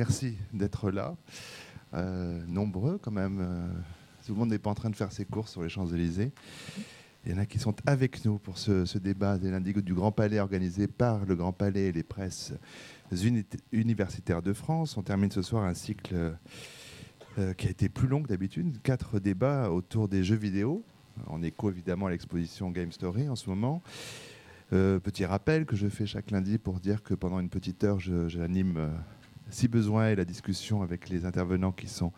[0.00, 1.14] merci d'être là.
[1.92, 3.38] Euh, nombreux quand même.
[3.38, 3.68] Euh,
[4.24, 6.32] tout le monde n'est pas en train de faire ses courses sur les Champs-Élysées.
[7.26, 10.10] Il y en a qui sont avec nous pour ce, débat des lundis du Grand
[10.10, 12.54] Palais organisé par le Grand Palais et les presses
[13.72, 14.96] universitaires de France.
[14.96, 16.32] On termine ce soir un cycle
[17.38, 18.80] euh, qui a été plus long que d'habitude.
[18.82, 20.82] Quatre débats autour des jeux vidéo,
[21.26, 23.82] en écho évidemment à l'exposition Game Story en ce moment.
[24.70, 28.90] petit rappel que je fais chaque lundi pour dire que pendant une petite heure, j'anime
[29.50, 32.12] si besoin, et la discussion avec les intervenants qui sont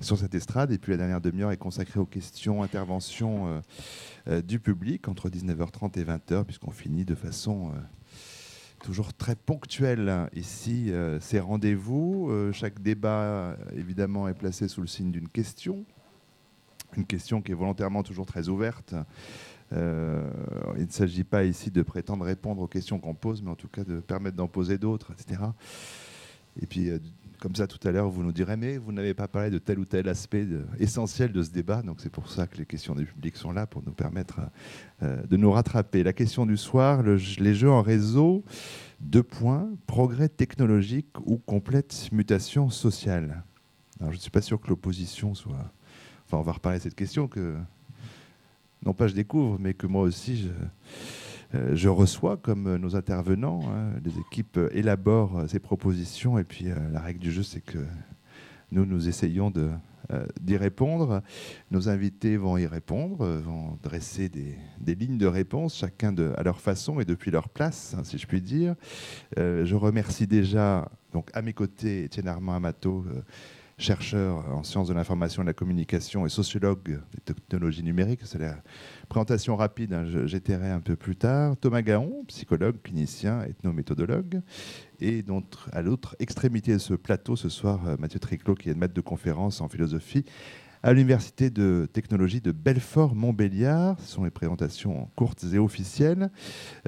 [0.00, 0.72] sur cette estrade.
[0.72, 3.60] Et puis la dernière demi-heure est consacrée aux questions, interventions euh,
[4.28, 7.78] euh, du public entre 19h30 et 20h, puisqu'on finit de façon euh,
[8.82, 10.90] toujours très ponctuelle ici
[11.20, 12.32] ces rendez-vous.
[12.52, 15.84] chaque débat, évidemment, est placé sous le signe d'une question.
[16.96, 18.92] Une question qui est volontairement toujours très ouverte.
[19.70, 23.68] il ne s'agit pas ici de prétendre répondre aux questions qu'on pose, mais en tout
[23.68, 25.42] cas de permettre d'en poser d'autres, etc.
[26.60, 26.98] Et puis, euh,
[27.42, 29.80] comme ça, tout à l'heure, vous nous direz, mais vous n'avez pas parlé de tel
[29.80, 30.46] ou tel aspect
[30.78, 31.82] essentiel de ce débat.
[31.82, 34.40] Donc, c'est pour ça que les questions du public sont là, pour nous permettre
[35.02, 36.04] euh, de nous rattraper.
[36.04, 38.44] La question du soir, les jeux en réseau,
[39.00, 43.42] deux points, progrès technologique ou complète mutation sociale.
[43.98, 45.72] Alors, je ne suis pas sûr que l'opposition soit...
[46.26, 47.56] Enfin, on va reparler de cette question que,
[48.84, 50.52] non pas je découvre, mais que moi aussi, je euh,
[51.72, 53.60] je reçois comme nos intervenants.
[53.68, 57.60] Hein, les équipes élaborent euh, ces propositions et puis euh, la règle du jeu, c'est
[57.60, 57.78] que
[58.70, 59.52] nous, nous essayons
[60.40, 61.22] d'y répondre.
[61.70, 64.56] Nos invités vont y répondre, vont dresser des,
[64.94, 68.40] lignes de réponse, chacun à leur façon et depuis leur place, hein, si je puis
[68.40, 68.74] dire.
[69.36, 73.04] je remercie déjà, donc à mes côtés, Étienne Armand Amato
[73.82, 78.20] chercheur en sciences de l'information et de la communication et sociologue des technologies numériques.
[78.24, 78.56] C'est la
[79.08, 81.56] présentation rapide, hein, j'étairai un peu plus tard.
[81.56, 84.40] Thomas Gaon, psychologue, clinicien, ethnométhodologue.
[85.00, 85.24] Et
[85.72, 89.00] à l'autre extrémité de ce plateau, ce soir, euh, Mathieu Triclot, qui est maître de
[89.00, 90.24] conférence en philosophie
[90.84, 93.98] à l'Université de technologie de Belfort-Montbéliard.
[94.00, 96.30] Ce sont les présentations courtes et officielles.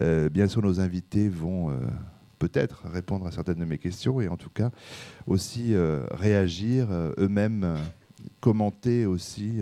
[0.00, 1.70] Euh, bien sûr, nos invités vont...
[1.70, 1.78] Euh,
[2.48, 4.70] peut-être répondre à certaines de mes questions et en tout cas
[5.26, 7.76] aussi euh, réagir euh, eux-mêmes, euh,
[8.40, 9.60] commenter aussi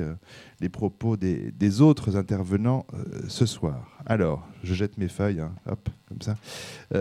[0.60, 2.86] les propos des, autres intervenants
[3.26, 3.98] ce soir.
[4.06, 6.36] Alors, je jette mes feuilles, hein, hop, comme ça.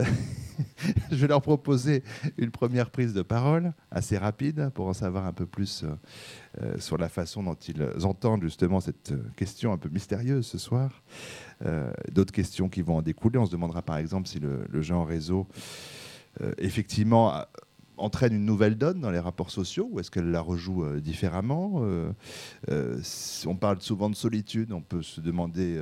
[1.12, 2.03] je vais leur proposer
[2.38, 5.86] une première prise de parole assez rapide pour en savoir un peu plus
[6.80, 11.03] sur la façon dont ils entendent justement cette question un peu mystérieuse ce soir.
[11.66, 13.38] Euh, d'autres questions qui vont en découler.
[13.38, 15.48] On se demandera par exemple si le, en réseau,
[16.42, 17.34] euh, effectivement,
[17.98, 21.84] entraîne une nouvelle donne dans les rapports sociaux ou est-ce qu'elle la rejoue euh, différemment
[22.68, 25.80] On parle souvent de solitude, on peut se demander,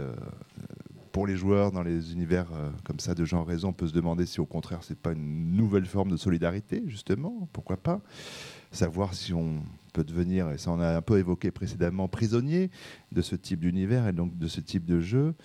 [1.12, 2.48] pour les joueurs dans les univers
[2.84, 5.56] comme ça de en réseau, on peut se demander si au contraire c'est pas une
[5.56, 8.02] nouvelle forme de solidarité, justement, pourquoi pas
[8.72, 9.64] Savoir si on
[10.04, 12.70] devenir, et ça on a un peu évoqué précédemment, prisonnier
[13.12, 15.36] de ce type d'univers et donc de ce type de jeu.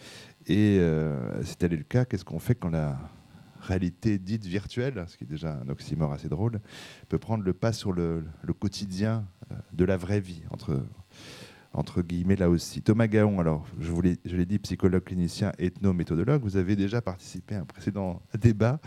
[0.47, 2.99] Et euh, si tel est le cas, qu'est-ce qu'on fait quand la
[3.65, 6.61] réalité dite virtuelle, ce qui est déjà un oxymore assez drôle,
[7.09, 8.25] peut prendre le pas sur le,
[8.59, 10.85] quotidien euh, de la vraie vie, entre,
[11.73, 12.83] entre guillemets là aussi?
[12.83, 13.91] Thomas Gaon, alors je,
[14.25, 18.81] je l'ai dit, psychologue clinicien, ethno-méthodologue, vous avez déjà participé à un précédent débat,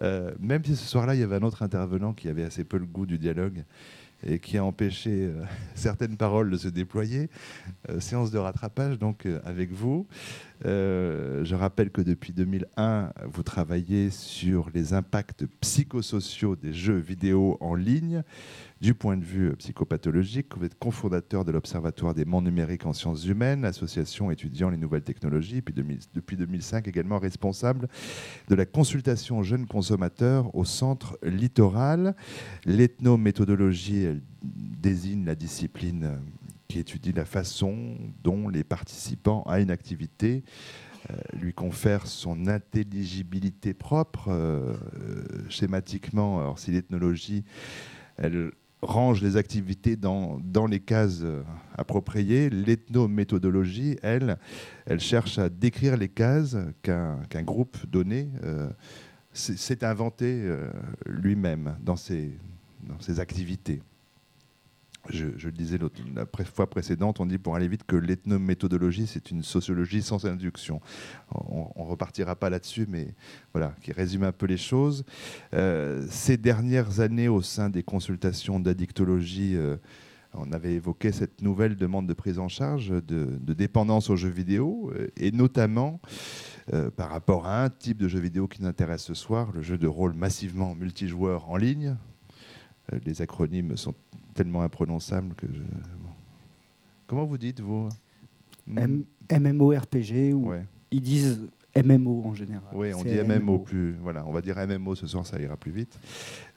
[0.00, 2.78] euh, même si ce soir-là, il y avait un autre intervenant qui avait assez peu
[2.78, 3.64] le goût du dialogue
[4.26, 5.44] et qui a empêché euh,
[5.74, 7.28] certaines paroles de se déployer.
[7.88, 10.06] Euh, séance de rattrapage donc euh, avec vous.
[10.64, 17.74] Je rappelle que depuis 2001, vous travaillez sur les impacts psychosociaux des jeux vidéo en
[17.74, 18.22] ligne
[18.80, 20.56] du point de vue psychopathologique.
[20.56, 25.04] Vous êtes cofondateur de l'Observatoire des mondes numériques en sciences humaines, association étudiant les nouvelles
[25.04, 27.88] technologies, puis depuis 2005 également responsable
[28.48, 32.16] de la consultation jeunes consommateurs au centre littoral.
[32.64, 36.18] L'ethnométhodologie désigne la discipline
[36.72, 40.42] qui étudie la façon dont les participants à une activité
[41.10, 44.74] euh, lui confèrent son intelligibilité propre, euh,
[45.50, 46.40] schématiquement.
[46.40, 47.44] Alors si l'ethnologie,
[48.16, 51.42] elle range les activités dans, dans les cases euh,
[51.76, 52.48] appropriées.
[52.48, 54.38] L'ethnométhodologie, elle,
[54.86, 58.70] elle cherche à décrire les cases qu'un groupe donné euh,
[59.34, 60.70] s'est inventé euh,
[61.04, 62.32] lui-même dans ses,
[62.82, 63.82] dans ses activités
[65.10, 65.78] je, le disais
[66.14, 70.80] la fois précédente, on dit pour aller vite que l'ethnométhodologie, c'est une sociologie sans induction.
[71.34, 73.14] On ne repartira pas là-dessus, mais
[73.52, 75.04] voilà, qui résume un peu les choses.
[75.54, 79.76] Euh, ces dernières années, au sein des consultations d'addictologie, euh,
[80.34, 84.92] on avait évoqué cette nouvelle demande de prise en charge de, dépendance aux jeux vidéo,
[84.94, 86.00] euh, et notamment
[86.96, 89.78] par rapport à un type de jeu vidéo qui nous intéresse ce soir, le jeu
[89.78, 91.96] de rôle massivement multijoueur en ligne,
[93.04, 93.96] les acronymes sont
[94.34, 95.62] tellement imprononçables que je...
[97.06, 97.88] Comment vous dites, vous?
[98.66, 100.52] MMORPG, ou
[100.90, 102.68] ils disent MMO en général.
[102.74, 103.94] Oui, on dit MMO, plus.
[104.02, 105.98] Voilà, on va dire MMO ce soir, ça ira plus vite.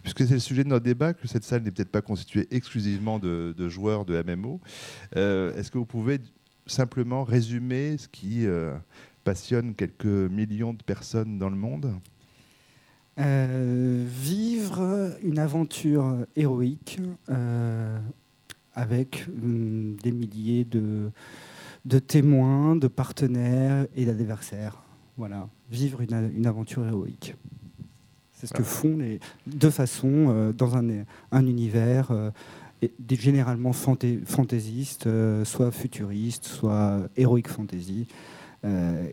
[0.01, 3.17] Puisque c'est le sujet de notre débat, que cette salle n'est peut-être pas constituée exclusivement
[3.19, 4.59] de, joueurs de MMO.
[5.15, 6.19] Euh, est-ce que vous pouvez
[6.67, 8.75] simplement résumer ce qui euh,
[9.23, 11.93] passionne quelques millions de personnes dans le monde?
[13.17, 16.99] Vivre une aventure héroïque
[18.75, 21.09] avec hum, des milliers de,
[21.85, 24.83] de témoins, de partenaires et d'adversaires.
[25.17, 27.35] Voilà, vivre une, aventure héroïque.
[28.33, 32.31] C'est ce que font les deux façons euh, dans un, un univers euh,
[33.09, 38.07] généralement fantaisiste, euh, soit futuriste, soit héroïque fantasy,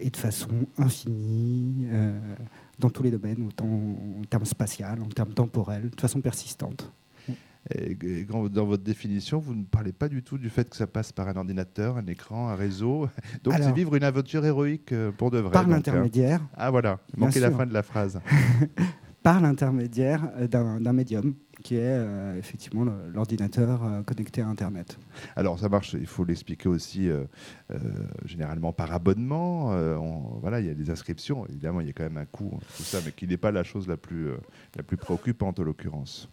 [0.01, 0.49] et de façon
[0.79, 1.87] infinie
[2.83, 6.93] dans tous les domaines, autant en termes spatial, en termes temporels, de façon persistante.
[7.71, 11.13] Et, dans votre définition, vous ne parlez pas du tout du fait que ça passe
[11.13, 13.09] par un ordinateur, un écran, un réseau.
[13.45, 15.53] Donc c'est vivre une aventure héroïque euh, pour de vrai.
[15.53, 16.41] Par l'intermédiaire.
[16.57, 18.21] Ah voilà, manquez la fin de la phrase.
[19.23, 24.99] par l'intermédiaire euh, d'un médium qui est euh, effectivement l'ordinateur connecté à Internet.
[25.37, 27.09] Alors ça marche, il faut l'expliquer aussi
[28.25, 29.75] généralement par abonnement.
[30.41, 32.83] voilà, il y a des inscriptions, évidemment il y a quand même un coût, tout
[32.83, 34.31] ça, mais qui n'est pas la chose la plus,
[34.77, 36.29] la plus préoccupante en l'occurrence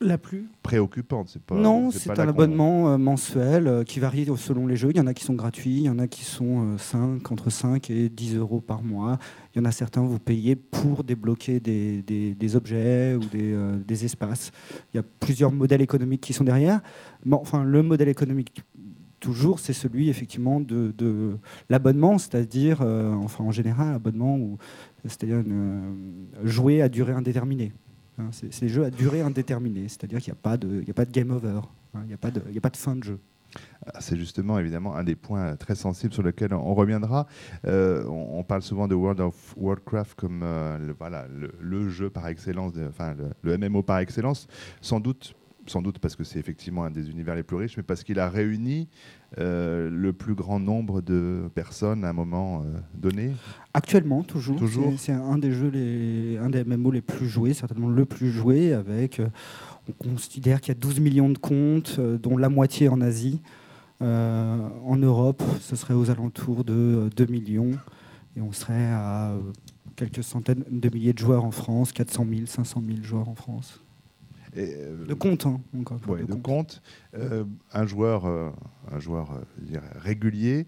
[0.00, 1.28] la plus préoccupante.
[1.28, 4.90] C'est pas, non, c'est un abonnement euh, mensuel euh, qui varie selon les jeux.
[4.90, 7.32] Il y en a qui sont gratuits, il y en a qui sont 5, euh,
[7.32, 9.18] entre 5 et 10 euros par mois.
[9.54, 13.56] Il y en a certains, vous payez pour débloquer des, des, objets ou des,
[13.86, 14.52] des, espaces.
[14.92, 16.80] Il y a plusieurs modèles économiques qui sont derrière.
[17.24, 18.62] Bon, enfin, le modèle économique,
[19.18, 21.36] toujours, c'est celui effectivement de, de
[21.68, 24.38] l'abonnement, c'est-à-dire, enfin en général, abonnement,
[25.04, 25.42] c'est-à-dire
[26.44, 27.72] jouer à durée indéterminée.
[28.18, 31.04] Hein, c'est des jeux à durée indéterminée, c'est-à-dire qu'il n'y a, pas de, a pas
[31.04, 31.60] de game over,
[31.94, 33.20] hein, il n'y a, pas de, a pas de fin de jeu.
[33.86, 37.26] Ah, c'est justement évidemment un des points très sensibles sur lesquels on reviendra.
[37.66, 41.26] Euh, on, parle souvent de World of Warcraft comme euh, le, voilà,
[41.60, 44.48] le, jeu par excellence, enfin le, MMO par excellence,
[44.80, 45.34] sans doute
[45.68, 48.18] sans doute parce que c'est effectivement un des univers les plus riches, mais parce qu'il
[48.18, 48.88] a réuni
[49.38, 53.32] euh, le plus grand nombre de personnes à un moment euh, donné
[53.74, 54.56] Actuellement, toujours.
[54.56, 54.94] toujours.
[54.98, 58.72] C'est un des jeux, les, un des MMO les plus joués, certainement le plus joué,
[58.72, 59.28] avec, euh,
[59.88, 63.40] on considère qu'il y a 12 millions de comptes, dont la moitié en Asie.
[64.00, 67.72] en Europe, ce serait aux alentours de 2 millions,
[68.36, 69.34] et on serait à
[69.96, 73.80] quelques centaines de milliers de joueurs en France, 400 000, 500 000 joueurs en France.
[74.58, 76.82] Euh, de compte, hein, de, compte.
[77.14, 78.50] Euh, un joueur, euh,
[78.90, 79.40] un joueur
[79.96, 80.66] régulier,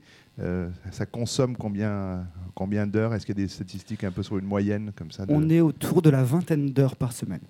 [0.90, 3.14] ça consomme combien, combien d'heures?
[3.14, 5.60] Est-ce qu'il y a des statistiques un peu sur une moyenne comme ça On est
[5.60, 7.42] autour de la vingtaine d'heures par semaine,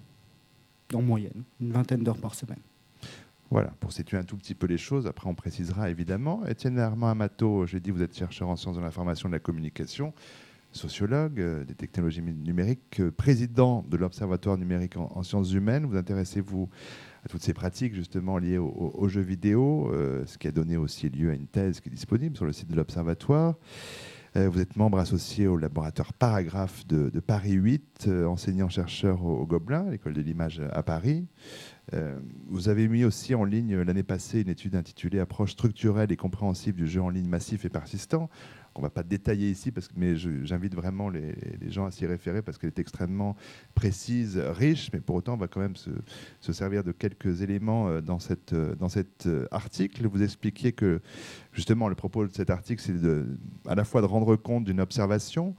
[0.94, 2.58] en moyenne, une vingtaine d'heures par semaine.
[3.50, 6.44] Voilà, pour situer un tout petit peu les choses, après on précisera évidemment.
[6.46, 9.40] Étienne Armand Amato, j'ai dit vous êtes chercheur en sciences de l'information et de la
[9.40, 10.12] communication
[10.72, 15.84] sociologue euh, des technologies numériques, euh, président de l'Observatoire numérique en, sciences humaines.
[15.86, 16.68] Vous intéressez-vous
[17.24, 21.10] à toutes ces pratiques justement liées aux, jeux vidéo, euh, ce qui a donné aussi
[21.10, 23.56] lieu à une thèse qui est disponible sur le site de l'Observatoire.
[24.34, 30.22] vous êtes membre associé au laboratoire Paragraphe de, Paris 8, enseignant-chercheur au, Gobelin, l'école de
[30.22, 31.26] l'image à Paris.
[32.48, 36.78] vous avez mis aussi en ligne l'année passée une étude intitulée Approche structurelle et compréhensible
[36.78, 38.30] du jeu en ligne massif et persistant
[38.74, 41.34] on va pas détailler ici, mais j'invite vraiment les,
[41.68, 43.36] gens à s'y référer parce qu'elle est extrêmement
[43.74, 45.90] précise, riche, mais pour autant, on va quand même se,
[46.52, 50.06] servir de quelques éléments euh, euh, dans cet euh, article.
[50.06, 51.00] Vous expliquiez que
[51.52, 55.54] justement le propos de cet article, c'est à la fois de rendre compte d'une observation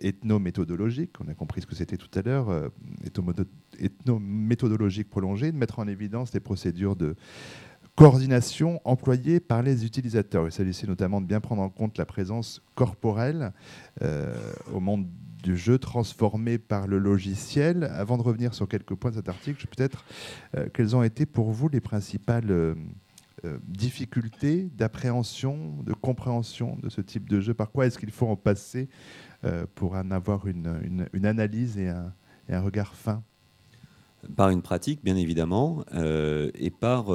[0.00, 2.70] ethno-méthodologique, on a compris ce que c'était tout à l'heure,
[3.04, 7.16] ethno-méthodologique prolongée, de mettre en évidence les procédures de
[7.96, 10.46] coordination employée par les utilisateurs.
[10.46, 13.52] Il s'agissait notamment de bien prendre en compte la présence corporelle
[14.02, 14.36] euh,
[14.72, 15.06] au monde
[15.42, 17.84] du jeu transformé par le logiciel.
[17.84, 20.04] Avant de revenir sur quelques points de cet article, peut-être
[20.56, 22.74] euh, quelles ont été pour vous les principales euh,
[23.66, 27.54] difficultés d'appréhension, de compréhension de ce type de jeu?
[27.54, 28.88] Par quoi est-ce qu'il faut en passer
[29.76, 32.12] pour en avoir une, analyse et un,
[32.48, 33.22] et un, regard fin?
[34.34, 37.12] Par une pratique, bien évidemment, et par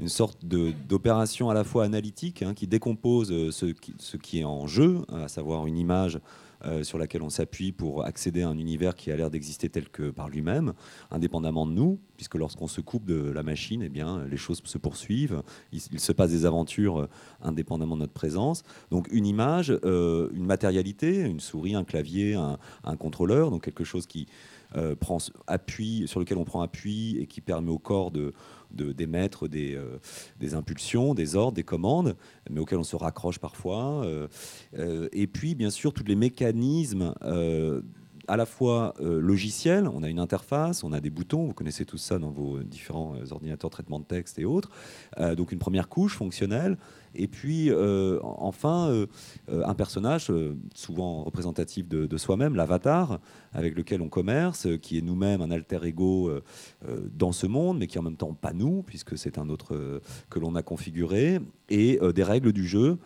[0.00, 4.40] une sorte d'opération à la fois analytique hein, qui décompose euh, ce qui, ce qui,
[4.40, 6.20] est en jeu, à savoir une image
[6.64, 9.88] euh, sur laquelle on s'appuie pour accéder à un univers qui a l'air d'exister tel
[9.88, 10.72] que par lui-même,
[11.10, 14.78] indépendamment de nous, puisque lorsqu'on se coupe de la machine, eh bien, les choses se
[14.78, 17.08] poursuivent, il, se passe des aventures euh,
[17.42, 18.62] indépendamment de notre présence.
[18.90, 24.06] Donc une image, une matérialité, une souris, un clavier, un, un contrôleur, donc quelque chose
[24.06, 24.26] qui
[25.00, 28.32] prend appui, sur lequel on prend appui et qui permet au corps de,
[28.70, 29.78] d'émettre des,
[30.38, 32.16] des, impulsions, des ordres, des commandes,
[32.50, 34.06] mais auxquels on se raccroche parfois.
[35.12, 37.14] et puis, bien sûr, tous les mécanismes
[38.28, 41.86] à la fois euh, logiciel, on a une interface, on a des boutons, vous connaissez
[41.86, 44.70] tout ça dans vos différents euh, ordinateurs traitement de texte et autres.
[45.18, 46.76] Euh, donc une première couche fonctionnelle.
[47.14, 47.70] Et puis
[48.22, 49.06] enfin,
[49.48, 50.32] un personnage,
[50.74, 53.20] souvent représentatif de, soi-même, l'avatar,
[53.52, 56.30] avec lequel on commerce, qui est nous-mêmes un alter ego
[57.12, 60.00] dans ce monde, mais qui en même temps pas nous, puisque c'est un autre
[60.30, 62.98] que l'on a configuré, et des règles du jeu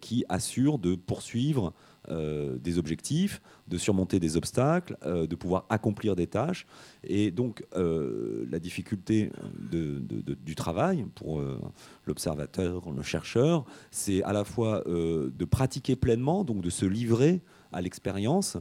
[0.00, 1.72] qui assurent de poursuivre
[2.10, 6.66] des objectifs, de surmonter des obstacles, euh, de pouvoir accomplir des tâches.
[7.04, 9.30] Et donc, euh, la difficulté
[9.70, 11.60] du travail pour euh,
[12.06, 17.82] l'observateur, le chercheur, c'est à la fois de pratiquer pleinement, donc de se livrer à
[17.82, 18.56] l'expérience,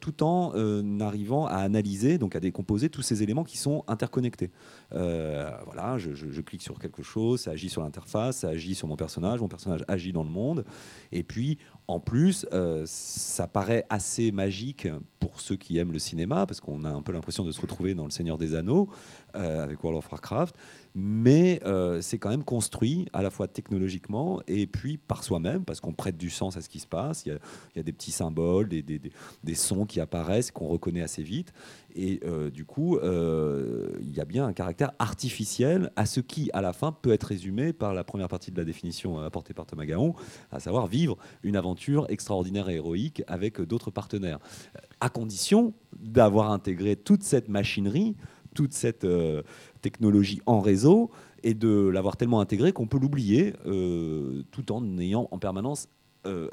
[0.00, 4.50] tout en arrivant à analyser, donc à décomposer tous ces éléments qui sont interconnectés.
[4.90, 9.40] voilà, je, clique sur quelque chose, ça agit sur l'interface, ça agit sur mon personnage,
[9.40, 10.64] mon personnage agit dans le monde,
[11.12, 12.46] et puis en plus,
[12.84, 14.88] ça paraît assez magique
[15.22, 17.94] pour ceux qui aiment le cinéma, parce qu'on a un peu l'impression de se retrouver
[17.94, 18.88] dans Le Seigneur des Anneaux
[19.36, 20.56] euh, avec World of Warcraft,
[20.94, 25.80] mais euh, c'est quand même construit à la fois technologiquement et puis par soi-même, parce
[25.80, 27.24] qu'on prête du sens à ce qui se passe.
[27.24, 27.38] Il
[27.76, 29.54] y a, des petits symboles, des, des,
[29.86, 31.52] qui apparaissent, qu'on reconnaît assez vite,
[31.94, 36.60] et euh, du coup, il y a bien un caractère artificiel à ce qui, à
[36.60, 39.84] la fin, peut être résumé par la première partie de la définition apportée par Thomas
[39.84, 40.14] Gaon,
[40.50, 44.38] à savoir vivre une aventure extraordinaire et héroïque avec d'autres partenaires,
[45.00, 48.16] à condition d'avoir intégré toute cette machinerie,
[48.54, 49.42] toute cette euh,
[49.80, 51.10] technologie en réseau,
[51.42, 55.88] et de l'avoir tellement intégré qu'on peut l'oublier, euh, tout en ayant en permanence
[56.26, 56.48] euh,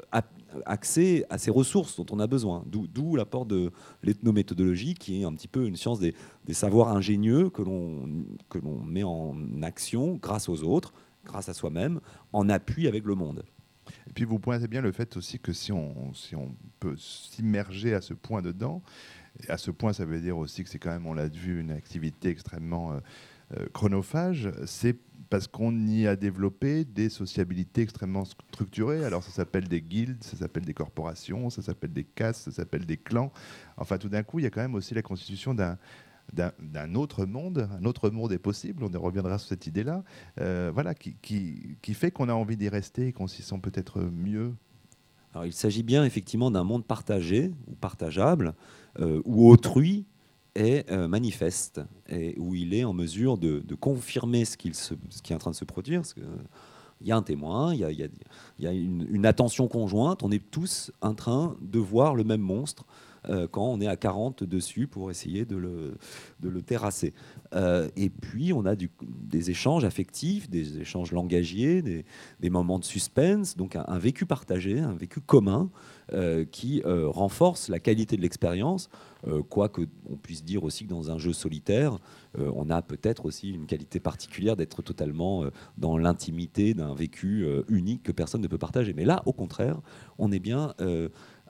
[0.66, 2.64] accès à ces ressources dont on a besoin.
[2.66, 3.70] D'où l'apport de
[4.02, 6.14] l'ethnométhodologie, qui est un petit peu une science des,
[6.52, 10.92] savoirs ingénieux que l'on met en action grâce aux autres,
[11.24, 12.00] grâce à soi-même,
[12.32, 13.44] en appui avec le monde.
[14.08, 17.94] Et puis vous pointez bien le fait aussi que si on, si on peut s'immerger
[17.94, 18.82] à ce point dedans,
[19.48, 21.70] à ce point ça veut dire aussi que c'est quand même, on l'a vu, une
[21.70, 22.98] activité extrêmement euh,
[23.72, 24.96] chronophage, c'est
[25.30, 29.04] parce qu'on y a développé des sociabilités extrêmement structurées.
[29.04, 32.84] Alors ça s'appelle des guildes, ça s'appelle des corporations, ça s'appelle des castes, ça s'appelle
[32.84, 33.32] des clans.
[33.76, 35.78] Enfin tout d'un coup, il y a quand même aussi la constitution d'un
[36.32, 40.04] d'un autre monde, un autre monde est possible, on reviendra sur cette idée-là,
[40.40, 44.00] euh, voilà, qui, qui, fait qu'on a envie d'y rester et qu'on s'y sent peut-être
[44.00, 44.54] mieux.
[45.32, 48.54] Alors, il s'agit bien effectivement d'un monde partagé ou partageable,
[49.00, 50.06] euh, où autrui
[50.54, 55.38] est euh, manifeste et où il est en mesure de, confirmer ce, qui est en
[55.38, 56.02] train de se produire.
[56.02, 56.20] Que,
[57.00, 57.80] il y a un témoin, il
[58.58, 62.84] y a, une, attention conjointe, on est tous en train de voir le même monstre
[63.28, 67.14] euh, quand on est à 40 dessus pour essayer de le terrasser.
[67.54, 73.56] Euh, et puis, on a des échanges affectifs, des échanges langagiers, des, moments de suspense,
[73.56, 75.70] donc un, vécu partagé, un vécu commun
[76.12, 78.88] euh, qui renforce la qualité de l'expérience,
[79.50, 81.98] quoique on puisse dire aussi que dans un jeu solitaire,
[82.38, 85.44] on a peut-être aussi une qualité particulière d'être totalement
[85.76, 88.94] dans l'intimité d'un vécu unique que personne ne peut partager.
[88.94, 89.80] Mais là, au contraire,
[90.18, 90.74] on est bien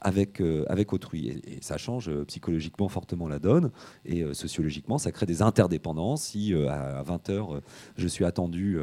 [0.01, 1.29] avec, euh, avec autrui.
[1.29, 3.71] Et, ça change euh, psychologiquement fortement la donne.
[4.05, 6.23] Et euh, sociologiquement, ça crée des interdépendances.
[6.23, 7.61] Si à 20h,
[7.97, 8.79] je suis attendu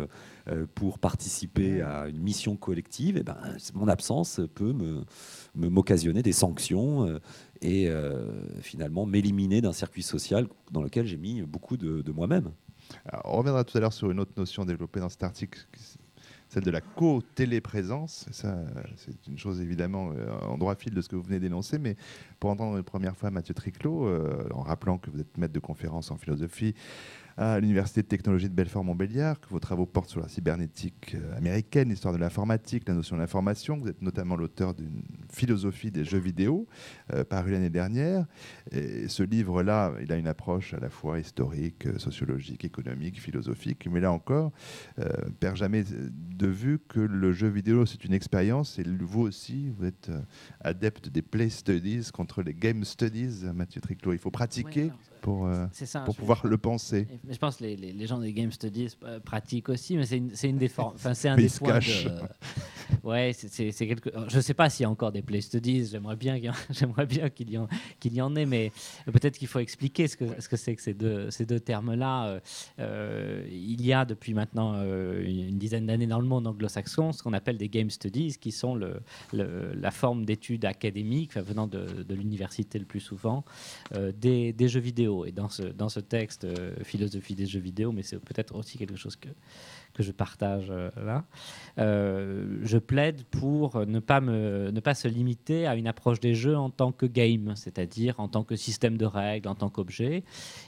[0.75, 3.37] pour participer à une mission collective, et eh ben,
[3.73, 5.03] mon absence peut me,
[5.55, 7.19] m'occasionner des sanctions
[7.61, 7.89] et
[8.61, 12.51] finalement m'éliminer d'un circuit social dans lequel j'ai mis beaucoup de, de moi-même.
[13.25, 15.67] on reviendra tout à l'heure sur une autre notion développée dans cet article
[16.61, 18.27] de la co-téléprésence.
[18.31, 18.57] Ça,
[18.97, 21.95] c'est une chose évidemment euh, en droit fil de ce que vous venez d'énoncer, mais
[22.39, 25.59] pour entendre une première fois Mathieu Triclot, euh, en rappelant que vous êtes maître de
[25.59, 26.73] conférence en philosophie
[27.37, 31.89] à l'Université de technologie de Belfort-Montbéliard, que vos travaux portent sur la cybernétique euh, américaine,
[31.89, 33.77] l'histoire de l'informatique, la notion de l'information.
[33.77, 36.67] Vous êtes notamment l'auteur d'une philosophie des jeux vidéo,
[37.13, 38.25] euh, parue l'année dernière.
[38.71, 43.87] Et ce livre-là, il a une approche à la fois historique, euh, sociologique, économique, philosophique,
[43.91, 44.51] mais là encore,
[44.99, 49.69] euh, perd jamais de vue que le jeu vidéo, c'est une expérience, et vous aussi,
[49.77, 50.11] vous êtes
[50.61, 54.13] adepte des play studies contre les game studies, Mathieu Triclot.
[54.13, 54.91] Il faut pratiquer
[55.21, 55.65] pour, euh,
[56.05, 57.07] pour pouvoir le penser.
[57.29, 60.57] je pense que les, les, gens des Game Studies pratiquent aussi, mais c'est une, une,
[60.57, 60.95] des formes.
[60.95, 61.79] Enfin, c'est un des points.
[61.79, 61.83] De,
[63.03, 64.09] Ouais, c'est quelque...
[64.29, 65.85] Je ne sais pas s'il y a encore des play studies.
[65.91, 66.39] J'aimerais bien,
[67.29, 67.67] qu'il y, en...
[67.99, 68.71] qu'il y en ait, mais
[69.05, 72.39] peut-être qu'il faut expliquer ce que ce que c'est que ces deux ces deux termes-là.
[72.79, 77.23] Euh, il y a depuis maintenant euh, une dizaine d'années dans le monde anglo-saxon ce
[77.23, 79.01] qu'on appelle des game studies, qui sont le,
[79.33, 83.43] la forme d'études académiques venant de, de l'université le plus souvent
[83.95, 85.25] euh, des, des, jeux vidéo.
[85.25, 86.47] Et dans ce dans ce texte,
[86.83, 89.29] philosophie des jeux vidéo, mais c'est peut-être aussi quelque chose que
[89.97, 91.25] que je partage euh, là,
[91.79, 96.35] euh, je plaide pour ne pas, me, ne pas se limiter à une approche des
[96.35, 100.23] jeux en tant que game, c'est-à-dire en tant que système de règles, en tant qu'objet,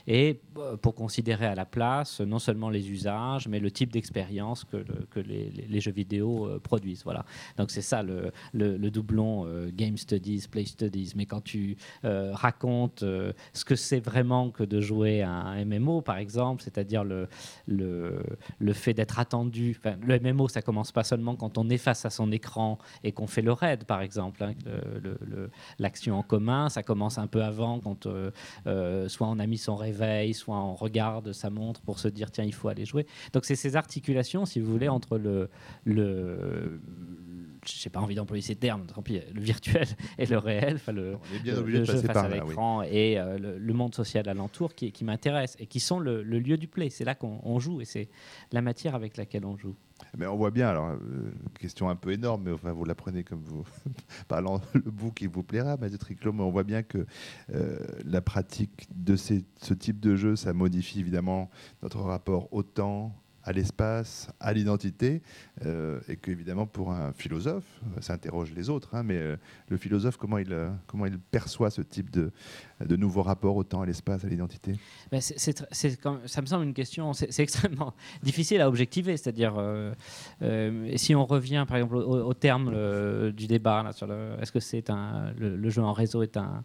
[0.08, 4.64] et euh, pour considérer à la place non seulement les usages, mais le type d'expérience
[4.64, 7.04] que, que les, jeux vidéo produisent.
[7.04, 7.24] Voilà.
[7.56, 11.12] Donc c'est ça le, le, doublon Game Studies, Play Studies.
[11.14, 16.18] Mais quand tu racontes ce que c'est vraiment que de jouer à un MMO, par
[16.18, 17.28] exemple, c'est-à-dire le,
[17.66, 18.22] le,
[18.58, 19.78] le fait d'être attendu.
[20.02, 23.26] le MMO, ça commence pas seulement quand on est face à son écran et qu'on
[23.26, 24.42] fait le raid, par exemple.
[24.42, 24.54] Hein,
[25.78, 28.30] l'action en commun, ça commence un peu avant, quand euh,
[28.66, 32.30] euh, soit on a mis son réveil, soit on regarde sa montre pour se dire
[32.30, 33.06] tiens, il faut aller jouer.
[33.32, 35.48] Donc c'est ces articulations, si vous voulez, entre le,
[35.84, 36.80] le
[37.64, 39.86] j'ai pas envie d'employer ces termes, tant pis, le virtuel
[40.18, 44.28] et le réel, enfin le, le jeu face à l'écran et euh, le, monde social
[44.28, 46.90] alentour qui, qui m'intéresse et qui sont le, lieu du play.
[46.90, 48.08] C'est là qu'on joue et c'est
[48.52, 49.76] la matière avec laquelle on joue.
[50.16, 53.22] Mais on voit bien, alors, euh, question un peu énorme, mais enfin, vous la prenez
[53.22, 53.64] comme vous,
[54.28, 55.90] parlant le bout qui vous plaira, mais
[56.38, 57.06] on voit bien que
[57.52, 61.50] euh, la pratique de ces, ce type de jeu, ça modifie évidemment
[61.82, 65.22] notre rapport au temps, à l'espace, à l'identité,
[65.64, 67.64] euh, et qu'évidemment pour un philosophe,
[67.96, 69.36] euh, ça interroge les autres, hein, mais euh,
[69.68, 70.54] le philosophe, comment il,
[70.86, 72.32] comment il perçoit ce type de,
[72.84, 74.74] de nouveau rapport au temps, à l'espace, à l'identité?
[75.10, 79.54] Ben Ça me semble une question, c'est extrêmement difficile à objectiver, c'est-à-dire
[80.96, 83.90] si on revient par exemple au, terme du débat,
[84.40, 86.62] est-ce que c'est un, le, jeu en réseau est un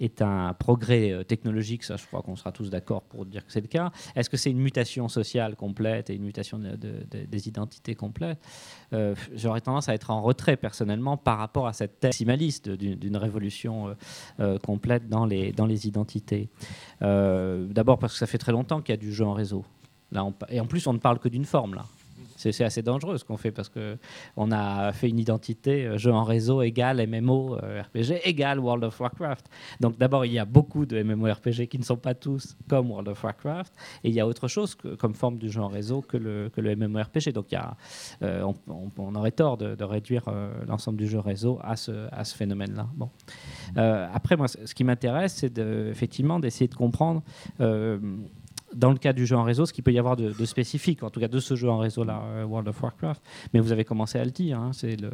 [0.00, 3.52] est un progrès euh, technologique, ça je crois qu'on sera tous d'accord pour dire que
[3.52, 3.90] c'est le cas.
[4.14, 8.38] Est-ce que c'est une mutation sociale complète et une mutation des identités complètes?
[8.92, 13.16] Euh, J'aurais tendance à être en retrait personnellement par rapport à cette thèse maximaliste d'une
[13.16, 13.96] révolution
[14.40, 16.50] euh, complète dans les, dans les identités.
[17.00, 19.64] D'abord parce que ça fait très longtemps qu'il y a du jeu en réseau.
[20.50, 21.86] Et en plus, on ne parle que d'une forme là
[22.36, 26.24] c'est assez dangereux ce qu'on fait parce qu'on a fait une identité euh, jeu en
[26.24, 29.48] réseau égal MMO euh, RPG égal World of Warcraft.
[29.80, 33.08] Donc d'abord, il y a beaucoup de MMORPG qui ne sont pas tous comme World
[33.08, 33.72] of Warcraft
[34.04, 36.60] et il y a autre chose comme forme du jeu en réseau que le, que
[36.60, 37.32] le MMORPG.
[37.32, 37.76] Donc il y a,
[38.22, 38.52] euh,
[38.98, 40.24] on, aurait tort de, réduire
[40.66, 42.86] l'ensemble du jeu réseau à ce, à ce phénomène-là.
[42.94, 43.10] Bon.
[43.76, 47.22] après, moi, ce qui m'intéresse, c'est effectivement d'essayer de comprendre
[48.74, 51.10] dans le cas du jeu en réseau, ce qu'il peut y avoir de, spécifique, en
[51.10, 53.22] tout cas de ce jeu en réseau-là, euh, World of Warcraft.
[53.52, 55.10] Mais vous avez commencé à le dire, hein, c'est le,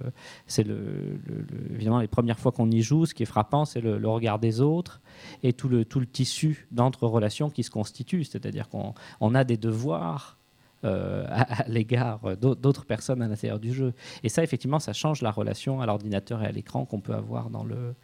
[0.57, 4.39] le, évidemment les premières fois qu'on y joue, ce qui est frappant, c'est le, regard
[4.39, 5.01] des autres
[5.43, 8.25] et tout le, tout le tissu d'entre-relations qui se constitue.
[8.25, 10.39] C'est-à-dire qu'on on a des devoirs
[10.85, 13.95] euh, à, l'égard d'autres personnes à l'intérieur du jeu.
[14.23, 17.51] Et ça, effectivement, ça change la relation à l'ordinateur et à l'écran qu'on peut avoir
[17.51, 17.95] dans le,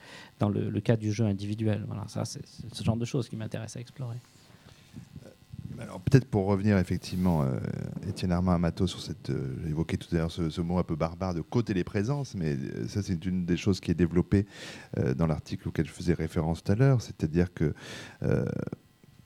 [0.40, 1.84] dans le, cas du jeu individuel.
[1.86, 4.16] Voilà, ça, c'est ce genre de choses qui m'intéresse à explorer.
[5.80, 7.58] Alors peut-être pour revenir effectivement, euh,
[8.08, 10.96] Étienne Armand Amato, sur cette, euh, j'ai évoqué tout à l'heure ce, mot un peu
[10.96, 14.46] barbare de co-téléprésence, mais euh, ça c'est une des choses qui est développée
[15.16, 17.74] dans l'article auquel je faisais référence tout à l'heure, c'est-à-dire que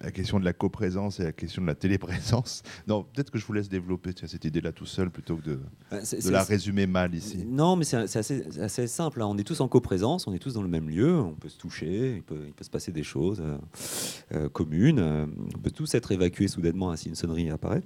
[0.01, 2.63] la question de la coprésence et la question de la téléprésence.
[2.87, 5.99] Non, peut-être que je vous laisse développer cette idée-là tout seul plutôt que de, bah,
[6.01, 7.45] de la résumer mal ici.
[7.47, 9.21] Non, mais c'est assez, assez, simple.
[9.21, 9.27] Hein.
[9.27, 11.59] On est tous en coprésence, on est tous dans le même lieu, on peut se
[11.59, 13.59] toucher, il peut, il peut se passer des choses euh,
[14.33, 17.83] euh, communes, euh, on peut tous être évacués soudainement si une sonnerie apparaît.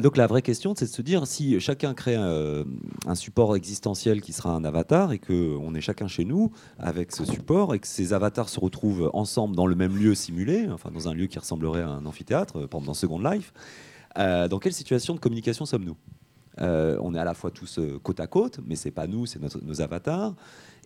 [0.00, 4.32] donc la vraie question, c'est de se dire si chacun crée un support existentiel qui
[4.32, 8.12] sera un avatar et qu'on est chacun chez nous avec ce support et que ces
[8.12, 11.82] avatars se retrouvent ensemble dans le même lieu simulé, enfin dans un lieu qui ressemblerait
[11.82, 13.52] à un amphithéâtre, pendant dans Second Life.
[14.18, 15.96] Euh, dans quelle situation de communication sommes-nous?
[16.60, 19.24] Euh, On est à la fois tous euh, côte à côte, mais c'est pas nous,
[19.26, 20.34] c'est nos avatars.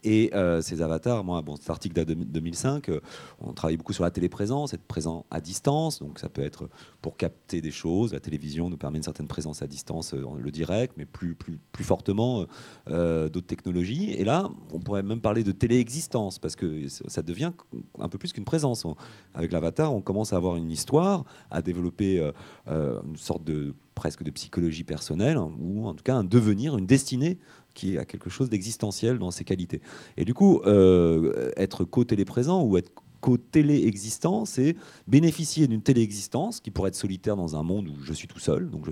[0.04, 3.00] Et euh, ces avatars, moi, bon, cet article date de 2005, euh,
[3.40, 5.98] on travaille beaucoup sur la téléprésence, être présent à distance.
[6.00, 6.68] Donc ça peut être
[7.00, 8.12] pour capter des choses.
[8.12, 11.58] La télévision nous permet une certaine présence à distance, euh, le direct, mais plus, plus,
[11.72, 12.44] plus fortement
[12.86, 14.12] d'autres technologies.
[14.12, 17.52] Et là, on pourrait même parler de téléexistence, parce que ça devient
[17.98, 18.86] un peu plus qu'une présence.
[19.32, 22.30] Avec l'avatar, on commence à avoir une histoire, à développer
[22.66, 27.38] une sorte de presque de psychologie personnelle, ou en tout cas un devenir, une destinée
[27.74, 29.80] qui a quelque chose d'existentiel dans ses qualités.
[30.16, 32.90] Et du coup, euh, être co-téléprésent ou être
[33.24, 34.76] qu'au télé-existant, c'est
[35.08, 38.68] bénéficier d'une télé-existence qui pourrait être solitaire dans un monde où je suis tout seul.
[38.68, 38.86] Donc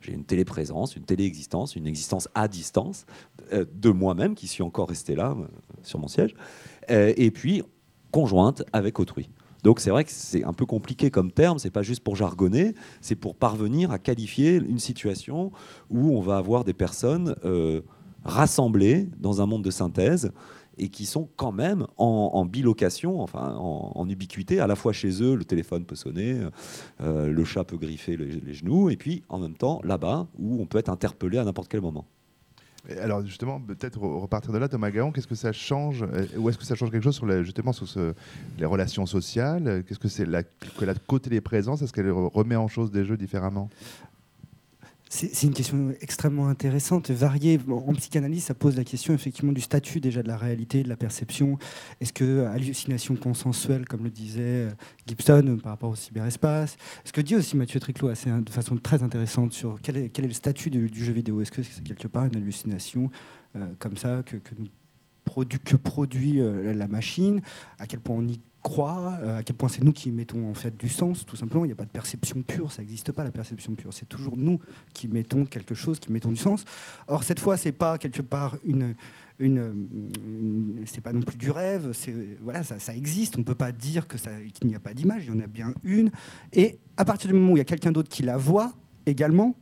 [0.00, 3.04] j'ai une télé-présence, une télé-existence, une existence à distance
[3.52, 5.44] euh, de moi-même qui suis encore resté là euh,
[5.82, 6.34] sur mon siège.
[6.88, 7.62] Et puis
[8.10, 9.28] conjointe avec autrui.
[9.64, 12.74] Donc c'est vrai que c'est un peu compliqué comme terme, c'est pas juste pour jargonner,
[13.02, 15.52] c'est pour parvenir à qualifier une situation
[15.90, 17.34] où on va avoir des personnes
[18.24, 20.32] rassemblées dans un monde de synthèse
[20.78, 25.34] et qui sont quand même en, bilocation, enfin en, ubiquité, à la fois chez eux,
[25.34, 26.40] le téléphone peut sonner,
[27.00, 30.66] euh, le chat peut griffer les, genoux, et puis en même temps là-bas, où on
[30.66, 32.06] peut être interpellé à n'importe quel moment.
[33.00, 36.58] Alors justement, peut-être repartir de là, Thomas Gaon, qu'est-ce que ça change euh, Ou est-ce
[36.58, 37.86] que ça change quelque chose sur justement sur
[38.58, 39.84] les relations sociales?
[39.86, 43.70] Qu'est-ce que c'est que la côté présence Est-ce qu'elle remet en chose des jeux différemment?
[45.14, 47.60] C'est une question extrêmement intéressante, variée.
[47.68, 50.96] En psychanalyse, ça pose la question effectivement du statut déjà de la réalité, de la
[50.96, 51.56] perception.
[52.00, 54.70] Est-ce que hallucination consensuelle, comme le disait euh,
[55.06, 56.76] Gibson euh, par rapport au cyberespace?
[57.04, 60.32] Ce que dit aussi Mathieu Triclot assez, de façon très intéressante sur quel est, le
[60.32, 61.40] statut du, jeu vidéo?
[61.40, 63.08] Est-ce que c'est quelque part une hallucination
[63.54, 67.40] euh, comme ça que, que produit la machine?
[67.78, 70.54] À quel point on y croit, euh, à quel point c'est nous qui mettons en
[70.54, 71.64] fait du sens, tout simplement.
[71.64, 73.92] Il n'y a pas de perception pure, ça n'existe pas la perception pure.
[73.92, 74.58] C'est toujours nous
[74.94, 76.64] qui mettons quelque chose, qui mettons du sens.
[77.06, 78.94] Or cette fois, c'est pas quelque part une,
[79.38, 81.92] une, c'est pas non plus du rêve.
[82.42, 83.38] Voilà, ça, ça, existe.
[83.38, 84.16] On peut pas dire que
[84.48, 85.26] qu'il n'y a pas d'image.
[85.26, 86.10] Il y en a bien une.
[86.54, 88.72] Et à partir du moment où il y a quelqu'un d'autre qui la voit
[89.04, 89.54] également,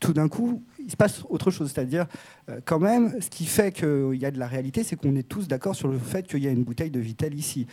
[0.00, 1.72] tout d'un coup, il se passe autre chose.
[1.72, 2.06] C'est-à-dire,
[2.50, 5.28] euh, quand même, ce qui fait qu'il y a de la réalité, c'est qu'on est
[5.28, 7.66] tous d'accord sur le fait qu'il y a une bouteille de Vitel ici.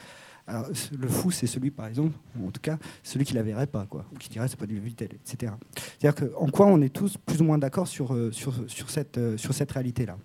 [0.50, 0.66] Alors,
[0.98, 4.06] le fou, c'est celui, par exemple, en tout cas, celui qui la verrait pas, quoi,
[4.14, 5.52] ou qui dirait c'est pas du Vitel, etc.
[6.00, 8.32] C'est-à-dire qu'en quoi on est tous plus ou moins d'accord sur, euh,
[9.18, 10.18] euh, cette réalité-là?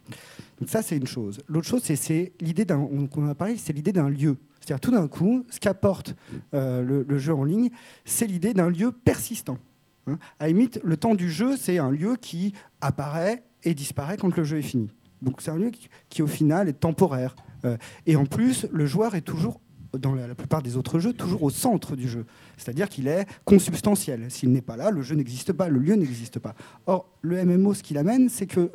[0.60, 1.40] Donc ça, c'est une chose.
[1.48, 2.88] L'autre chose, c'est l'idée d'un,
[3.28, 4.36] a parlé, c'est l'idée d'un lieu.
[4.60, 6.14] C'est-à-dire tout d'un coup, ce qu'apporte
[6.54, 7.70] euh, le, jeu en ligne,
[8.04, 9.58] c'est l'idée d'un lieu persistant.
[10.06, 10.18] Hein.
[10.38, 14.44] à limite, le temps du jeu, c'est un lieu qui apparaît et disparaît quand le
[14.44, 14.88] jeu est fini.
[15.20, 15.72] Donc c'est un lieu
[16.08, 17.34] qui, au final est temporaire.
[18.06, 19.60] et en plus, le joueur est toujours
[19.98, 22.24] dans la, plupart des autres jeux, toujours au centre du jeu.
[22.56, 24.30] C'est-à-dire qu'il est consubstantiel.
[24.30, 26.54] S'il n'est pas là, le jeu n'existe pas, le lieu n'existe pas.
[26.86, 28.70] Or, le MMO, ce qu'il amène, c'est que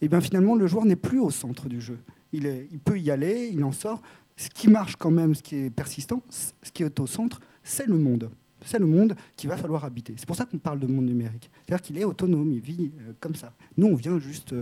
[0.00, 1.98] eh bien, finalement, le joueur n'est plus au centre du jeu.
[2.32, 2.44] Il,
[2.84, 4.00] peut y aller, il en sort.
[4.36, 7.86] Ce qui marche quand même, ce qui est persistant, ce qui est au centre, c'est
[7.86, 8.30] le monde.
[8.64, 10.14] C'est le monde qu'il va falloir habiter.
[10.16, 11.50] C'est pour ça qu'on parle de monde numérique.
[11.66, 13.52] C'est-à-dire qu'il est autonome, il vit euh, comme ça.
[13.76, 14.54] Nous, on vient juste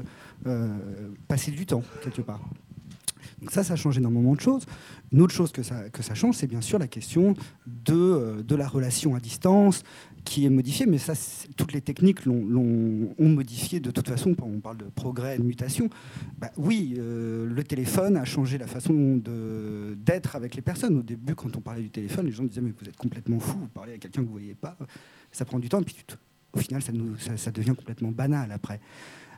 [0.47, 0.79] euh,
[1.27, 2.41] passer du temps, quelque part.
[3.41, 4.65] Donc ça, ça change énormément de choses.
[5.13, 7.35] Une autre chose que ça, que ça change, c'est bien sûr la question
[7.67, 9.83] de, euh, de la relation à distance
[10.25, 11.15] qui est modifiée, mais ça,
[11.57, 14.35] toutes les techniques l'ont, ont modifié de toute façon.
[14.43, 15.89] On parle de progrès, de mutation.
[16.39, 19.23] Bah, oui, euh, le téléphone a changé la façon
[19.97, 20.99] d'être avec les personnes.
[20.99, 23.59] Au début, quand on parlait du téléphone, les gens disaient mais vous êtes complètement fou,
[23.59, 24.77] vous parlez à quelqu'un que vous ne voyez pas,
[25.33, 25.97] ça prend du temps, et puis
[26.53, 28.81] au final, ça, devient complètement banal après.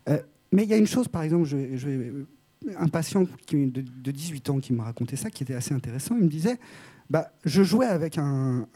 [0.08, 0.18] Euh,
[0.52, 2.12] mais il y a une chose, par exemple, je, je vais
[2.78, 6.16] un patient de, 18 ans qui me racontait ça, qui était assez intéressant.
[6.16, 6.58] Il me disait
[7.08, 8.66] bah, Je jouais avec un,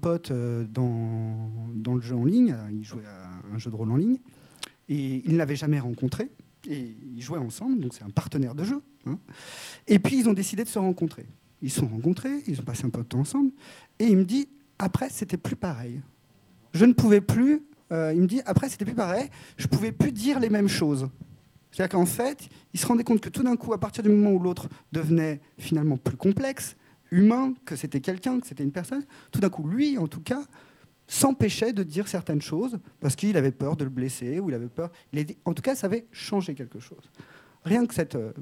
[0.00, 3.90] pote euh, dans, dans, le jeu en ligne, il jouait à un jeu de rôle
[3.90, 4.18] en ligne,
[4.88, 6.30] et il ne l'avait jamais rencontré,
[6.68, 8.82] et ils jouaient ensemble, donc c'est un partenaire de jeu.
[9.06, 9.18] Hein.
[9.86, 11.26] Et puis ils ont décidé de se rencontrer.
[11.60, 13.50] Ils se sont rencontrés, ils ont passé un peu de temps ensemble,
[13.98, 16.00] et il me dit Après, c'était plus pareil.
[16.72, 17.62] Je ne pouvais plus.
[17.90, 20.68] Euh, il me dit Après, c'était plus pareil, je ne pouvais plus dire les mêmes
[20.68, 21.08] choses.
[21.70, 24.30] C'est-à-dire qu'en fait, il se rendait compte que tout d'un coup, à partir du moment
[24.30, 26.76] où l'autre devenait finalement plus complexe,
[27.10, 30.42] humain, que c'était quelqu'un, que c'était une personne, tout d'un coup, lui, en tout cas,
[31.06, 34.68] s'empêchait de dire certaines choses parce qu'il avait peur de le blesser ou il avait
[34.68, 34.90] peur.
[35.44, 37.10] en tout cas, ça avait changé quelque chose.
[37.64, 38.32] Rien que cette, euh,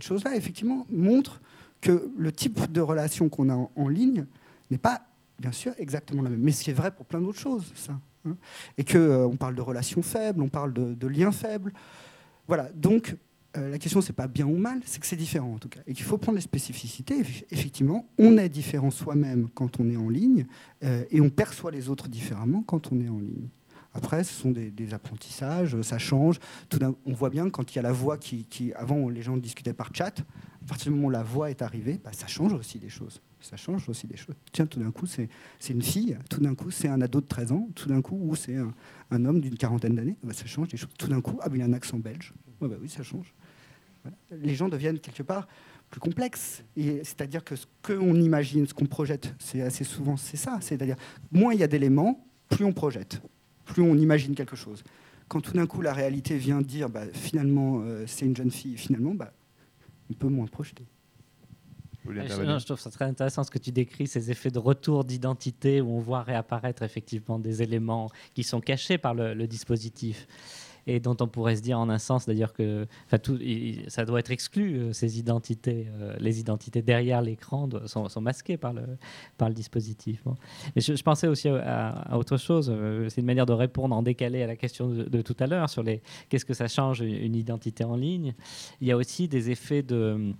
[0.00, 1.40] chose-là, effectivement, montre
[1.80, 4.26] que le type de relation qu'on a en, ligne
[4.70, 5.06] n'est pas,
[5.38, 6.40] bien sûr, exactement la même.
[6.40, 7.98] Mais c'est vrai pour plein d'autres choses, ça.
[8.26, 8.36] Hein.
[8.78, 11.72] Et qu'on euh, on parle de relations faibles, on parle de liens faibles.
[12.46, 13.16] Voilà, donc
[13.56, 15.80] euh, la question, c'est pas bien ou mal, c'est que c'est différent en tout cas.
[15.86, 17.20] Et qu'il faut prendre les spécificités.
[17.50, 20.46] Effectivement, on est différent soi-même quand on est en ligne
[20.82, 23.48] euh, et on perçoit les autres différemment quand on est en ligne.
[23.96, 26.40] Après, ce sont des, apprentissages, ça change.
[26.68, 29.72] Tout on voit bien quand il y a la voix qui, Avant, les gens discutaient
[29.72, 30.18] par chat.
[30.64, 33.22] À partir du moment où la voix est arrivée, bah, ça change aussi des choses.
[33.44, 34.34] Ça change aussi des choses.
[34.52, 35.28] Tiens, tout d'un coup, c'est
[35.68, 36.16] une fille.
[36.30, 37.68] Tout d'un coup, c'est un ado de 13 ans.
[37.74, 40.16] Tout d'un coup, ou c'est un, homme d'une quarantaine d'années.
[40.22, 40.90] Bah, ça change des choses.
[40.98, 42.32] Tout d'un coup, ah, il a un accent belge.
[42.60, 43.34] bah, oui, ça change.
[44.30, 45.46] Les gens deviennent quelque part
[45.90, 46.64] plus complexes.
[46.76, 50.58] C'est-à-dire que ce qu'on imagine, ce qu'on projette, c'est assez souvent c'est ça.
[50.60, 50.96] C'est-à-dire,
[51.30, 53.20] moins il y a d'éléments, plus on projette
[53.64, 54.84] plus on imagine quelque chose.
[55.28, 58.76] Quand tout d'un coup la réalité vient dire bah, finalement euh, c'est une jeune fille,
[58.76, 59.32] finalement, bah,
[60.10, 60.84] on peut moins projeter.
[62.06, 65.96] Je, trouve ça très intéressant ce que tu décris, ces effets de retour d'identité où
[65.96, 70.26] on voit réapparaître effectivement des éléments qui sont cachés par le dispositif
[70.86, 72.86] et dont on pourrait se dire en un sens d'ailleurs que
[73.88, 75.86] ça doit être exclu, euh, ces identités.
[76.00, 80.22] Euh, les identités derrière l'écran sont, masquées par le, dispositif.
[80.76, 84.46] Je, pensais aussi à, autre chose, euh, c'est une manière de répondre en décalé à
[84.46, 85.84] la question de, tout à l'heure sur
[86.28, 88.34] qu'est-ce que ça change une identité en ligne.
[88.80, 90.32] Il y a aussi des effets de...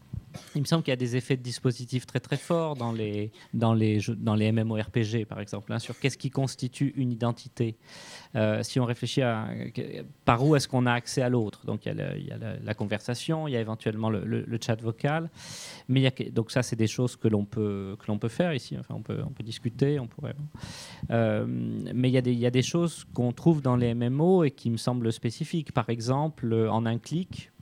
[0.57, 3.31] Il me semble qu'il y a des effets de dispositif très très forts dans les,
[3.53, 7.77] dans les, dans les MMORPG par exemple, hein, sur qu'est-ce qui constitue une identité.
[8.63, 9.49] Si on réfléchit à
[10.25, 11.67] par où est-ce qu'on a accès à l'autre.
[11.67, 15.31] Donc il y a, la, conversation, il y a éventuellement le, chat vocal,
[15.89, 18.77] mais donc ça c'est des choses que l'on peut que l'on peut faire ici.
[18.79, 20.35] Enfin on peut discuter, on pourrait.
[21.11, 23.95] Euh, mais il y a des il y a des choses qu'on trouve dans les
[23.95, 25.73] MMO et qui me semblent spécifiques.
[25.73, 27.53] Par exemple, en un clic,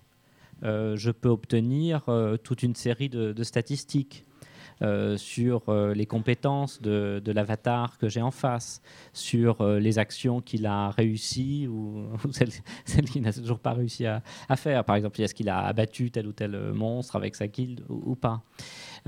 [0.65, 4.25] euh, je peux obtenir euh, toute une série de statistiques.
[4.83, 10.41] Euh, sur euh, les compétences de, l'avatar que j'ai en face, sur euh, les actions
[10.41, 14.23] qu'il a réussi ou, celles, qu'il n'a toujours pas réussi à,
[14.57, 14.85] faire.
[14.85, 18.43] Par exemple, est-ce qu'il a abattu tel ou tel monstre avec sa guilde ou pas?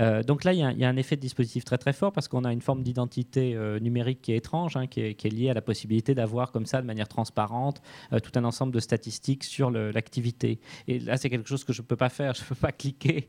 [0.01, 2.43] Euh, donc là, il y, a un effet de dispositif très très fort parce qu'on
[2.43, 5.61] a une forme d'identité euh, numérique qui est étrange, hein, qui, est, liée à la
[5.61, 7.81] possibilité d'avoir comme ça, de manière transparente,
[8.13, 10.59] euh, tout un ensemble de statistiques sur l'activité.
[10.87, 12.33] Et là, c'est quelque chose que je ne peux pas faire.
[12.35, 13.27] Je ne peux pas cliquer,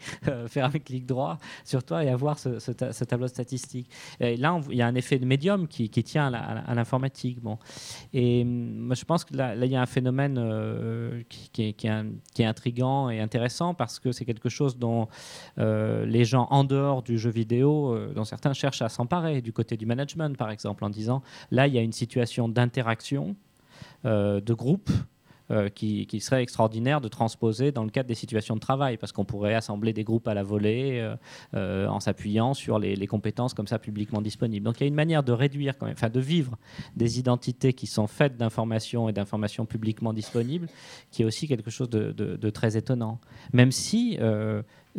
[0.48, 2.72] faire un clic droit sur toi et avoir ce,
[3.04, 3.88] tableau statistique.
[4.20, 7.40] Et là, il y a un effet de médium qui, tient à l'informatique.
[7.40, 7.58] Bon.
[8.12, 10.34] Et moi, je pense que là, il y a un phénomène
[11.28, 15.08] qui, est, qui, est, intrigant et intéressant parce que c'est quelque chose dont
[15.56, 19.76] les gens en dehors du jeu vidéo, euh, dont certains cherchent à s'emparer, du côté
[19.76, 23.36] du management par exemple, en disant là il y a une situation d'interaction,
[24.04, 24.90] euh, de groupe.
[25.52, 29.24] Euh, qui, serait extraordinaire de transposer dans le cadre des situations de travail, parce qu'on
[29.24, 31.08] pourrait assembler des groupes à la volée
[31.54, 34.64] en s'appuyant sur les, compétences comme ça publiquement disponibles.
[34.64, 36.58] Donc il y a une manière de réduire, enfin de vivre
[36.96, 40.66] des identités qui sont faites d'informations et d'informations publiquement disponibles,
[41.12, 43.20] qui est aussi quelque chose de, très étonnant.
[43.52, 44.18] Même si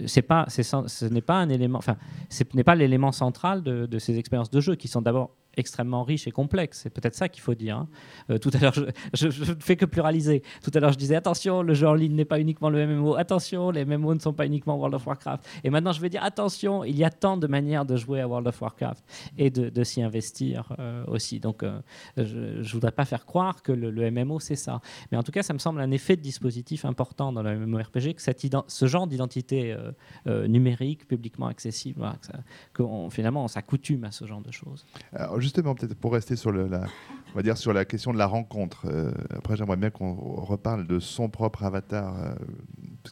[0.05, 1.97] ce n'est pas un élément, enfin,
[2.29, 6.27] ce n'est pas l'élément central de, ces expériences de jeu qui sont d'abord extrêmement riche
[6.27, 6.81] et complexe.
[6.83, 7.77] C'est peut-être ça qu'il faut dire.
[7.77, 7.87] Hein.
[8.29, 8.73] Euh, tout à l'heure,
[9.13, 10.43] je, ne fais que pluraliser.
[10.63, 13.15] Tout à l'heure, je disais attention, le jeu en ligne n'est pas uniquement le MMO.
[13.15, 15.45] Attention, les MMO ne sont pas uniquement World of Warcraft.
[15.63, 18.27] Et maintenant, je vais dire attention, il y a tant de manières de jouer à
[18.27, 19.03] World of Warcraft
[19.37, 21.39] et de, s'y investir euh, aussi.
[21.39, 21.79] Donc, euh,
[22.17, 24.79] je ne voudrais pas faire croire que le, MMO, c'est ça.
[25.11, 28.13] Mais en tout cas, ça me semble un effet de dispositif important dans le MMORPG
[28.13, 28.21] que
[28.67, 29.75] ce genre d'identité
[30.25, 32.07] numérique, publiquement accessible,
[32.73, 34.85] que finalement, on s'accoutume à ce genre de choses.
[35.13, 36.81] Alors, justement, peut-être pour rester sur, la,
[37.33, 38.85] on va dire sur la question de la rencontre.
[38.85, 42.35] Euh, après, j'aimerais bien qu'on reparle de son propre avatar, euh,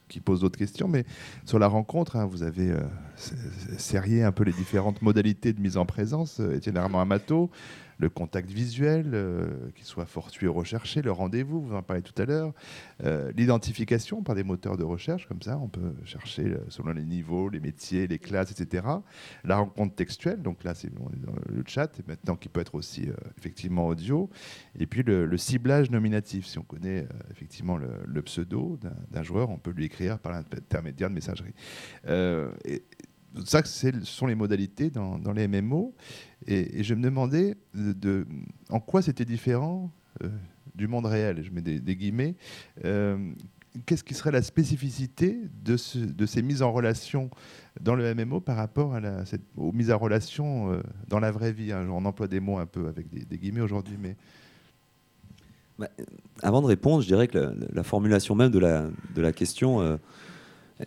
[0.07, 0.88] qui pose d'autres questions.
[0.88, 1.05] Mais
[1.45, 2.81] sur la rencontre, hein, vous avez euh,
[3.77, 6.39] serrié un peu les différentes modalités de mise en présence.
[6.39, 7.49] Étienne Armand Amato,
[7.97, 12.19] le contact visuel, euh, qu'il soit fortuit ou recherché, le rendez-vous, vous en parlez tout
[12.21, 12.53] à l'heure,
[13.03, 17.05] euh, l'identification par des moteurs de recherche, comme ça, on peut chercher euh, selon les
[17.05, 18.86] niveaux, les métiers, les classes, etc.
[19.43, 21.10] La rencontre textuelle, donc là, c'est dans
[21.47, 24.29] le chat, et maintenant qui peut être aussi effectivement audio,
[24.77, 26.45] et puis le, ciblage nominatif.
[26.47, 28.79] Si on connaît effectivement le, pseudo
[29.12, 31.53] d'un joueur, on peut lui écrire par l'intermédiaire de messagerie.
[33.43, 35.93] Ça, ce sont les modalités dans, les MMO.
[36.48, 38.26] Et, je me demandais de,
[38.69, 39.91] en quoi c'était différent
[40.24, 40.30] euh,
[40.74, 41.43] du monde réel.
[41.43, 42.36] Je mets des, guillemets.
[42.84, 43.17] Euh,
[43.86, 47.30] qu'est-ce qui serait la spécificité de, ces mises en relation
[47.82, 48.98] dans le MMO par rapport
[49.58, 51.88] aux mises en relation euh, dans la vraie vie hein?
[51.89, 54.15] On emploie des mots un peu avec des, guillemets aujourd'hui, mais.
[55.78, 55.89] Bah,
[56.41, 60.00] avant de répondre, je dirais que la, formulation même de la question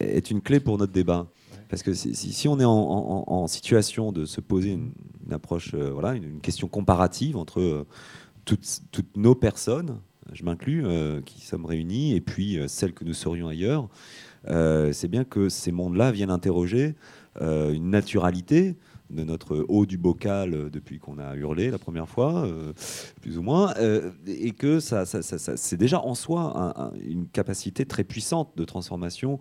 [0.01, 1.29] est une clé pour notre débat.
[1.69, 4.93] Parce que si, on est en, situation de se poser une,
[5.31, 7.87] approche, euh, voilà, une, question comparative entre euh,
[8.45, 10.01] toutes, nos personnes,
[10.33, 13.89] je m'inclus, euh, qui sommes réunis, et puis celles que nous serions ailleurs,
[14.47, 16.95] c'est bien que ces mondes-là viennent interroger
[17.41, 18.77] une naturalité
[19.11, 22.47] de notre haut du bocal depuis qu'on a hurlé la première fois,
[23.21, 23.75] plus ou moins,
[24.27, 29.39] et que ça, c'est déjà en soi une capacité très puissante de transformation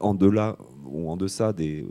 [0.00, 1.86] en delà en deçà des,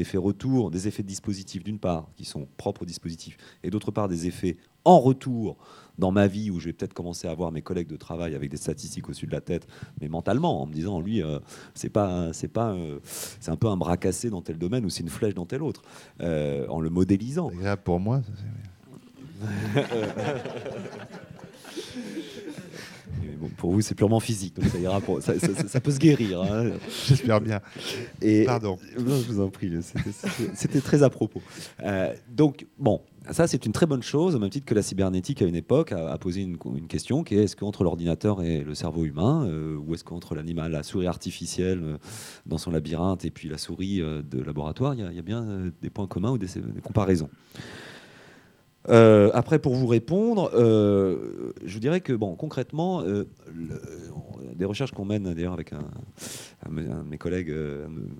[0.00, 3.90] effets retour, des effets de dispositif d'une part, qui sont propres au dispositif, et d'autre
[3.90, 5.56] part des effets en retour
[5.98, 8.50] dans ma vie où je vais peut-être commencer à voir mes collègues de travail avec
[8.50, 9.66] des statistiques au-dessus de la tête,
[10.00, 11.38] mais mentalement, en me disant, lui, euh,
[11.74, 14.90] c'est pas, c'est pas, euh, c'est un peu un bras cassé dans tel domaine ou
[14.90, 15.82] c'est une flèche dans tel autre,
[16.20, 17.50] euh, en le modélisant.
[17.60, 18.22] C'est pour moi.
[18.22, 18.32] Ça,
[23.34, 25.00] pour Pour vous, c'est purement physique, donc ça ira.
[25.00, 26.42] Pour, ça, ça, peut se guérir.
[26.42, 26.72] Hein.
[27.06, 27.60] J'espère bien.
[28.20, 28.78] Et, Pardon.
[28.98, 29.72] Non, je vous en prie.
[30.54, 31.42] C'était très à propos.
[32.28, 35.46] donc bon, ça, c'est une très bonne chose, au même titre que la cybernétique à
[35.46, 39.46] une époque a, posé une, question qui est est-ce qu'entre l'ordinateur et le cerveau humain,
[39.46, 41.96] euh, ou est-ce qu'entre l'animal, la souris artificielle euh,
[42.44, 45.88] dans son labyrinthe et puis la souris euh, de laboratoire, il y, a bien des
[45.88, 46.48] points communs ou des,
[46.82, 47.30] comparaisons?
[48.88, 53.02] Après, pour vous répondre, je vous dirais que, bon, concrètement,
[54.54, 55.82] des recherches qu'on mène d'ailleurs avec un,
[56.70, 57.54] de mes collègues,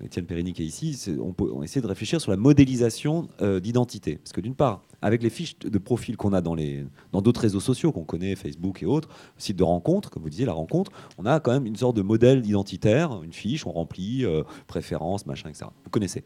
[0.03, 3.27] Étienne Périni, qui est ici, on essaie de réfléchir sur la modélisation
[3.61, 4.17] d'identité.
[4.17, 7.41] Parce que d'une part, avec les fiches de profil qu'on a dans les dans d'autres
[7.41, 10.91] réseaux sociaux qu'on connaît, Facebook et autres, sites de rencontres, comme vous disiez, la rencontre,
[11.17, 15.25] on a quand même une sorte de modèle identitaire, une fiche, on remplit euh, préférences,
[15.25, 15.65] machin, etc.
[15.83, 16.23] Vous connaissez.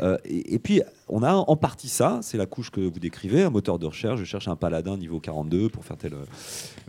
[0.00, 3.50] Euh, et, puis on a en partie ça, c'est la couche que vous décrivez, un
[3.50, 4.20] moteur de recherche.
[4.20, 6.14] Je cherche un paladin niveau 42 pour faire telle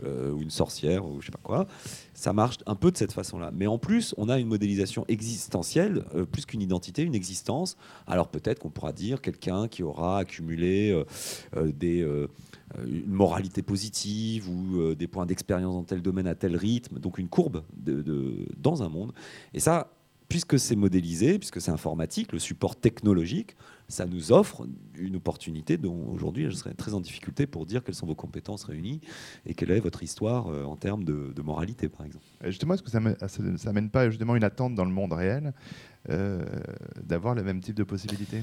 [0.04, 1.66] euh, ou une sorcière ou je sais pas quoi.
[2.14, 3.50] Ça marche un peu de cette façon-là.
[3.52, 7.76] Mais en plus, on a une modélisation existentielle, plus qu'une identité, une existence.
[8.06, 10.92] Alors peut-être qu'on pourra dire quelqu'un qui aura accumulé
[11.56, 12.28] euh, des, euh,
[12.86, 17.18] une moralité positive ou euh, des points d'expérience dans tel domaine à tel rythme, donc
[17.18, 17.62] une courbe
[18.56, 19.12] dans un monde.
[19.52, 19.90] Et ça,
[20.28, 23.56] puisque c'est modélisé, puisque c'est informatique, le support technologique,
[23.88, 24.66] ça nous offre
[24.96, 28.64] une opportunité dont aujourd'hui je serais très en difficulté pour dire quelles sont vos compétences
[28.64, 29.00] réunies
[29.46, 32.24] et quelle est votre histoire en termes de, moralité, par exemple.
[32.44, 33.00] Justement, est-ce que ça
[33.66, 35.52] n'amène pas justement une attente dans le monde réel
[37.02, 38.42] d'avoir le même type de possibilités?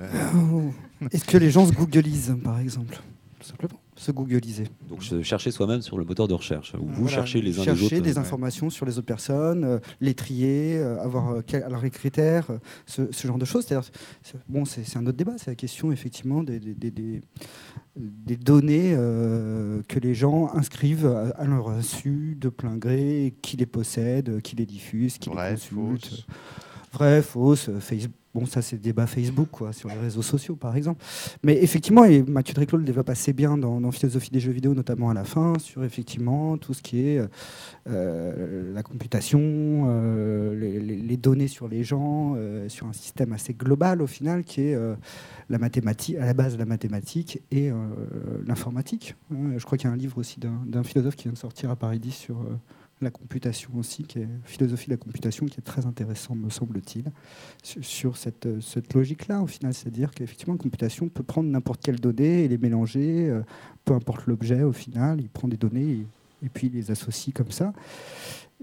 [0.00, 0.70] Euh,
[1.10, 3.00] est-ce que les gens se googlisent, par exemple?
[3.40, 4.64] Tout simplement, se googliser.
[4.88, 6.74] Donc chercher soi-même sur le moteur de recherche.
[6.74, 10.14] Ou vous cherchez les uns chercher Chercher des informations sur les autres personnes, euh, les
[10.14, 12.46] trier, euh, avoir alors les critères,
[12.86, 13.66] ce, genre de choses.
[13.66, 13.76] C'est,
[14.48, 15.34] bon, c'est, un autre débat.
[15.36, 18.92] C'est la question effectivement des, des, des, données
[19.88, 24.66] que les gens inscrivent à, leur insu de plein gré, qui les possède, qui les
[24.66, 26.26] diffuse, qui les consulte.
[26.92, 27.70] Vrai, fausse,
[28.34, 31.02] Bon, ça, c'est le débat Facebook, quoi, sur les réseaux sociaux, par exemple.
[31.42, 35.08] Mais effectivement, et Mathieu Driclo le développe assez bien dans, Philosophie des jeux vidéo, notamment
[35.08, 37.22] à la fin, sur effectivement tout ce qui est
[37.88, 44.02] euh, la computation, euh, les, données sur les gens, euh, sur un système assez global,
[44.02, 44.78] au final, qui est
[45.48, 47.70] la mathématique, à la base la mathématique et
[48.46, 49.16] l'informatique.
[49.32, 49.54] Hein.
[49.56, 51.76] Je crois qu'il y a un livre aussi d'un philosophe qui vient de sortir à
[51.76, 52.36] Paris 10 sur
[53.04, 57.04] la computation aussi, qui est philosophie de la computation, qui est très intéressant, me semble-t-il,
[57.62, 59.74] sur cette, cette logique-là, au final.
[59.74, 63.42] C'est-à-dire qu'effectivement, la computation peut prendre n'importe quelle donnée et les mélanger, euh,
[63.84, 66.06] peu importe l'objet, au final, il prend des données
[66.42, 67.72] et, puis il les associe comme ça.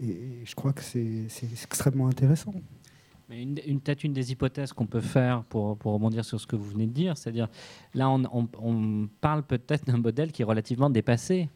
[0.02, 1.28] Et, je crois que c'est
[1.63, 2.54] extrêmement intéressant.
[3.30, 6.45] Mais une, une peut-être une des hypothèses qu'on peut faire pour, pour, rebondir sur ce
[6.45, 7.48] que vous venez de dire, c'est-à-dire
[7.95, 11.50] là on, parle peut-être d'un modèle qui est relativement dépassé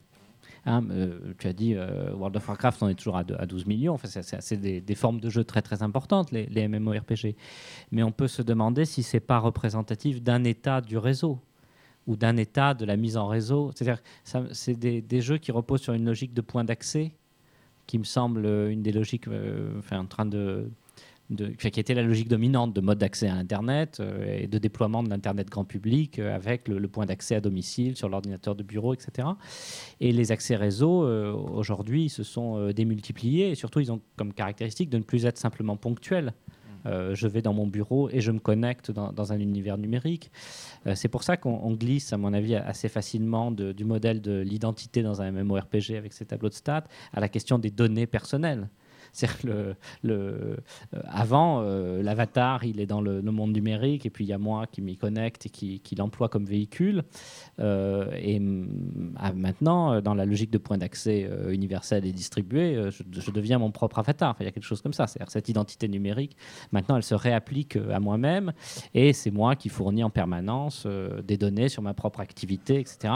[0.69, 3.93] Euh, tu as dit euh, World of Warcraft, on est toujours à, 12 millions.
[3.93, 7.35] Enfin, c'est des, formes de jeu très très importantes, les, MMORPG.
[7.91, 11.39] Mais on peut se demander si c'est pas représentatif d'un état du réseau
[12.07, 13.71] ou d'un état de la mise en réseau.
[13.75, 14.01] C'est-à-dire,
[14.51, 17.11] c'est des, jeux qui reposent sur une logique de point d'accès,
[17.87, 20.69] qui me semble une des logiques, euh, en train de
[21.35, 25.09] qui était la logique dominante de mode d'accès à Internet euh, et de déploiement de
[25.09, 29.27] l'Internet grand public euh, avec le, point d'accès à domicile sur l'ordinateur de bureau, etc.
[29.99, 34.89] Et les accès réseau, euh, aujourd'hui, se sont démultipliés et surtout, ils ont comme caractéristique
[34.89, 36.33] de ne plus être simplement ponctuels.
[36.85, 37.13] Mmh.
[37.13, 40.31] je vais dans mon bureau et je me connecte dans, un univers numérique.
[40.95, 45.21] c'est pour ça qu'on glisse, à mon avis, assez facilement du modèle de l'identité dans
[45.21, 48.69] un MMORPG avec ses tableaux de stats à la question des données personnelles.
[49.43, 50.39] Le, le
[50.93, 54.37] euh, avant, euh, l'avatar, il est dans le, monde numérique, et puis il y a
[54.37, 57.03] moi qui m'y connecte et qui, qui l'emploie comme véhicule.
[57.59, 58.41] Euh, et
[59.17, 63.99] ah, maintenant, dans la logique de point d'accès universel et distribué, je, deviens mon propre
[63.99, 64.35] avatar.
[64.39, 65.05] il y a quelque chose comme ça.
[65.05, 66.35] C'est-à-dire cette identité numérique,
[66.71, 68.51] maintenant, elle se réapplique à moi-même,
[68.93, 70.87] et c'est moi qui fournis en permanence
[71.23, 73.13] des données sur ma propre activité, etc.,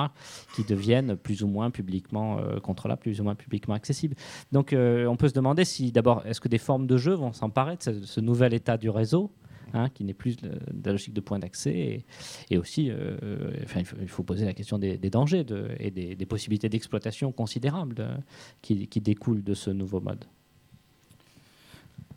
[0.55, 4.15] qui deviennent plus ou moins publiquement contrôlables, plus ou moins publiquement accessibles.
[4.51, 7.77] Donc, on peut se demander si d'abord, est-ce que des formes de jeu vont s'emparer
[7.77, 9.31] de ce, nouvel état du réseau
[9.73, 10.51] hein, qui n'est plus de,
[10.83, 12.05] la logique de point d'accès.
[12.49, 13.51] Et, aussi, euh,
[14.01, 15.45] il, faut, poser la question des, dangers
[15.79, 18.23] et des, possibilités d'exploitation considérables
[18.61, 20.25] qui, découlent de ce nouveau mode.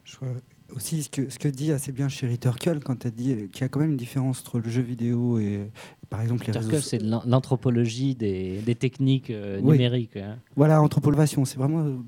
[0.05, 0.29] Je vois
[0.75, 3.65] aussi ce que, ce que dit assez bien Sherry Turkle quand elle dit qu'il y
[3.65, 5.71] a quand même une différence entre le jeu vidéo et,
[6.09, 10.17] par exemple les Turkle, c'est l'anthropologie des, techniques euh, numériques.
[10.17, 10.39] Hein.
[10.57, 12.03] Voilà, anthropolvation, c'est vraiment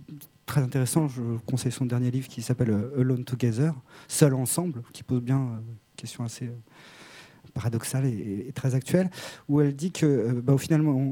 [0.49, 1.07] très intéressant.
[1.07, 3.73] Je conseille son dernier livre qui s'appelle euh, Alone Together,
[4.09, 9.11] Seul ensemble, qui pose bien une euh, question assez euh, paradoxale et, très actuelle,
[9.49, 10.55] où elle dit que bah,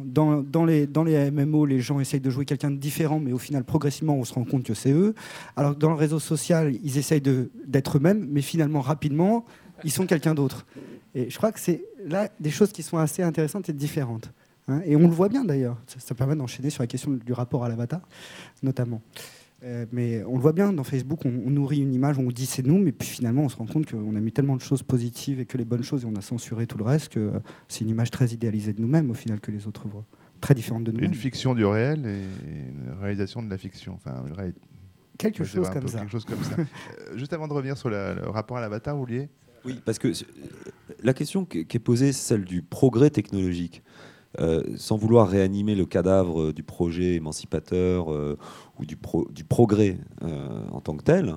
[0.05, 3.39] dans, les, dans les MMO, les gens essayent de jouer quelqu'un de différent, mais au
[3.39, 5.15] final, progressivement, on se rend compte que c'est eux.
[5.57, 9.45] Alors que dans le réseau social, ils essayent d'être eux-mêmes, mais finalement, rapidement,
[9.85, 10.67] ils sont quelqu'un d'autre.
[11.15, 14.31] Et je crois que c'est là des choses qui sont assez intéressantes et différentes.
[14.69, 14.81] Hein.
[14.85, 15.81] et on le voit bien d'ailleurs.
[15.87, 18.01] Ça, permet d'enchaîner sur la question du rapport à l'avatar,
[18.63, 19.03] notamment.
[19.65, 22.65] Euh, mais on le voit bien dans Facebook, on, nourrit une image, on dit c'est
[22.65, 25.41] nous, mais puis finalement on se rend compte qu'on a mis tellement de choses positives
[25.41, 27.33] et que les bonnes choses, et on a censuré tout le reste, que
[27.69, 30.05] c'est une image très idéalisée de nous-mêmes au final que les autres voient.
[30.43, 31.01] Très différente de nous.
[31.01, 33.95] Une fiction du réel et une réalisation de la fiction.
[33.95, 34.23] Enfin,
[35.17, 36.57] quelque, chose comme, quelque chose comme ça.
[36.59, 39.31] Euh, juste avant de revenir sur le rapport à l'avatar, Oulier
[39.65, 40.13] Oui, parce que
[41.03, 43.83] la question qui est posée, c'est celle du progrès technologique.
[44.39, 48.37] Euh, sans vouloir réanimer le cadavre du projet émancipateur euh,
[48.79, 48.97] ou du,
[49.45, 51.37] progrès euh, en tant que tel,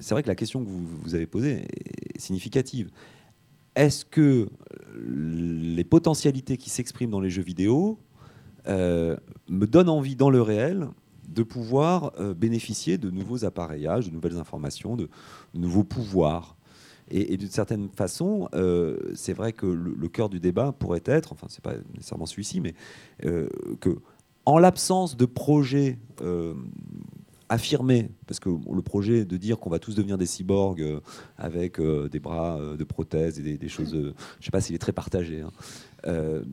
[0.00, 1.66] c'est vrai que la question que vous, avez posée
[2.14, 2.88] est significative.
[3.76, 4.48] Est-ce que
[4.96, 7.98] les potentialités qui s'expriment dans les jeux vidéo
[8.66, 10.88] me donnent envie dans le réel
[11.28, 15.10] de pouvoir bénéficier de nouveaux appareillages, de nouvelles informations, de
[15.52, 16.56] nouveaux pouvoirs
[17.10, 21.46] et, d'une certaine façon, euh, c'est vrai que le, cœur du débat pourrait être, enfin,
[21.50, 22.74] c'est pas nécessairement celui-ci, mais
[23.24, 23.48] euh,
[23.80, 23.98] que,
[24.46, 26.54] en l'absence de projet euh,
[27.48, 31.00] affirmé, parce que le projet de dire qu'on va tous devenir des cyborgs
[31.36, 34.92] avec des bras de prothèses et des, choses, je ne sais pas s'il est très
[34.92, 35.50] partagé, hein.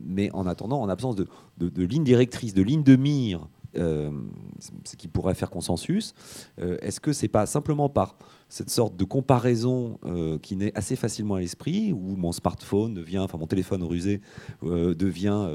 [0.04, 1.26] mais en attendant, en absence de,
[1.58, 6.14] de, de ligne directrice, de ligne de mire, ce qui pourrait faire consensus,
[6.58, 8.16] est-ce que c'est pas simplement par
[8.52, 13.20] cette sorte de comparaison euh, qui naît assez facilement à l'esprit, où mon smartphone devient,
[13.20, 14.20] enfin mon téléphone rusé
[14.62, 15.48] euh, devient,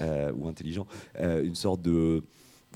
[0.00, 0.86] euh, ou intelligent,
[1.20, 2.22] une sorte de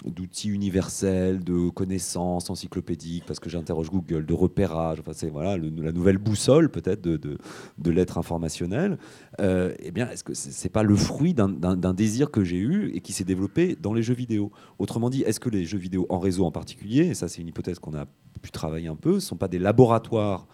[0.05, 5.93] d'outils universels, de connaissances encyclopédiques, parce que j'interroge Google, de repérage, enfin c'est voilà la
[5.93, 8.99] nouvelle boussole peut-être de, de, l'être informationnel.
[9.41, 13.01] Euh, eh bien, est-ce que c'est pas le fruit d'un désir que j'ai eu et
[13.01, 14.53] qui s'est développé dans les jeux vidéo?
[14.79, 17.49] Autrement dit, est-ce que les jeux vidéo en réseau en particulier, et ça c'est une
[17.49, 18.07] hypothèse qu'on a
[18.43, 20.47] pu travailler un peu, ne sont pas des laboratoires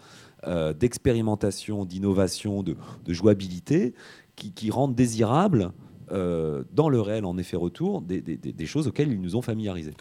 [0.47, 2.75] euh, d'expérimentation, d'innovation, de,
[3.07, 3.93] jouabilité
[4.35, 5.71] qui, qui rendent désirables
[6.11, 9.93] euh, dans le réel, en effet retour, des, choses auxquelles ils nous ont familiarisés.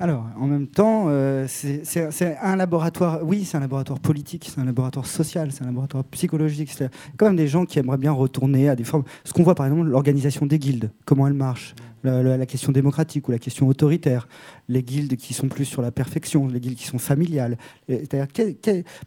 [0.00, 4.64] Alors, en même temps, euh, c'est un laboratoire, oui, c'est un laboratoire politique, c'est un
[4.64, 6.70] laboratoire social, c'est un laboratoire psychologique.
[6.72, 9.04] C'est quand même des gens qui aimeraient bien retourner à des formes.
[9.24, 11.74] Ce qu'on voit, par exemple, l'organisation des guildes, comment elle marche,
[12.04, 14.28] la, question démocratique ou la question autoritaire,
[14.68, 17.56] les guildes qui sont plus sur la perfection, les guildes qui sont familiales.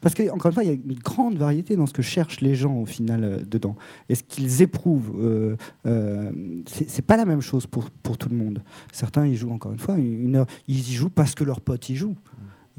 [0.02, 2.56] parce qu'encore une fois, il y a une grande variété dans ce que cherchent les
[2.56, 3.76] gens au final euh, dedans.
[4.10, 6.32] Et ce qu'ils éprouvent, euh, euh,
[6.66, 8.62] c'est pas la même chose pour, pour tout le monde.
[8.92, 11.90] Certains, ils jouent encore une fois une heure, ils y jouent parce que leurs potes
[11.90, 12.18] y jouent.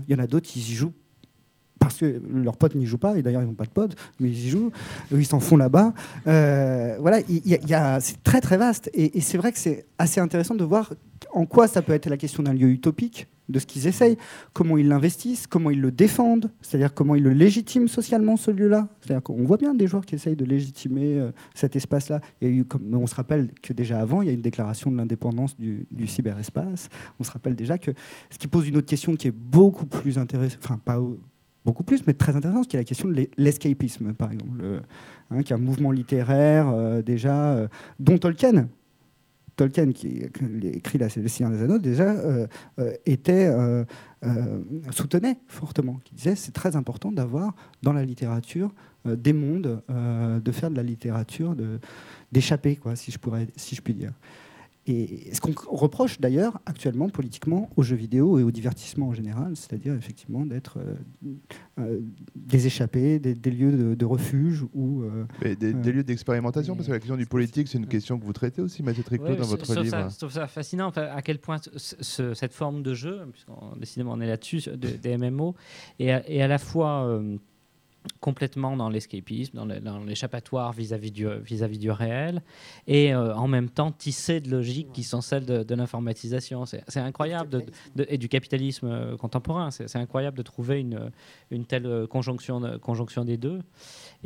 [0.07, 0.93] Il y en a d'autres qui y jouent
[1.79, 4.29] parce que leurs potes n'y jouent pas, et d'ailleurs ils n'ont pas de potes, mais
[4.29, 4.71] ils y jouent,
[5.13, 5.93] ils s'en font là-bas.
[6.27, 10.21] Euh, voilà, il y a, c'est très très vaste, et, c'est vrai que c'est assez
[10.21, 10.93] intéressant de voir
[11.33, 14.17] en quoi ça peut être la question d'un lieu utopique, de ce qu'ils essayent,
[14.53, 18.89] comment ils l'investissent, comment ils le défendent, c'est-à-dire comment ils le légitiment socialement ce lieu-là.
[19.01, 22.21] C'est-à-dire qu'on voit bien des joueurs qui essayent de légitimer euh, cet espace-là.
[22.43, 25.57] Eu, comme, on se rappelle que déjà avant, il y a une déclaration de l'indépendance
[25.57, 26.89] du, cyberespace.
[27.21, 27.93] On se rappelle déjà que
[28.31, 31.01] ce qui pose une autre question qui est beaucoup plus intéressante, enfin pas
[31.67, 34.63] beaucoup plus, mais très intéressant, qui est la question de l'escapisme, par exemple,
[35.31, 38.69] hein, qui est un mouvement littéraire euh, déjà, euh, dont Tolkien,
[39.57, 40.23] Tolkien qui,
[40.63, 42.47] écrit la, Le Seigneur des Anneaux, déjà euh,
[43.05, 43.51] était,
[44.93, 48.73] soutenait fortement, qui disait c'est très important d'avoir dans la littérature
[49.05, 51.57] des mondes, de faire de la littérature,
[52.33, 54.13] d'échapper, si je puis dire.
[54.89, 59.57] Et ce qu'on reproche d'ailleurs actuellement politiquement aux jeux vidéo et au divertissement en général,
[59.57, 60.95] c'est-à-dire effectivement d'être euh,
[61.81, 62.01] euh,
[62.37, 67.17] des échappés, des, lieux de, refuge ou euh, des, lieux d'expérimentation, parce que la question
[67.17, 70.09] du politique, c'est une question que vous traitez aussi, Mathieu Triclot, dans votre livre.
[70.09, 74.29] je trouve ça fascinant à quel point cette forme de jeu, puisqu'on décidément on est
[74.29, 75.57] là-dessus, des MMO,
[75.99, 77.21] et à la fois
[78.21, 82.43] complètement dans l'escapisme, dans l'échappatoire vis-à-vis du, réel,
[82.87, 86.65] et euh, en même temps tisser de logiques qui sont celles de, l'informatisation.
[86.67, 87.65] C'est incroyable,
[88.09, 89.71] et du capitalisme euh, contemporain.
[89.71, 93.61] C'est incroyable de trouver une, telle conjonction, conjonction des deux.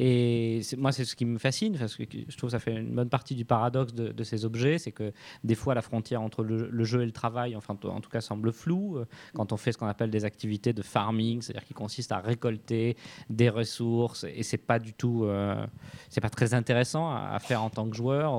[0.03, 2.95] Et moi, c'est ce qui me fascine, parce que je trouve que ça fait une
[2.95, 5.13] bonne partie du paradoxe de, ces objets, c'est que
[5.45, 8.51] des fois, la frontière entre le, jeu et le travail, enfin, en tout cas, semble
[8.51, 9.05] floue.
[9.35, 12.97] Quand on fait ce qu'on appelle des activités de farming, c'est-à-dire qui consistent à récolter
[13.29, 15.67] des ressources et c'est pas du tout, euh,
[16.09, 18.33] c'est pas très intéressant à, faire en tant que joueur,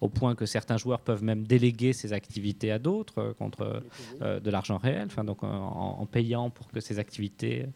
[0.00, 3.82] au, point que certains joueurs peuvent même déléguer ces activités à d'autres euh, contre
[4.22, 7.66] euh, de l'argent réel, enfin donc en, payant pour que ces activités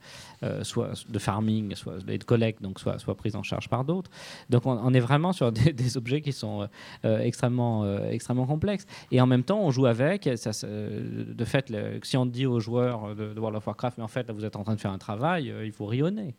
[0.62, 4.10] soient de farming, soit et de collecte, donc soient prises en charge par d'autres.
[4.50, 6.68] Donc on, est vraiment sur des, objets qui sont
[7.02, 10.24] extrêmement, extrêmement complexes et en même temps on joue avec.
[10.24, 11.72] De fait,
[12.02, 14.56] si on dit aux joueurs de, World of Warcraft, mais en fait là, vous êtes
[14.56, 16.34] en train de faire un travail, il faut rayonner.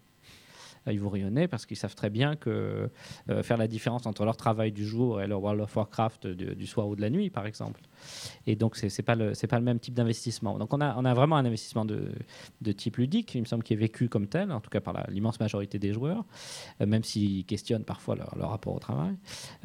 [0.86, 2.90] Rayonner parce qu'ils savent très bien que
[3.30, 6.68] euh, faire la différence entre leur travail du jour et leur World of Warcraft du,
[6.68, 7.82] soir ou de la nuit, par exemple.
[8.48, 10.58] Et donc, ce n'est pas, le, même type d'investissement.
[10.58, 14.10] Donc, on a, vraiment un investissement de, type ludique, il me semble, qui est vécu
[14.10, 16.26] comme tel, en tout cas par l'immense majorité des joueurs,
[16.82, 19.16] euh, même s'ils questionnent parfois leur, leur, rapport au travail.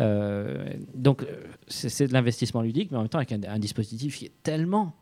[0.01, 1.25] Euh, donc,
[1.69, 4.95] c'est de l'investissement ludique, mais en même temps avec un dispositif qui est tellement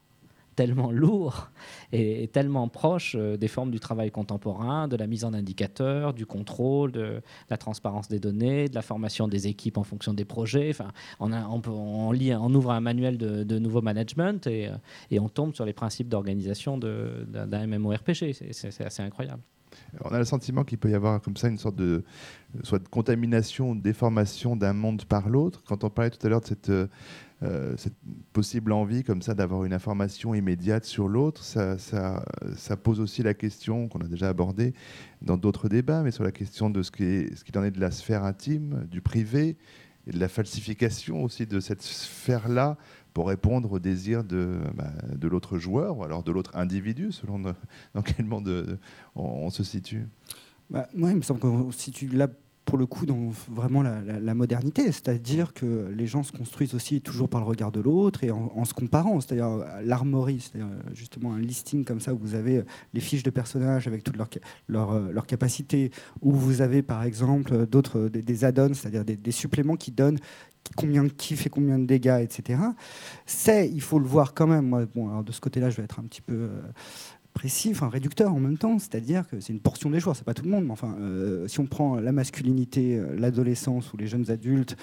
[0.59, 1.51] tellement lourd
[1.93, 6.27] et, tellement proche euh, des formes du travail contemporain, de la mise en indicateur, du
[6.27, 10.71] contrôle, de la transparence des données, de la formation des équipes en fonction des projets.
[10.71, 10.91] Enfin,
[11.21, 14.73] on, lit, on ouvre un manuel de, nouveau management et, euh,
[15.13, 18.33] et, on tombe sur les principes d'organisation d'un MMORPG.
[18.51, 19.43] C'est assez incroyable.
[20.03, 22.03] On a le sentiment qu'il peut y avoir comme ça une sorte de
[22.65, 25.63] soit de contamination de déformation d'un monde par l'autre.
[25.69, 26.73] Quand on parlait tout à l'heure de cette,
[27.43, 27.95] euh, euh, cette
[28.33, 33.89] possible envie comme ça d'avoir une information immédiate sur l'autre, ça, pose aussi la question
[33.89, 34.75] qu'on a déjà abordée
[35.23, 37.91] dans d'autres débats, mais sur la question de ce qu'il ce en est de la
[37.91, 39.57] sphère intime, du privé,
[40.07, 42.77] et de la falsification aussi de cette sphère-là
[43.13, 44.91] pour répondre aux désirs de, bah,
[45.23, 47.39] l'autre joueur ou alors de l'autre individu, selon
[47.95, 48.79] dans quel monde
[49.15, 50.07] on, se situe.
[50.71, 52.29] Bah, moi, il me semble qu'on se situe là
[52.69, 57.31] pour le coup dans vraiment la, modernité, c'est-à-dire que les gens se construisent aussi toujours
[57.31, 61.87] par le regard de l'autre et en, se comparant, c'est-à-dire l'armory, c'est-à-dire justement un listing
[61.87, 62.63] comme ça où vous avez
[62.93, 64.29] les fiches de personnages avec toutes leurs
[64.69, 70.19] leur, capacités, où vous avez par exemple d'autres des, add-ons, c'est-à-dire des, suppléments qui donnent
[70.77, 72.61] combien qui fait combien de dégâts, etc.
[73.25, 74.67] C'est, il faut le voir quand même.
[74.67, 76.61] Moi, bon, alors de ce côté-là, je vais être un petit peu euh,
[77.89, 80.51] réducteur en même temps, c'est-à-dire que c'est une portion des joueurs, c'est pas tout le
[80.51, 84.77] monde, mais enfin, euh, si on prend la masculinité, euh, l'adolescence ou les jeunes adultes,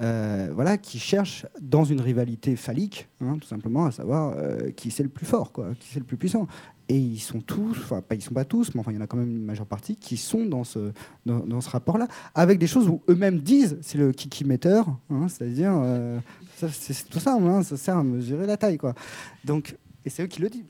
[0.00, 4.36] euh, voilà, qui cherchent dans une rivalité phallique, hein, tout simplement, à savoir
[4.76, 6.46] qui c'est le plus fort, qui c'est le plus puissant.
[6.88, 9.02] Et ils sont tous, enfin, pas, ils sont pas tous, mais enfin, il y en
[9.02, 10.92] a quand même une majeure partie qui sont dans ce,
[11.24, 15.72] dans, ce rapport-là, avec des choses où eux-mêmes disent, c'est le kiki metteur, hein, c'est-à-dire,
[16.56, 18.94] c'est tout ça, hein, ça sert à mesurer la taille, quoi.
[19.44, 20.64] Donc, et c'est eux qui le disent.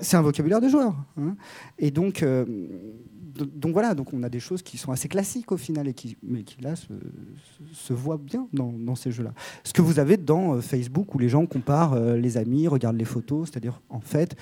[0.00, 0.94] c'est un vocabulaire de joueur.
[1.16, 1.36] Hein.
[1.78, 2.44] Et donc, euh,
[3.44, 6.16] donc voilà, donc on a des choses qui sont assez classiques au final et qui,
[6.22, 9.32] mais qui là se, voient bien dans, ces jeux-là.
[9.64, 12.98] Ce que vous avez dans euh, Facebook où les gens comparent euh, les amis, regardent
[12.98, 14.36] les photos, c'est-à-dire en fait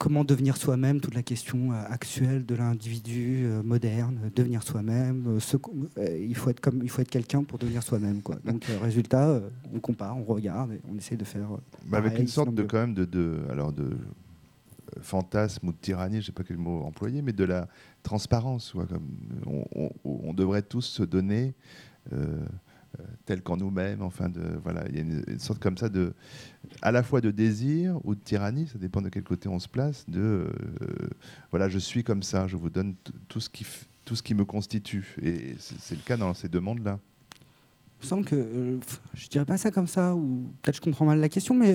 [0.00, 5.38] comment devenir soi-même, toute la question euh, actuelle de l'individu euh, moderne, devenir soi-même.
[5.98, 8.22] Euh, il faut être comme, il faut être quelqu'un pour devenir soi-même.
[8.22, 8.36] Quoi.
[8.44, 9.42] Donc résultat,
[9.74, 11.50] on compare, on regarde, et on essaie de faire.
[11.86, 13.90] Bah, avec une sorte de quand même de, de alors de
[15.02, 17.68] fantasme ou de tyrannie, je ne sais pas quel mot employer, mais de la
[18.02, 18.72] transparence.
[18.72, 19.10] Comme
[19.46, 21.54] on, on, devrait tous se donner
[22.14, 22.44] euh,
[23.24, 24.02] tel qu'en nous-mêmes.
[24.02, 26.12] Enfin, de, voilà, il y a une, sorte comme ça de,
[26.82, 29.68] à la fois de désir ou de tyrannie, ça dépend de quel côté on se
[29.68, 30.04] place.
[30.08, 30.48] De, euh,
[31.50, 32.94] voilà, je suis comme ça, je vous donne
[33.28, 33.66] tout ce qui,
[34.04, 35.16] tout ce qui me constitue.
[35.22, 36.98] Et c'est le cas dans ces deux mondes-là.
[38.02, 38.78] Il me semble que euh,
[39.12, 41.74] je dirais pas ça comme ça, ou peut-être je comprends mal la question, mais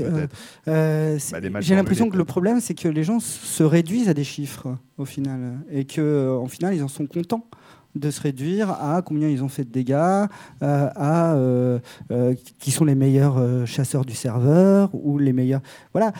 [0.66, 4.76] bah, j'ai l'impression que le problème, c'est que les gens se réduisent à des chiffres
[4.98, 7.48] au final, et que en final, ils en sont contents
[7.96, 10.28] de se réduire à combien ils ont fait de dégâts, euh,
[10.62, 11.80] à euh,
[12.12, 15.62] euh, qui sont les meilleurs chasseurs du serveur ou les meilleurs.
[15.94, 16.12] Voilà.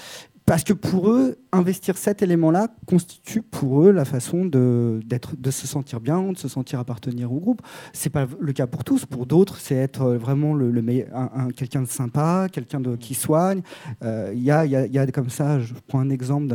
[0.46, 5.66] Parce que pour eux, investir cet élément-là constitue pour eux la façon de, de se
[5.66, 7.62] sentir bien, de se sentir appartenir au groupe.
[7.94, 9.06] C'est pas le cas pour tous.
[9.06, 10.84] Pour d'autres, c'est être vraiment le,
[11.14, 13.62] un, quelqu'un de sympa, quelqu'un de, qui soigne.
[14.04, 16.54] Il y, a, y, y, a, comme ça, je prends un exemple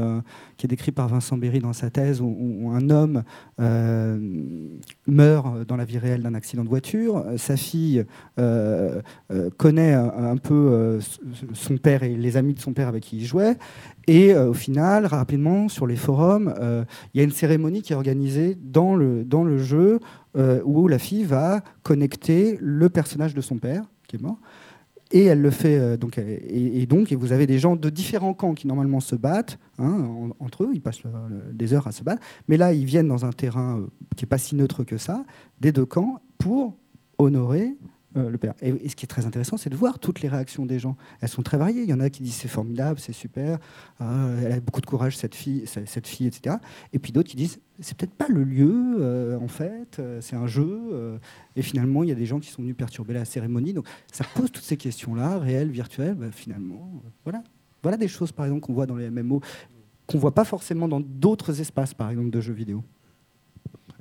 [0.57, 3.23] qui est décrit par Vincent Berry dans sa thèse, où, un homme
[3.61, 4.19] euh,
[5.07, 7.25] meurt dans la vie réelle d'un accident de voiture.
[7.39, 8.05] Sa fille
[8.39, 9.01] euh,
[9.33, 10.99] euh, connaît un, peu
[11.55, 13.57] son père et les amis de son père avec qui il jouait.
[14.07, 16.53] Et au final, rapidement, sur les forums,
[17.15, 20.01] il y a une cérémonie qui est organisée dans le, dans le jeu
[20.65, 24.39] où la fille va connecter le personnage de son père, qui est mort,
[25.13, 28.55] et elle le fait euh, donc et, donc vous avez des gens de différents camps
[28.55, 31.03] qui normalement se battent hein, entre eux, ils passent
[31.53, 34.29] des heures à se battre, mais là ils viennent dans un terrain euh, qui est
[34.29, 35.25] pas si neutre que ça,
[35.61, 36.77] des deux camps pour
[37.19, 37.77] honorer
[38.17, 38.37] euh.
[38.61, 40.97] Et, ce qui est très intéressant, c'est de voir toutes les réactions des gens.
[41.21, 41.83] Elles sont très variées.
[41.83, 43.59] Il y en a qui disent c'est formidable, c'est super,
[44.01, 46.57] euh, elle a beaucoup de courage cette fille, cette fille, etc.
[46.93, 50.47] Et puis d'autres qui disent c'est peut-être pas le lieu euh, en fait, c'est un
[50.47, 51.21] jeu.
[51.57, 53.73] et finalement, il y a des gens qui sont venus perturber la cérémonie.
[53.73, 56.15] Donc ça pose toutes ces questions-là, réelles, virtuelles.
[56.15, 57.43] Bah, finalement, voilà,
[57.83, 59.41] voilà des choses par exemple qu'on voit dans les MMO
[60.11, 62.83] qu'on voit pas forcément dans d'autres espaces, par exemple de jeux vidéo.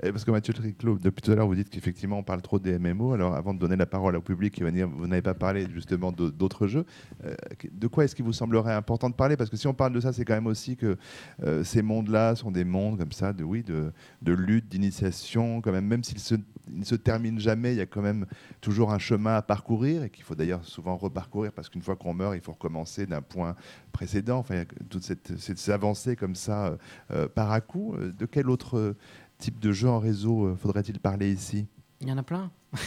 [0.02, 2.80] Parce que Mathieu Triclot, depuis tout à l'heure, vous dites qu'effectivement, on parle trop des
[2.80, 3.14] MMO.
[3.14, 5.68] Alors, avant de donner la parole au public qui va dire, vous n'avez pas parlé
[5.74, 6.86] justement d'autres jeux.
[7.26, 7.36] Euh,
[7.70, 9.36] de quoi est-ce qu'il vous semblerait important de parler?
[9.36, 10.98] Parce que si on parle de ça, c'est quand même aussi que
[11.44, 13.92] euh, ces mondes-là sont des mondes comme ça, de, oui, de,
[14.32, 16.36] lutte, d'initiation, quand même, même s'ils se,
[16.70, 18.26] ne se terminent jamais, il y a quand même
[18.62, 22.14] toujours un chemin à parcourir et qu'il faut d'ailleurs souvent reparcourir parce qu'une fois qu'on
[22.14, 23.56] meurt, il faut recommencer d'un point
[23.92, 24.38] précédent.
[24.38, 26.78] Enfin, toute cette, cette avancée comme ça
[27.12, 27.96] euh, par à coup.
[27.98, 28.96] De quel autre
[29.40, 31.66] type de jeu en réseau euh, faudrait-il parler ici?
[32.02, 32.52] Il y en a plein.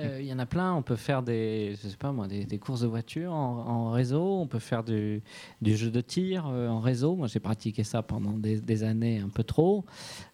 [0.00, 0.74] Euh, il y en a plein.
[0.74, 4.40] On peut faire des, je sais pas moi, des, courses de voiture en, réseau.
[4.40, 5.22] On peut faire du,
[5.62, 7.14] du jeu de tir euh, en réseau.
[7.14, 9.84] Moi, j'ai pratiqué ça pendant des, années, un peu trop.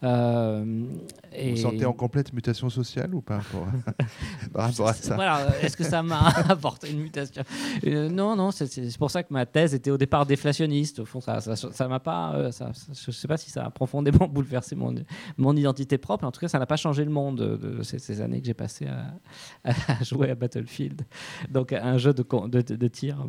[0.03, 0.85] Euh,
[1.35, 1.51] et...
[1.51, 3.41] Vous sentez en complète mutation sociale ou pas
[4.53, 7.43] par rapport à ça voilà, Est-ce que ça m'a apporté une mutation?
[7.85, 8.51] Non, non.
[8.53, 11.01] C'est pour ça que ma thèse était au départ déflationniste.
[11.01, 12.51] Au fond, ça, ça, m'a pas.
[12.53, 14.95] Ça, je sais pas si ça a profondément bouleversé mon,
[15.37, 16.25] mon identité propre.
[16.25, 18.55] En tout cas, ça n'a pas changé le monde de, ces, ces années que j'ai
[18.55, 18.76] passées
[19.65, 21.03] à, jouer à Battlefield,
[21.51, 23.27] donc un jeu de, tir.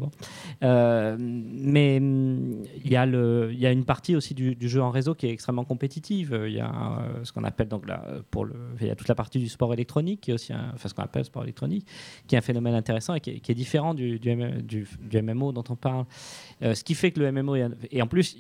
[0.64, 5.16] Euh, mais il y, a le, y a une partie aussi du, jeu en réseau
[5.16, 6.40] qui est extrêmement compétitive.
[6.48, 9.08] Il y a euh, ce qu'on appelle donc là, pour le, il y a toute
[9.08, 11.88] la partie du sport électronique qui est aussi un, enfin ce qu'on appelle sport électronique,
[12.28, 14.20] qui est un phénomène intéressant et qui est, différent du,
[15.14, 16.06] MMO dont on parle.
[16.62, 18.38] Euh, ce qui fait que le MMO et en plus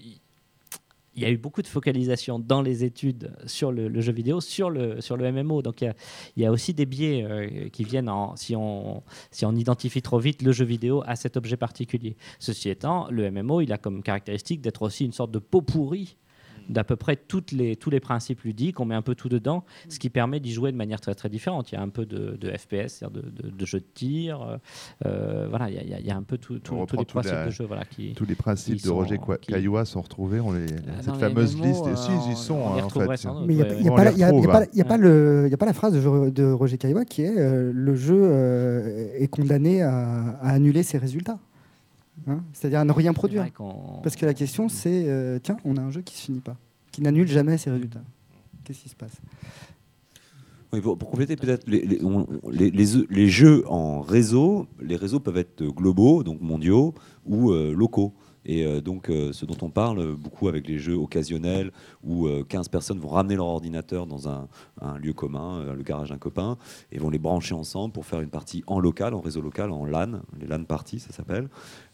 [1.17, 4.69] il y a eu beaucoup de focalisation dans les études sur le, jeu vidéo, sur
[4.69, 5.63] le, sur le MMO.
[5.63, 5.93] Donc il
[6.37, 10.19] y, a, aussi des biais euh, qui viennent en, si on, si on identifie trop
[10.19, 12.15] vite le jeu vidéo à cet objet particulier.
[12.37, 16.17] Ceci étant, le MMO, il a comme caractéristique d'être aussi une sorte de pot pourri
[16.69, 19.63] d'à peu près toutes les, tous les principes ludiques, on met un peu tout dedans,
[19.89, 21.71] ce qui permet d'y jouer de manière très très différente.
[21.71, 24.59] Il y a un peu de, FPS, c'est-à-dire de, de, jeu de tir,
[25.05, 27.51] euh, voilà, il y, a, il y, a, un peu tout, tous les principes de
[27.51, 27.65] jeu.
[27.65, 31.59] Voilà, qui, tous les principes de Roger Caillois sont retrouvés, on les, ah, cette fameuse
[31.59, 33.27] liste, si, ils y sont hein, en fait.
[33.45, 38.19] Mais il n'y a, pas la phrase de, Roger Caillois qui est euh, le jeu
[38.23, 41.39] euh, est condamné à, à annuler ses résultats.
[42.25, 43.45] Hein, c'est-à-dire à ne rien produire.
[44.03, 46.39] Parce que la question, c'est euh, tiens, on a un jeu qui ne se finit
[46.39, 46.57] pas,
[46.91, 48.03] qui n'annule jamais ses résultats.
[48.63, 49.13] Qu'est-ce qui se passe?
[50.81, 52.69] Pour, compléter peut-être les, les,
[53.09, 56.93] les, jeux en réseau, les réseaux peuvent être globaux, donc mondiaux,
[57.25, 58.13] ou euh, locaux.
[58.47, 61.71] Et euh, donc, euh, ce dont on parle beaucoup avec les jeux occasionnels
[62.03, 64.47] où 15 euh, personnes vont ramener leur ordinateur dans un,
[64.99, 66.57] lieu commun, le garage d'un copain,
[66.91, 69.85] et vont les brancher ensemble pour faire une partie en local, en réseau local, en
[69.85, 71.49] LAN, les LAN parties, ça s'appelle,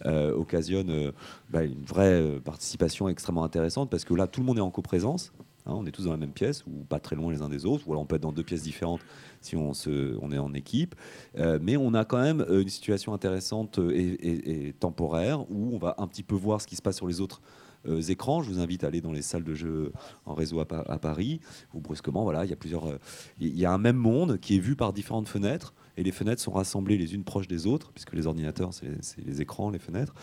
[0.06, 1.12] occasionne
[1.50, 5.32] bah, une vraie participation extrêmement intéressante parce que là, tout le monde est en coprésence.
[5.66, 7.66] Hein, on est tous dans la même pièce ou pas très loin les uns des
[7.66, 9.02] autres, ou alors on peut être dans deux pièces différentes
[9.42, 10.96] si on, se, on est en équipe.
[11.38, 15.96] Euh, mais on a quand même euh, une situation intéressante et, temporaire où on va
[15.98, 17.42] un petit peu voir ce qui se passe sur les autres
[17.88, 18.42] euh, écrans.
[18.42, 19.94] Je vous invite à aller dans les salles de jeu
[20.26, 21.40] en réseau à, Paris,
[21.74, 23.00] où brusquement, voilà, il y a plusieurs,
[23.40, 26.42] il y a un même monde qui est vu par différentes fenêtres et les fenêtres
[26.42, 30.14] sont rassemblées les unes proches des autres, puisque les ordinateurs, c'est les écrans, les fenêtres.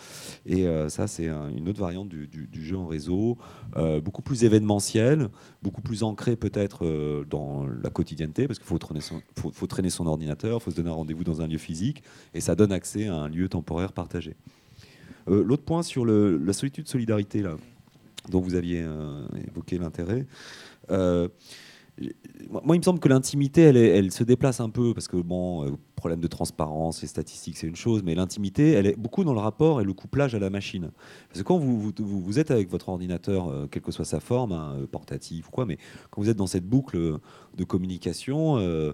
[0.45, 3.37] Et euh, ça, c'est une autre variante du, jeu en réseau,
[3.77, 5.29] euh, beaucoup plus événementiel,
[5.61, 10.63] beaucoup plus ancré peut-être euh, dans la quotidienneté, parce qu'il faut traîner, son, ordinateur, il
[10.63, 12.03] faut se donner un rendez-vous dans un lieu physique,
[12.33, 14.35] et ça donne accès à un lieu temporaire partagé.
[15.27, 17.43] L'autre point sur la solitude-solidarité,
[18.29, 18.83] dont vous aviez
[19.47, 20.25] évoqué l'intérêt.
[22.49, 25.65] Moi, il me semble que l'intimité, elle, elle, se déplace un peu parce que bon,
[25.65, 25.71] euh,
[26.01, 29.39] problème de transparence, les statistiques, c'est une chose, mais l'intimité, elle est beaucoup dans le
[29.39, 30.89] rapport et le couplage à la machine.
[31.29, 34.19] Parce que quand vous, vous, vous êtes avec votre ordinateur, euh, quelle que soit sa
[34.19, 35.77] forme, hein, euh, portatif ou quoi, mais
[36.09, 37.19] quand vous êtes dans cette boucle
[37.55, 38.93] de communication euh,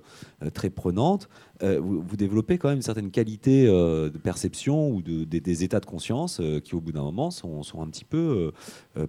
[0.54, 1.30] très prenante,
[1.62, 6.40] vous, développez quand même une certaine qualité de perception ou de, des états de conscience
[6.64, 8.52] qui, au bout d'un moment, sont, sont, un petit peu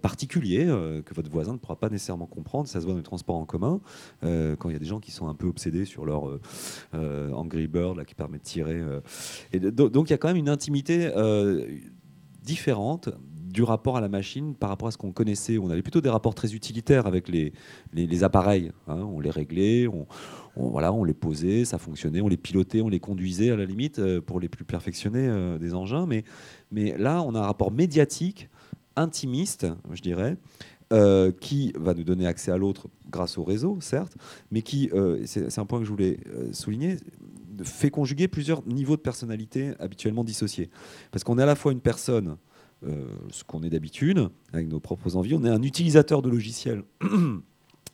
[0.00, 0.64] particuliers,
[1.04, 2.66] que votre voisin ne pourra pas nécessairement comprendre.
[2.66, 3.80] Ça se voit dans les transports en commun,
[4.22, 6.38] quand il y a des gens qui sont un peu obsédés sur leur
[6.94, 8.74] Angry Bird là, qui permet de tirer.
[8.74, 9.00] Euh.
[9.52, 11.66] Et donc il y a quand même une intimité euh,
[12.42, 15.58] différente du rapport à la machine par rapport à ce qu'on connaissait.
[15.58, 17.52] On avait plutôt des rapports très utilitaires avec les,
[17.94, 18.72] les, appareils.
[18.86, 19.00] Hein.
[19.10, 20.06] On les réglait, on,
[20.54, 23.98] voilà, on les posait, ça fonctionnait, on les pilotait, on les conduisait à la limite
[24.00, 26.06] euh, pour les plus perfectionnés des engins.
[26.06, 26.24] Mais,
[26.70, 28.48] mais là, on a un rapport médiatique,
[28.96, 30.36] intimiste, je dirais,
[31.40, 34.16] qui va nous donner accès à l'autre grâce au réseau, certes,
[34.50, 34.90] mais qui,
[35.26, 36.18] c'est un point que je voulais
[36.52, 36.96] souligner,
[37.64, 40.70] fait conjuguer plusieurs niveaux de personnalité habituellement dissociés.
[41.10, 42.36] Parce qu'on est à la fois une personne,
[42.86, 46.82] euh, ce qu'on est d'habitude, avec nos propres envies, on est un utilisateur de logiciels.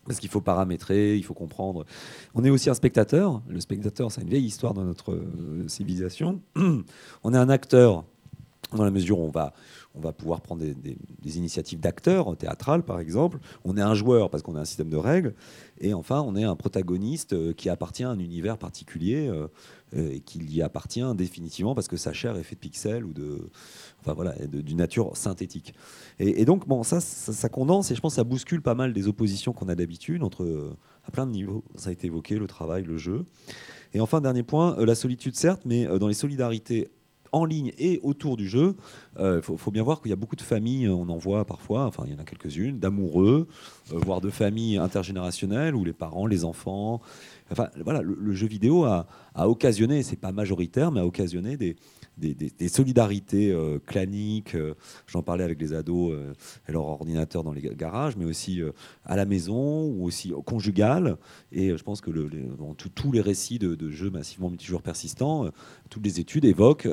[0.06, 1.86] Parce qu'il faut paramétrer, il faut comprendre.
[2.34, 3.40] On est aussi un spectateur.
[3.48, 6.42] Le spectateur, c'est une vieille histoire dans notre euh, civilisation.
[7.24, 8.04] On est un acteur
[8.76, 9.52] dans la mesure où on va,
[9.94, 13.38] on va pouvoir prendre des, initiatives d'acteurs, théâtrales par exemple.
[13.64, 15.34] On est un joueur parce qu'on a un système de règles.
[15.81, 19.49] Et enfin, on est un protagoniste euh, qui appartient à un univers particulier euh,
[19.97, 23.51] et qui y appartient définitivement parce que sa chair est faite de pixels ou de,
[24.01, 25.75] enfin voilà, d'une nature synthétique.
[26.18, 29.09] Et, donc, bon, ça, ça, condense et je pense que ça bouscule pas mal des
[29.09, 30.75] oppositions qu'on a d'habitude entre,
[31.07, 31.64] à plein de niveaux.
[31.77, 33.25] Ça a été évoqué, le travail, le jeu.
[33.93, 36.89] Et enfin, dernier point, euh, la solitude certes, mais dans les solidarités
[37.35, 38.76] en ligne et autour du jeu,
[39.16, 41.87] il euh, faut, bien voir qu'il y a beaucoup de familles, on en voit parfois,
[41.87, 43.49] enfin il y en a quelques-unes, d'amoureux,
[43.93, 47.01] euh, voire de familles intergénérationnelles où les parents, les enfants,
[47.51, 51.76] enfin voilà, le, jeu vidéo a, occasionné, c'est pas majoritaire, mais a occasionné des,
[52.16, 54.54] des, solidarités euh, claniques.
[54.54, 54.74] Euh,
[55.06, 56.32] j'en parlais avec les ados euh,
[56.68, 58.60] et leur ordinateur dans les garages, mais aussi
[59.04, 61.16] à la maison ou aussi conjugal.
[61.52, 65.50] Et je pense que dans tous les récits de, de, jeux massivement multijoueurs persistants,
[65.90, 66.88] toutes les études évoquent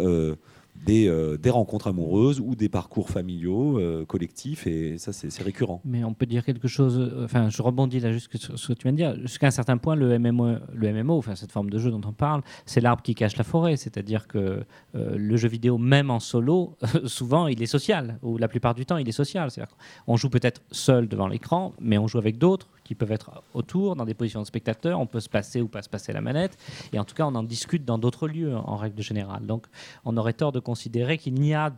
[0.89, 5.81] euh, des, rencontres amoureuses ou des parcours familiaux euh, collectifs et ça c'est récurrent.
[5.85, 8.73] Mais on peut dire quelque chose, euh, enfin je rebondis là juste sur ce que
[8.73, 11.69] tu viens de dire, jusqu'à un certain point le MMO, le MMO, enfin cette forme
[11.69, 14.63] de jeu dont on parle, c'est l'arbre qui cache la forêt, c'est-à-dire que
[14.93, 18.97] le jeu vidéo même en solo, souvent il est social, ou la plupart du temps
[18.97, 22.67] il est social, c'est-à-dire qu'on joue peut-être seul devant l'écran, mais on joue avec d'autres
[22.91, 24.99] qui peuvent être autour, dans des positions de spectateurs.
[24.99, 26.57] On peut se passer ou pas se passer la manette.
[26.91, 29.45] Et en tout cas, on en discute dans d'autres lieux, en règle générale.
[29.45, 29.67] Donc,
[30.03, 31.73] on aurait tort de considérer qu'il n'y a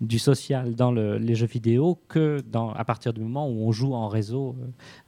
[0.00, 2.42] du social dans les jeux vidéo que
[2.74, 4.56] à partir du moment où on joue en réseau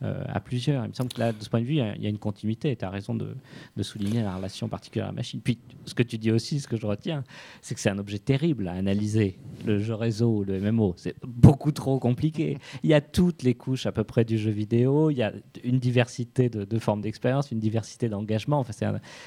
[0.03, 0.85] euh, à plusieurs.
[0.85, 2.77] Il me semble que là, de ce point de vue, il y a une continuité.
[2.77, 3.35] Tu as raison de,
[3.81, 5.41] souligner la relation particulière à la machine.
[5.41, 7.25] Puis, ce que tu dis aussi, ce que je retiens,
[7.63, 9.39] c'est que c'est un objet terrible à analyser.
[9.65, 12.59] Le jeu réseau, le MMO, c'est beaucoup trop compliqué.
[12.83, 15.11] Il y a toutes les couches à peu près du jeu vidéo.
[15.11, 15.30] Il y a
[15.65, 18.59] une diversité de, formes d'expérience, une diversité d'engagement.
[18.59, 18.73] Enfin,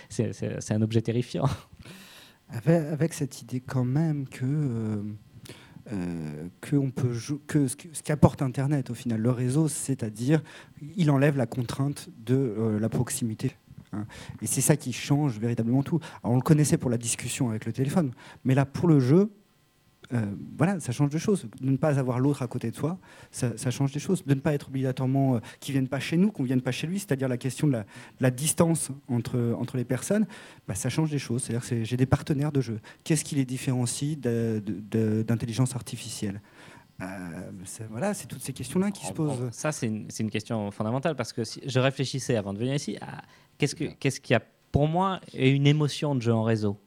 [0.10, 1.46] c'est un, objet terrifiant.
[2.50, 5.02] Avec, cette idée quand même que, euh,
[5.92, 6.48] euh,
[6.96, 10.42] peut que ce, qu'apporte Internet au final, le réseau, c'est-à-dire
[10.96, 13.56] il enlève la contrainte de euh, la proximité.
[13.92, 14.06] Hein.
[14.42, 16.00] Et c'est ça qui change véritablement tout.
[16.24, 18.12] on le connaissait pour la discussion avec le téléphone,
[18.44, 19.32] mais là, pour le jeu,
[20.14, 20.26] euh,
[20.58, 21.48] voilà, ça change de choses.
[21.62, 22.98] De ne pas avoir l'autre à côté de soi,
[23.32, 24.24] ça, change des choses.
[24.26, 26.62] De ne pas être obligatoirement euh, qu'il ne vienne pas chez nous, qu'on ne vienne
[26.62, 27.84] pas chez lui, c'est-à-dire la question de
[28.20, 30.26] la, distance entre, entre les personnes,
[30.68, 31.44] bah, ça change des choses.
[31.44, 32.80] C'est-à-dire que j'ai des partenaires de jeu.
[33.04, 36.42] Qu'est-ce qui les différencie d'intelligence artificielle?
[37.02, 37.06] Euh,
[37.90, 39.50] voilà, c'est toutes ces questions-là qui se posent.
[39.52, 42.98] Ça, c'est une, une, question fondamentale parce que si je réfléchissais avant de venir ici
[43.02, 43.24] à
[43.58, 44.42] qu'est-ce qu'il ce qui a
[44.72, 46.78] pour moi une émotion de jeu en réseau?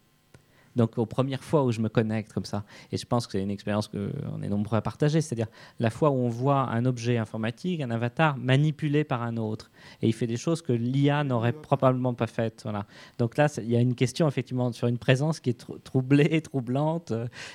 [0.76, 3.42] Donc, aux premières fois où je me connecte comme ça, et je pense que c'est
[3.42, 5.48] une expérience qu'on est nombreux à partager, c'est-à-dire
[5.80, 9.70] la fois où on voit un objet informatique, un avatar manipulé par un autre,
[10.02, 12.60] et il fait des choses que l'IA n'aurait probablement pas faites.
[12.64, 12.84] Voilà.
[13.18, 17.12] Donc là, il y a une question effectivement sur une présence qui est troublée, troublante.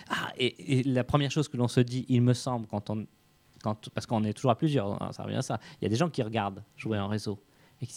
[0.10, 3.06] Ah, et, la première chose que l'on se dit, il me semble, quand on,
[3.64, 5.90] quand, parce qu'on est toujours à plusieurs, hein, ça revient à ça, il y a
[5.90, 7.40] des gens qui regardent jouer en réseau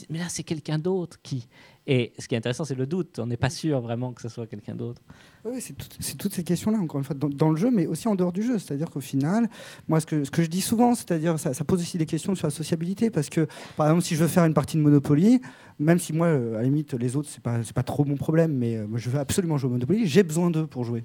[0.08, 1.46] mais là, c'est quelqu'un d'autre qui.
[1.86, 3.18] Et ce qui est intéressant, c'est le doute.
[3.18, 5.02] On n'est pas sûr vraiment que ce soit quelqu'un d'autre.
[5.44, 8.32] Oui, c'est, toutes ces questions-là, encore une fois, dans, le jeu, mais aussi en dehors
[8.32, 8.58] du jeu.
[8.58, 9.50] C'est-à-dire qu'au final,
[9.86, 12.50] moi, ce que, je dis souvent, c'est-à-dire, ça, ça, pose aussi des questions sur la
[12.50, 13.10] sociabilité.
[13.10, 15.42] Parce que, par exemple, si je veux faire une partie de Monopoly,
[15.78, 18.54] même si moi, euh, à la limite, les autres, c'est pas, pas trop mon problème,
[18.54, 21.04] mais euh, je veux absolument jouer au Monopoly, j'ai besoin d'eux pour jouer.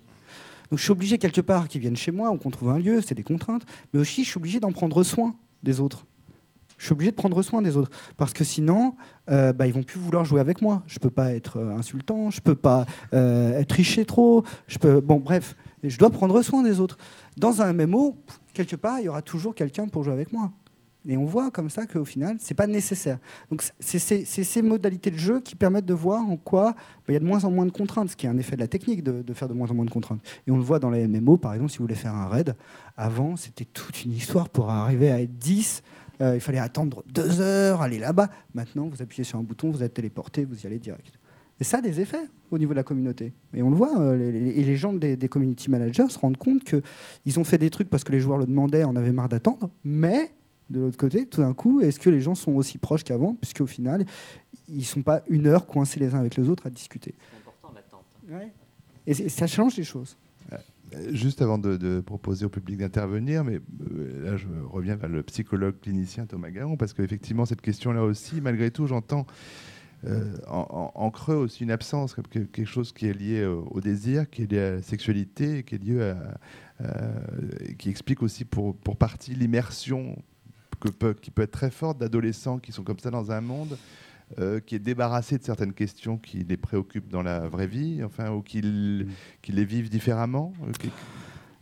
[0.72, 3.02] Donc, je suis obligé quelque part qu'ils viennent chez moi ou qu'on trouve un lieu,
[3.02, 6.06] c'est des contraintes, mais aussi, je suis obligé d'en prendre soin des autres
[6.80, 7.92] je suis obligé de prendre soin des autres.
[8.18, 8.96] Parce que sinon,
[9.30, 10.82] euh, bah, ils vont plus vouloir jouer avec moi.
[10.88, 14.44] Je peux pas être euh, insultant, je peux pas euh, tricher trop.
[14.68, 16.98] Je peux, bon, bref, je dois prendre soin des autres.
[17.38, 18.18] Dans un MMO,
[18.54, 20.52] quelque part, il y aura toujours quelqu'un pour jouer avec moi.
[21.08, 23.20] Et on voit comme ça qu'au final, c'est pas nécessaire.
[23.50, 26.78] Donc c'est ces modalités de jeu qui permettent de voir en quoi bah,
[27.10, 28.62] il y a de moins en moins de contraintes, ce qui est un effet de
[28.62, 30.22] la technique de, de, faire de moins en moins de contraintes.
[30.46, 32.56] Et on le voit dans les MMO, par exemple, si vous voulez faire un raid,
[32.98, 35.84] avant c'était toute une histoire pour arriver à être 10
[36.22, 38.30] euh, il fallait attendre deux heures, aller là-bas.
[38.54, 41.20] Maintenant, vous appuyez sur un bouton, vous êtes téléporté, vous y allez direct.
[41.60, 43.34] Et ça a des effets au niveau de la communauté.
[43.54, 47.40] Et on le voit, euh, et les gens des, community managers se rendent compte qu'ils
[47.40, 50.32] ont fait des trucs parce que les joueurs le demandaient, on avait marre d'attendre, mais
[50.70, 53.36] de l'autre côté, tout d'un coup, est-ce que les gens sont aussi proches qu'avant?
[53.36, 54.06] Puisqu'au final,
[54.70, 57.16] ils ne sont pas une heure coincés les uns avec les autres à discuter.
[57.18, 58.52] C'est important l'attente.
[59.08, 60.16] et, ça change les choses.
[61.12, 63.60] Juste avant de, proposer au public d'intervenir, mais
[63.92, 68.42] euh, là je reviens vers le psychologue clinicien Thomas Garon, parce qu'effectivement cette question-là aussi,
[68.42, 69.28] malgré tout, j'entends
[70.06, 74.52] euh, en, creux aussi une absence, quelque chose qui est lié au, désir, qui est
[74.52, 76.14] lié à la sexualité, qui est lié
[76.82, 76.86] à,
[77.78, 80.18] qui explique aussi pour, partie l'immersion
[81.22, 83.78] qui peut être très forte d'adolescents qui sont comme ça dans un monde
[84.38, 88.32] euh, qui est débarrassé de certaines questions qui les préoccupent dans la vraie vie, enfin,
[88.32, 89.06] ou qui, mm.
[89.48, 90.54] les vivent différemment.
[90.68, 90.72] Euh,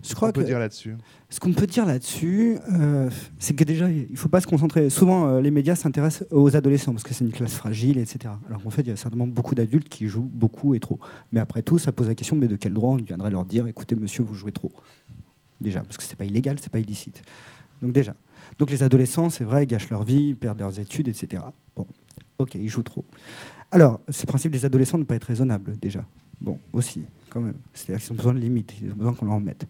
[0.04, 0.96] je crois qu'on peut dire là-dessus?
[1.30, 3.10] Ce qu'on peut dire là-dessus, euh,
[3.40, 4.90] c'est que déjà, il ne faut pas se concentrer.
[4.90, 8.34] Souvent, euh, les médias s'intéressent aux adolescents parce que c'est une classe fragile, etc.
[8.48, 11.00] Alors qu'en fait, il y a certainement beaucoup d'adultes qui jouent beaucoup et trop.
[11.32, 13.68] Mais après tout, ça pose la question mais de quel droit on viendrait leur dire
[13.68, 14.72] écoutez, monsieur, vous jouez trop?
[15.60, 17.24] Déjà, parce que ce n'est pas illégal, ce n'est pas illicite.
[17.82, 18.16] Donc, déjà.
[18.60, 21.44] Donc, les adolescents, c'est vrai, gâchent leur vie, perdent leurs études, etc.
[21.76, 21.88] Bon,
[22.40, 23.06] ok, ils jouent trop.
[23.72, 26.06] Alors, ce principe des adolescents ne pas être raisonnable, déjà.
[26.40, 27.56] Bon, aussi, quand même.
[27.74, 29.68] C'est-à-dire qu'ils ont besoin de limites, ils ont besoin qu'on leur mette.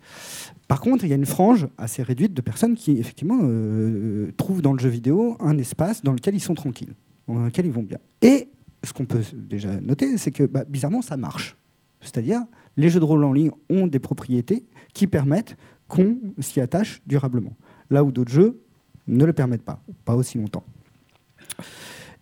[0.68, 4.61] Par contre, il y a une frange assez réduite de personnes qui, effectivement, euh, trouvent
[4.61, 6.93] dans le jeu vidéo un espace dans lequel ils sont tranquilles,
[7.28, 7.99] dans lequel ils vont bien.
[8.22, 8.49] Et
[8.84, 11.57] ce qu'on peut déjà noter, c'est que, bah, bizarrement, ça marche.
[12.01, 12.41] C'est-à-dire,
[12.76, 15.57] les jeux de rôle en ligne ont des propriétés qui permettent
[15.88, 17.55] qu'on s'y attache durablement.
[17.89, 18.59] Là où d'autres jeux
[19.07, 20.63] ne le permettent pas, pas aussi longtemps.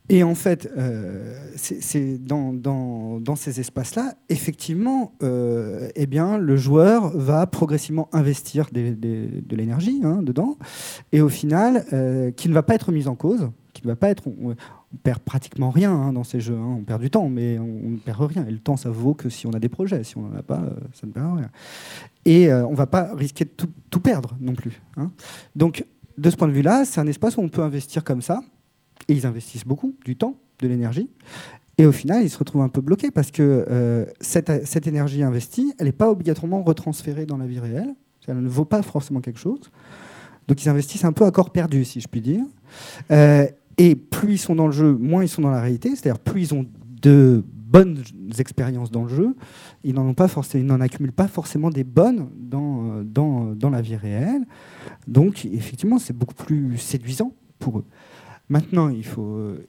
[0.08, 7.48] Et en fait, euh, c'est dans, ces espaces-là, effectivement, euh, eh bien, le joueur va
[7.48, 10.58] progressivement investir de l'énergie hein, dedans,
[11.12, 13.96] et au final, euh, qui ne va pas être mis en cause, qui ne va
[13.96, 14.56] pas être, on,
[15.04, 16.78] perd pratiquement rien hein, dans ces jeux, hein.
[16.80, 18.46] on perd du temps, mais on ne perd rien.
[18.48, 20.42] Et le temps, ça vaut que si on a des projets, si on n'en a
[20.42, 20.62] pas,
[20.94, 21.50] ça ne perd rien.
[22.24, 23.52] Et on ne va pas risquer de
[23.90, 24.82] tout perdre non plus.
[25.54, 25.84] Donc,
[26.18, 28.42] de ce point de vue-là, c'est un espace où on peut investir comme ça
[29.08, 31.10] et ils investissent beaucoup, du temps, de l'énergie.
[31.78, 35.74] Et au final, ils se retrouvent un peu bloqués parce que euh, cette, énergie investie,
[35.78, 37.94] elle n'est pas obligatoirement retransférée dans la vie réelle.
[38.28, 39.60] Elle ne vaut pas forcément quelque chose.
[40.48, 42.44] Donc ils investissent un peu à corps perdu, si je puis dire.
[43.12, 45.90] Euh, et plus ils sont dans le jeu, moins ils sont dans la réalité.
[45.90, 46.66] C'est-à-dire plus ils ont
[47.02, 48.02] de bonnes
[48.40, 49.36] expériences dans le jeu,
[49.84, 54.44] ils n'en accumulent pas forcément des bonnes dans, dans la vie réelle.
[55.08, 57.86] Donc effectivement, c'est beaucoup plus séduisant pour eux.
[58.50, 59.68] Maintenant, il faut, euh,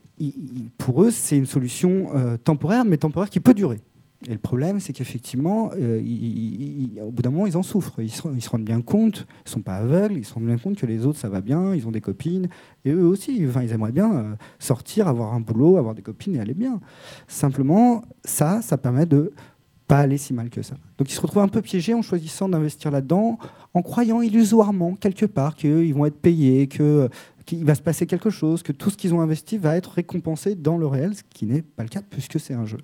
[0.77, 3.79] pour eux, c'est une solution euh, temporaire, mais temporaire qui peut durer.
[4.27, 6.01] Et le problème, c'est qu'effectivement, euh,
[7.01, 7.99] au bout d'un moment, ils en souffrent.
[7.99, 10.77] Ils se, rendent bien compte, ils ne sont pas aveugles, ils se rendent bien compte
[10.77, 12.47] que les autres, ça va bien, ils ont des copines,
[12.83, 16.39] et eux aussi, enfin, ils aimeraient bien sortir, avoir un boulot, avoir des copines et
[16.39, 16.79] aller bien.
[17.27, 19.33] Simplement, ça, ça permet de
[19.87, 20.75] pas aller si mal que ça.
[20.97, 23.37] Donc ils se retrouvent un peu piégés en choisissant d'investir là-dedans,
[23.73, 27.09] en croyant illusoirement quelque part qu'ils vont être payés, que
[27.47, 30.53] qu'il va se passer quelque chose, que tout ce qu'ils ont investi va être récompensé
[30.53, 32.77] dans le réel, ce qui n'est pas le cas puisque c'est un jeu.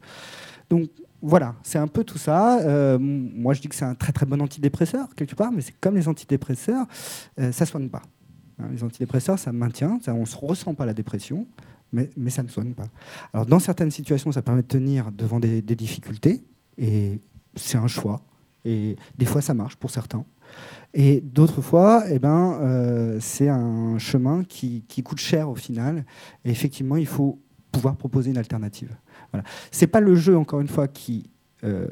[0.69, 0.89] Donc
[1.21, 2.59] voilà, c'est un peu tout ça.
[2.61, 5.75] Euh, moi, je dis que c'est un très très bon antidépresseur quelque part, mais c'est
[5.79, 6.87] comme les antidépresseurs,
[7.39, 8.01] euh, ça soigne pas.
[8.57, 11.45] Hein, les antidépresseurs, ça maintient, ça, on se ressent pas la dépression,
[11.91, 12.87] mais, ça ne soigne pas.
[13.33, 16.43] Alors dans certaines situations, ça permet de tenir devant des difficultés,
[16.77, 17.19] et
[17.55, 18.23] c'est un choix.
[18.65, 20.25] Et des fois, ça marche pour certains.
[20.93, 26.05] Et d'autres fois, eh ben, euh, c'est un chemin qui, coûte cher au final.
[26.45, 27.39] Et effectivement, il faut
[27.71, 28.95] pouvoir proposer une alternative.
[29.31, 29.43] Voilà.
[29.71, 31.31] Ce n'est pas le jeu, encore une fois, qui,
[31.63, 31.87] euh,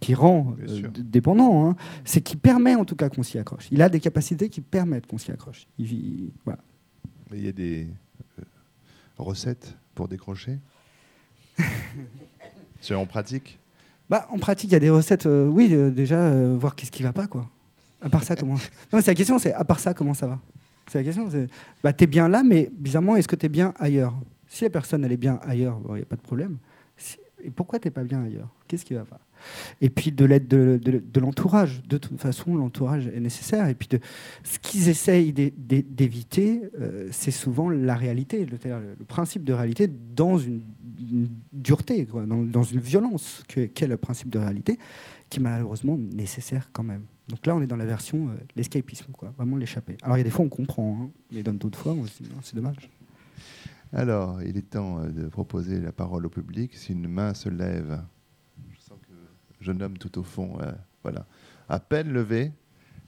[0.00, 1.76] qui rend euh, dépendant, hein.
[2.04, 3.68] c'est qui permet en tout cas qu'on s'y accroche.
[3.70, 5.68] Il a des capacités qui permettent qu'on s'y accroche.
[5.78, 6.58] Il, voilà.
[7.32, 7.86] il y a des
[9.16, 10.58] recettes pour décrocher?
[12.80, 13.60] C'est en pratique?
[14.08, 17.12] Bah, En pratique, il y a des recettes, oui, déjà, voir qu'est-ce qui ne va
[17.12, 17.28] pas.
[17.28, 17.48] quoi.
[18.00, 18.54] À part ça, comment
[18.92, 20.40] Non, c'est la question, c'est à part ça, comment ça va
[20.88, 21.28] C'est la question.
[21.30, 21.46] C'est,
[21.82, 24.14] bah, t'es bien là, mais bizarrement, est-ce que t'es bien ailleurs
[24.46, 26.58] Si la personne elle est bien ailleurs, il n'y a pas de problème.
[27.42, 28.48] Et pourquoi t'es pas bien ailleurs?
[28.68, 29.20] Qu'est-ce qui va pas?
[29.80, 31.82] Et puis de l'aide de, de, l'entourage.
[31.88, 33.68] De toute façon, l'entourage est nécessaire.
[33.68, 33.98] Et puis de,
[34.44, 38.58] ce qu'ils essayent d'éviter, euh, c'est souvent la réalité, le,
[38.98, 40.60] le, principe de réalité dans une,
[41.52, 44.78] dureté, dans, une violence qu'est le principe de réalité,
[45.28, 47.02] qui est malheureusement nécessaire quand même.
[47.30, 49.96] Donc là, on est dans la version euh, l'escapisme, quoi, vraiment l'échapper.
[50.02, 51.94] Alors il y a des fois on comprend, hein, mais dans d'autres fois,
[52.42, 52.90] c'est dommage.
[53.92, 56.76] Alors, il est temps euh, de proposer la parole au public.
[56.76, 58.02] Si une main se lève,
[58.70, 60.72] je sens que jeune homme tout au fond, euh,
[61.02, 61.26] voilà,
[61.68, 62.52] à peine levé.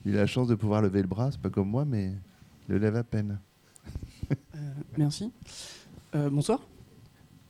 [0.05, 2.13] Il a la chance de pouvoir lever le bras, c'est pas comme moi, mais
[2.67, 3.39] il le lève à peine.
[4.97, 5.31] merci.
[6.13, 6.59] bonsoir.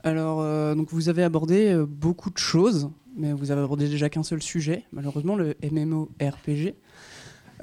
[0.04, 4.42] Alors, donc vous avez abordé beaucoup de choses mais vous avez abordé déjà qu'un seul
[4.42, 6.76] sujet, malheureusement, le MMORPG.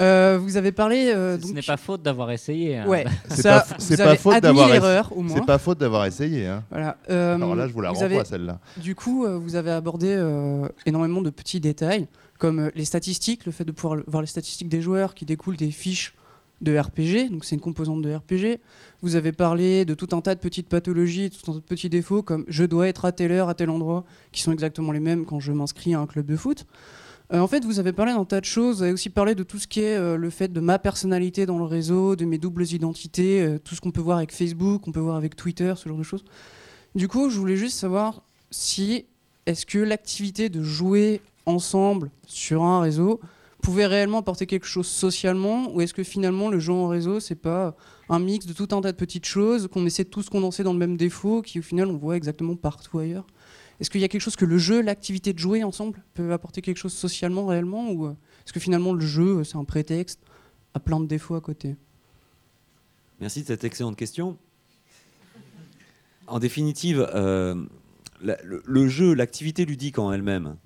[0.00, 1.12] Euh, vous avez parlé.
[1.14, 2.78] Euh, Ce n'est pas faute d'avoir essayé.
[2.78, 2.86] Hein.
[2.86, 3.60] Ouais, c'est pas,
[4.04, 5.36] pas, faute d'avoir erreur, au moins.
[5.36, 6.46] C'est pas faute d'avoir essayé.
[6.46, 6.64] Hein.
[6.70, 6.96] Voilà.
[7.10, 8.60] Euh, Alors là, je vous la renvoie celle-là.
[8.78, 10.10] Du coup, euh, vous avez abordé
[10.86, 12.06] énormément de petits détails,
[12.38, 15.70] comme les statistiques, le fait de pouvoir voir les statistiques des joueurs qui découlent des
[15.70, 16.14] fiches
[16.60, 18.60] de RPG, donc c'est une composante de RPG.
[19.02, 21.88] Vous avez parlé de tout un tas de petites pathologies, tout un tas de petits
[21.88, 25.00] défauts, comme je dois être à telle heure, à tel endroit, qui sont exactement les
[25.00, 26.66] mêmes quand je m'inscris à un club de foot.
[27.32, 28.78] Euh, en fait, vous avez parlé d'un tas de choses.
[28.78, 31.46] Vous avez aussi parlé de tout ce qui est euh, le fait de ma personnalité
[31.46, 34.82] dans le réseau, de mes doubles identités, euh, tout ce qu'on peut voir avec Facebook,
[34.82, 36.24] qu'on peut voir avec Twitter, ce genre de choses.
[36.94, 39.06] Du coup, je voulais juste savoir si
[39.46, 43.20] est-ce que l'activité de jouer ensemble sur un réseau
[43.70, 47.36] pouvait réellement apporter quelque chose socialement ou est-ce que finalement le jeu en réseau c'est
[47.36, 47.76] pas
[48.08, 50.72] un mix de tout un tas de petites choses qu'on essaie de tous condenser dans
[50.72, 53.28] le même défaut qui au final on voit exactement partout ailleurs?
[53.78, 56.62] Est-ce qu'il y a quelque chose que le jeu, l'activité de jouer ensemble peut apporter
[56.62, 60.18] quelque chose socialement réellement ou est-ce que finalement le jeu c'est un prétexte
[60.74, 61.76] à plein de défauts à côté?
[63.20, 64.36] Merci de cette excellente question.
[66.26, 67.54] En définitive, euh,
[68.20, 70.56] le jeu, l'activité ludique en elle-même,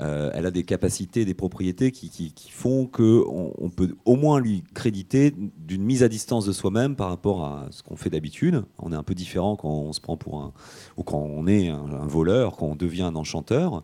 [0.00, 4.40] euh, elle a des capacités, des propriétés qui, qui- font qu'on on peut au moins
[4.40, 8.64] lui créditer d'une mise à distance de soi-même par rapport à ce qu'on fait d'habitude.
[8.78, 10.52] On est un peu différent quand on se prend pour un.
[10.96, 13.82] ou quand on est un, un voleur, quand on devient un enchanteur.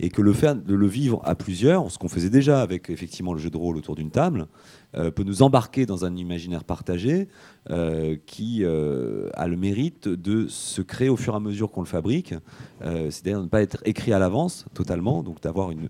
[0.00, 3.32] Et que le fait de le vivre à plusieurs, ce qu'on faisait déjà avec effectivement
[3.32, 4.46] le jeu de rôle autour d'une table,
[4.92, 7.28] peut nous embarquer dans un imaginaire partagé
[7.70, 11.82] euh, qui euh, a le mérite de se créer au fur et à mesure qu'on
[11.82, 12.34] le fabrique,
[12.82, 15.88] euh, c'est-à-dire ne pas être écrit à l'avance totalement, donc d'avoir une,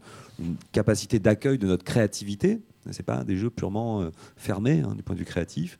[0.73, 2.61] capacité d'accueil de notre créativité.
[2.91, 5.79] C'est pas des jeux purement euh, fermés hein, du point de vue créatif.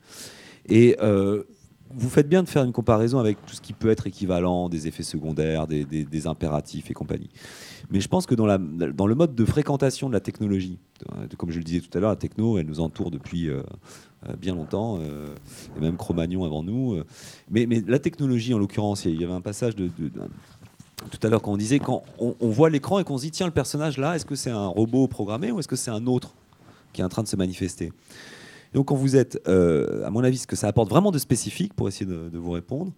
[0.67, 1.43] Et euh,
[1.95, 4.87] vous faites bien de faire une comparaison avec tout ce qui peut être équivalent, des
[4.87, 7.29] effets secondaires, des, impératifs et compagnie.
[7.89, 10.77] Mais je pense que dans, le mode de fréquentation de la technologie,
[11.11, 13.63] euh, comme je le disais tout à l'heure, la techno, elle nous entoure depuis euh,
[14.27, 17.01] euh, bien longtemps, et même Cro-Magnon avant nous.
[17.49, 21.53] mais, la technologie, en l'occurrence, il y avait un passage de, tout à l'heure quand
[21.53, 24.25] on disait, quand on voit l'écran et qu'on se dit, tiens, le personnage là, est-ce
[24.25, 26.33] que c'est un robot programmé ou est-ce que c'est un autre
[26.93, 27.91] qui est en train de se manifester?
[28.73, 31.73] Donc quand vous êtes, euh, à mon avis, ce que ça apporte vraiment de spécifique,
[31.73, 32.91] pour essayer de, vous répondre,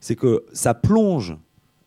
[0.00, 1.36] c'est que ça plonge,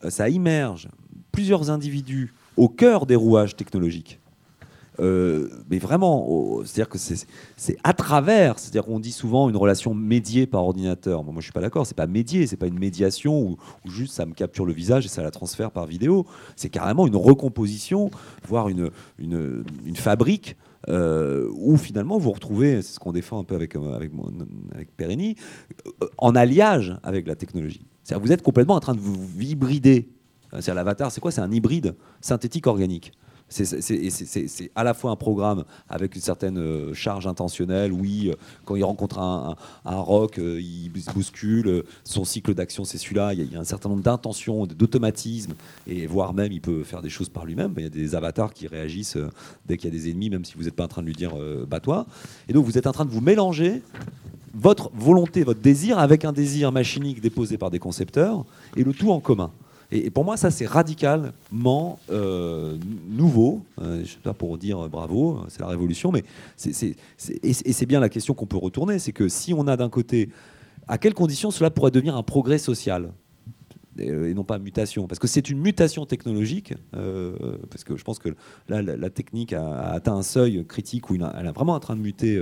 [0.03, 0.87] euh, ça immerge
[1.31, 4.19] plusieurs individus au cœur des rouages technologiques.
[4.99, 10.47] Euh, mais vraiment, c'est-à-dire que c'est à travers, c'est-à-dire qu'on dit souvent une relation médiée
[10.47, 11.23] par ordinateur.
[11.23, 11.85] Moi, je suis pas d'accord.
[11.85, 15.09] C'est pas médié, c'est pas une médiation où juste ça me capture le visage et
[15.09, 16.25] ça la transfère par vidéo.
[16.55, 18.09] C'est carrément une recomposition,
[18.47, 20.57] voire une, une, une fabrique
[20.89, 24.11] euh, où finalement vous retrouvez, c'est ce qu'on défend un peu avec, euh, avec,
[25.01, 27.85] euh, en alliage avec la technologie.
[28.03, 30.09] C'est-à-dire vous êtes complètement en train de vous hybrider.
[30.49, 31.31] C'est-à-dire l'avatar, c'est quoi?
[31.31, 33.11] C'est un hybride synthétique organique.
[33.49, 37.91] C'est- à la fois un programme avec une certaine euh, charge intentionnelle.
[37.93, 38.35] Oui, euh,
[38.65, 41.83] quand il rencontre un, un, rock, euh, il se bouscule.
[42.03, 43.33] son cycle d'action, c'est celui-là.
[43.33, 45.53] Il y, a- un certain nombre d'intentions, d'automatismes,
[45.87, 47.73] et voire même, il peut faire des choses par lui-même.
[47.77, 49.17] Il y a des avatars qui réagissent
[49.65, 51.15] dès qu'il y a des ennemis, même si vous n'êtes pas en train de lui
[51.15, 52.05] dire euh, bats-toi.
[52.49, 53.81] Et donc, vous êtes en train de vous mélanger
[54.53, 58.43] votre volonté, votre désir avec un désir machinique déposé par des concepteurs,
[58.75, 59.51] et le tout en commun.
[59.91, 62.77] Et, pour moi, ça, c'est radicalement euh,
[63.07, 63.63] nouveau.
[63.79, 66.23] Euh, je ne sais pas pour dire euh, bravo, c'est la révolution, mais
[66.57, 70.29] c'est, bien la question qu'on peut retourner, c'est que si on a d'un côté,
[70.87, 73.11] à quelles conditions cela pourrait devenir un progrès social
[73.97, 75.07] et, non pas mutation?
[75.07, 78.35] Parce que c'est une mutation technologique, parce que je pense que
[78.67, 82.01] là, la, technique a, atteint un seuil critique où elle est vraiment en train de
[82.01, 82.39] muter.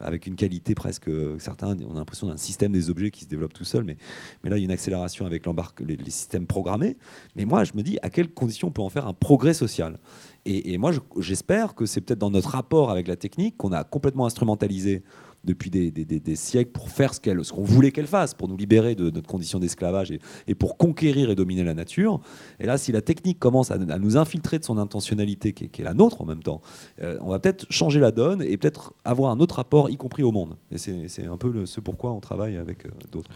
[0.00, 3.28] Avec une qualité presque euh, certains on a l'impression d'un système des objets qui se
[3.28, 3.96] développe tout seul mais,
[4.42, 5.44] mais là il y a une accélération avec
[5.80, 6.96] les, les systèmes programmés.
[7.36, 9.98] Mais moi je me dis à quelles conditions on peut en faire un progrès social?
[10.46, 13.72] Et, et moi je- j'espère que c'est peut-être dans notre rapport avec la technique qu'on
[13.72, 15.02] a complètement instrumentalisé
[15.44, 19.28] depuis des, siècles pour faire ce qu'on voulait qu'elle fasse, pour nous libérer de notre
[19.28, 20.12] condition d'esclavage
[20.46, 22.20] et, pour conquérir et dominer la nature.
[22.60, 25.94] Et là, si la technique commence à, nous infiltrer de son intentionnalité, qui est, la
[25.94, 26.60] nôtre en même temps,
[27.02, 30.22] euh, on va peut-être changer la donne et peut-être avoir un autre rapport, y compris
[30.22, 30.56] au monde.
[30.70, 33.30] Et c'est un peu ce pourquoi on travaille avec euh, d'autres.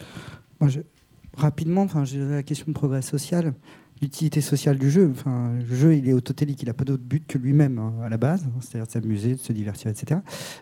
[1.37, 3.55] Rapidement, j'ai la question de progrès social,
[4.01, 5.11] l'utilité sociale du jeu.
[5.11, 8.09] Enfin, le jeu, il est autotélique, il n'a pas d'autre but que lui-même hein, à
[8.09, 10.21] la base, hein, c'est-à-dire de s'amuser, de se divertir, etc.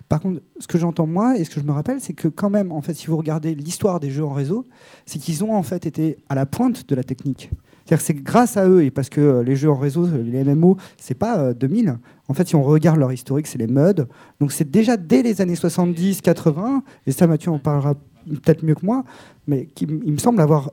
[0.09, 2.51] Par contre, ce que j'entends moi et ce que je me rappelle, c'est que quand
[2.51, 4.67] même, en fait, si vous regardez l'histoire des jeux en réseau,
[5.05, 7.51] c'est qu'ils ont en fait été à la pointe de la technique.
[7.87, 10.43] C'est-à-dire que c'est grâce à eux et parce que euh, les jeux en réseau, les
[10.43, 11.99] MMO, c'est pas euh, 2000.
[12.29, 14.09] En fait, si on regarde leur historique, c'est les MUD.
[14.41, 17.95] Donc c'est déjà dès les années 70, 80, et ça Mathieu en parlera
[18.27, 19.05] peut-être mieux que moi,
[19.47, 20.73] mais il me semble avoir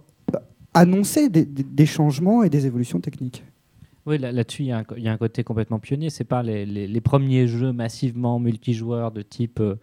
[0.73, 3.43] annoncé des, changements et des évolutions techniques.
[4.05, 4.71] Oui, là- là-dessus, il y,
[5.07, 6.09] a un côté complètement pionnier.
[6.09, 9.75] C'est pas les, les- premiers jeux massivement multijoueurs de type euh,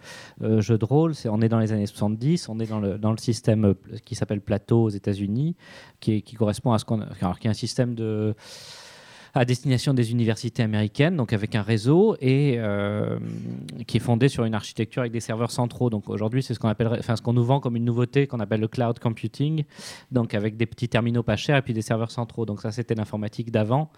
[0.43, 1.15] euh, jeu de rôle.
[1.25, 2.51] On est dans les années 70.
[2.51, 3.75] On est dans le, dans le système euh,
[4.05, 5.57] qui s'appelle Plateau aux États-Unis,
[6.01, 8.35] qui, correspond à ce qu'on, alors, qui est un système de
[9.35, 13.19] à destination des universités américaines, donc avec un réseau et euh,
[13.87, 15.91] qui est fondé sur une architecture avec des serveurs centraux.
[15.91, 18.41] Donc aujourd'hui, c'est ce qu'on appelle, enfin ce qu'on nous vend comme une nouveauté qu'on
[18.41, 19.65] appelle le cloud computing,
[20.11, 22.47] donc avec des petits terminaux pas chers et puis des serveurs centraux.
[22.47, 23.91] Donc ça, c'était l'informatique d'avant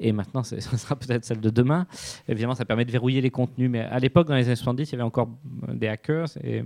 [0.00, 1.86] et maintenant, ça sera peut-être celle de demain.
[2.28, 4.92] Évidemment, ça permet de verrouiller les contenus, mais à l'époque, dans les années 70, il
[4.92, 5.30] y avait encore
[5.72, 6.62] des hackers et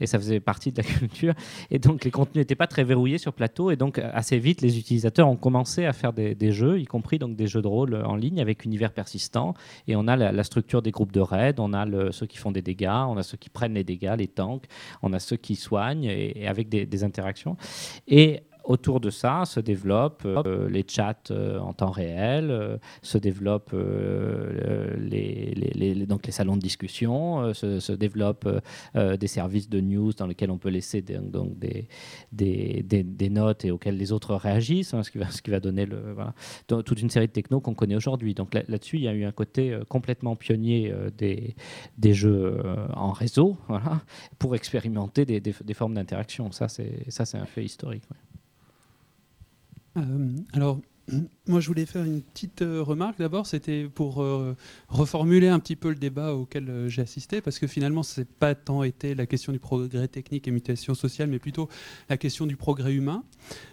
[0.00, 1.34] et ça faisait partie de la culture.
[1.70, 4.78] Et donc les contenus n'étaient pas très verrouillés sur plateau, et donc assez vite les
[4.78, 8.16] utilisateurs ont commencé à faire des, jeux, y compris donc des jeux de rôle en
[8.16, 9.54] ligne avec univers persistant.
[9.88, 12.62] Et on a la, structure des groupes de raid, on a ceux qui font des
[12.62, 14.66] dégâts, on a ceux qui prennent les dégâts, les tanks,
[15.02, 17.56] on a ceux qui soignent et, avec des, des interactions.
[18.06, 23.18] Et autour de ça se développent euh, les chats euh, en temps réel, euh, se
[23.18, 23.74] développent
[24.98, 28.48] les, donc les salons de discussion, se, développent
[28.94, 33.96] des services de news dans lesquels on peut laisser des, donc des, notes et auxquels
[33.96, 35.86] les autres réagissent, hein, ce, qui va, donner
[36.66, 38.34] toute une série de technos qu'on connaît aujourd'hui.
[38.34, 42.62] Donc là-dessus, il y a eu un côté complètement pionnier des, jeux
[42.94, 43.56] en réseau
[44.38, 46.50] pour expérimenter des, formes d'interaction.
[46.52, 48.04] Ça, c'est un fait historique.
[50.52, 50.80] Alors,
[51.46, 53.46] moi, je voulais faire une petite euh, remarque d'abord.
[53.46, 54.56] C'était pour euh,
[54.88, 58.54] reformuler un petit peu le débat auquel j'ai assisté, parce que finalement, ce n'est pas
[58.54, 61.68] tant été la question du progrès technique et mutation sociale, mais plutôt
[62.08, 63.24] la question du progrès humain.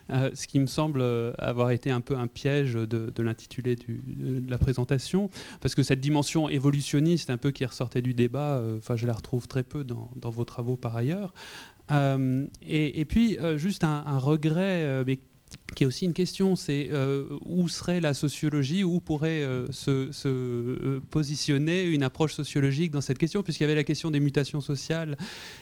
[0.10, 1.02] ce qui me semble
[1.38, 5.30] avoir été un peu un piège de, l'intitulé de la présentation,
[5.62, 9.48] parce que cette dimension évolutionniste, un peu qui ressortait du débat, enfin, je la retrouve
[9.48, 11.34] très peu dans, vos travaux par ailleurs.
[12.62, 15.20] Et, puis, juste un, un regret, mais
[15.76, 20.10] qui est aussi une question, c'est euh, où serait la sociologie, où pourrait euh, se,
[20.26, 24.62] euh, positionner une approche sociologique dans cette question, puisqu'il y avait la question des mutations
[24.62, 25.18] sociales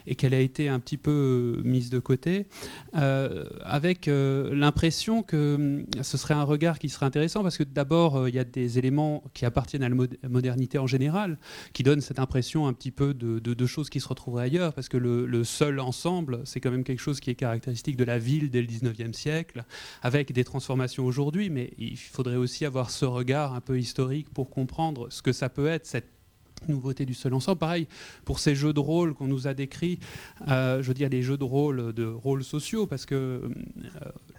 [0.08, 2.48] et qu'elle a été un petit peu mise de côté,
[2.94, 8.36] avec l'impression que hum, ce serait un regard qui serait intéressant, parce que d'abord, il
[8.36, 9.96] y a des éléments qui appartiennent à la
[10.28, 11.38] modernité en général,
[11.74, 14.98] qui donnent cette impression un petit peu de, choses qui se retrouveraient ailleurs, parce que
[14.98, 18.50] le, le seul ensemble, c'est quand même quelque chose qui est caractéristique de la ville
[18.50, 19.64] dès le 19e siècle
[20.02, 24.50] avec des transformations aujourd'hui, mais il faudrait aussi avoir ce regard un peu historique pour
[24.50, 26.19] comprendre ce que ça peut être, cette
[26.68, 27.60] nouveauté du seul ensemble.
[27.60, 27.88] Pareil,
[28.26, 30.00] pour ces jeux de rôle qu'on nous a décrits,
[30.48, 33.50] euh, je veux dire des jeux de rôle, de rôles sociaux, parce que euh,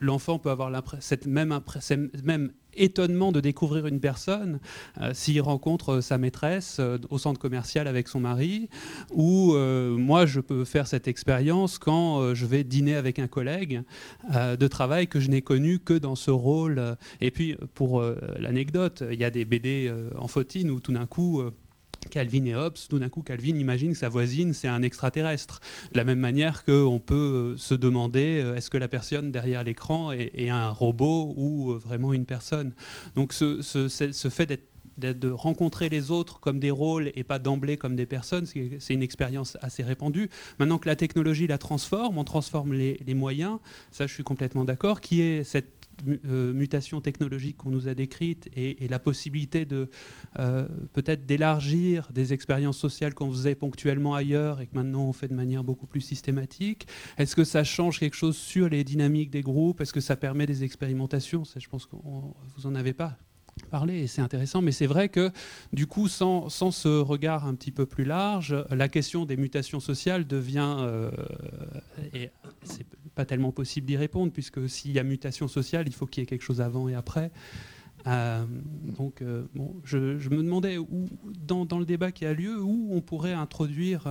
[0.01, 1.61] l'enfant peut avoir cette même,
[2.25, 4.61] même étonnement de découvrir une personne
[5.01, 8.69] euh, s'il rencontre sa maîtresse au centre commercial avec son mari,
[9.13, 13.83] ou moi je peux faire cette expérience quand je vais dîner avec un collègue
[14.33, 16.97] de travail que je n'ai connu que dans ce rôle.
[17.21, 18.03] Et puis pour
[18.39, 21.43] l'anecdote, il y a des BD en fautine où tout d'un coup
[22.09, 25.61] Calvin et Hobbes, tout d'un coup, Calvin imagine que sa voisine, c'est un extraterrestre.
[25.93, 29.65] De la même manière qu'on peut euh, se demander euh, est-ce que la personne derrière
[29.65, 32.73] l'écran est, un robot ou euh, vraiment une personne?
[33.15, 33.61] Donc ce,
[34.31, 34.61] fait
[34.99, 39.03] de rencontrer les autres comme des rôles et pas d'emblée comme des personnes, c'est une
[39.03, 40.31] expérience assez répandue.
[40.59, 43.59] Maintenant que la technologie la transforme, on transforme les, les moyens,
[43.91, 48.89] ça je suis complètement d'accord, qui est cette mutation technologique qu'on nous a décrite et,
[48.89, 49.89] la possibilité de
[50.39, 55.29] euh, peut-être d'élargir des expériences sociales qu'on faisait ponctuellement ailleurs et que maintenant on fait
[55.29, 56.87] de manière beaucoup plus systématique.
[57.19, 59.81] Est-ce que ça change quelque chose sur les dynamiques des groupes?
[59.81, 61.45] Est-ce que ça permet des expérimentations?
[61.45, 63.17] Je pense que vous en avez pas
[63.71, 65.31] parler et c'est intéressant, mais c'est vrai que
[65.73, 70.27] du coup, sans, ce regard un petit peu plus large, la question des mutations sociales
[70.27, 71.11] devient, euh,
[73.15, 76.25] pas tellement possible d'y répondre, puisque s'il y a mutation sociale, il faut qu'il y
[76.25, 77.31] ait quelque chose avant et après.
[78.07, 78.45] Euh,
[78.97, 81.07] donc, euh, bon, je, je, me demandais où,
[81.47, 84.07] dans, dans, le débat qui a lieu, où on pourrait introduire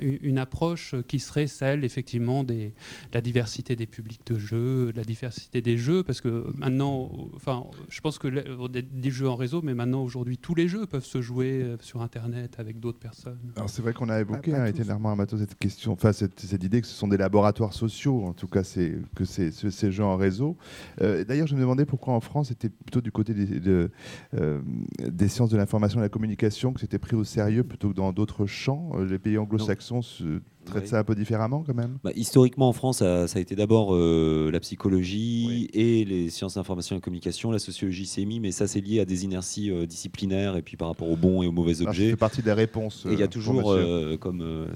[0.00, 2.70] une approche qui serait celle effectivement de
[3.12, 7.64] la diversité des publics de jeux, de la diversité des jeux, parce que maintenant, enfin,
[7.88, 11.20] je pense que des jeux en réseau, mais maintenant aujourd'hui tous les jeux peuvent se
[11.20, 13.38] jouer euh, sur Internet avec d'autres personnes.
[13.56, 16.80] Alors c'est vrai qu'on a évoqué, hein, éternellement Amato, cette question, enfin cette, cette, idée
[16.80, 20.16] que ce sont des laboratoires sociaux, en tout cas c'est que c'est ces jeux en
[20.16, 20.56] réseau.
[21.00, 23.88] Euh, d'ailleurs, je me demandais pourquoi en France c'était plutôt du côté des,
[24.34, 24.60] euh,
[24.98, 27.94] des sciences de l'information et de la communication que c'était pris au sérieux plutôt que
[27.94, 28.92] dans d'autres champs.
[28.98, 30.22] Les pays anglo-saxons
[30.68, 31.98] traite ça un peu différemment quand même?
[32.04, 36.96] Bah, Historiquement en France, ça, a été d'abord euh, la psychologie et les sciences d'information
[36.96, 37.50] et de communication.
[37.50, 40.76] La sociologie s'est mise, mais ça c'est lié à des inerties euh, disciplinaires et puis
[40.76, 42.04] par rapport aux bons et aux mauvais objets.
[42.04, 43.06] Ça fait partie des réponses.
[43.10, 43.76] Il y a euh, toujours,
[44.20, 44.66] comme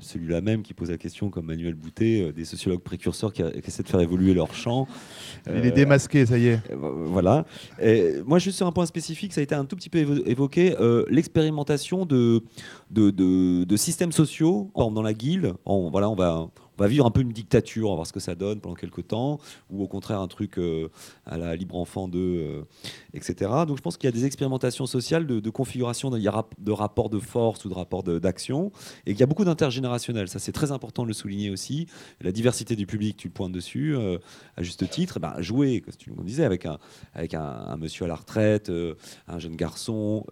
[0.00, 3.88] celui-là même qui pose la question, comme Manuel Boutet, des sociologues précurseurs qui, essaient de
[3.88, 4.86] faire évoluer leur champ.
[5.46, 6.60] Il est démasqué, ça y est.
[6.72, 7.46] voilà.
[7.80, 10.74] Et moi, juste sur un point spécifique, ça a été un tout petit peu évoqué,
[11.08, 12.42] l'expérimentation de,
[12.90, 15.54] de, de, de, systèmes sociaux dans la guilde.
[15.64, 18.34] On, voilà, on va vivre un peu une dictature, on va voir ce que ça
[18.34, 19.38] donne pendant quelques temps,
[19.70, 20.88] ou au contraire un truc euh,
[21.24, 22.62] à la libre enfant 2, euh,
[23.14, 23.50] etc.
[23.66, 27.18] Donc je pense qu'il y a des expérimentations sociales de, configuration de, de rapports de
[27.18, 28.72] force ou de rapports d'action,
[29.06, 30.28] et qu'il y a beaucoup d'intergénérationnel.
[30.28, 31.86] Ça c'est très important de le souligner aussi.
[32.20, 34.18] La diversité du public, tu le pointes dessus, euh,
[34.56, 35.20] à juste titre.
[35.20, 38.70] Ben, jouer, comme tu nous disais, avec un, monsieur à la retraite,
[39.28, 40.24] un jeune garçon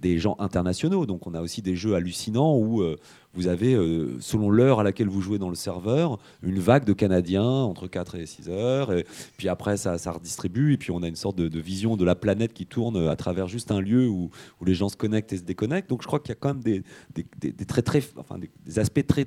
[0.00, 1.06] des gens internationaux.
[1.06, 2.96] Donc on a aussi des jeux hallucinants où euh,
[3.34, 6.92] vous avez, euh, selon l'heure à laquelle vous jouez dans le serveur, une vague de
[6.92, 8.92] Canadiens entre 4 et 6 heures.
[8.92, 9.06] Et
[9.36, 10.74] puis après, ça, ça redistribue.
[10.74, 13.46] Et puis on a une sorte de, vision de la planète qui tourne à travers
[13.46, 15.90] juste un lieu où, où les gens se connectent et se déconnectent.
[15.90, 16.82] Donc je crois qu'il y a quand même des,
[17.14, 19.26] des, des, très, très, enfin, des aspects très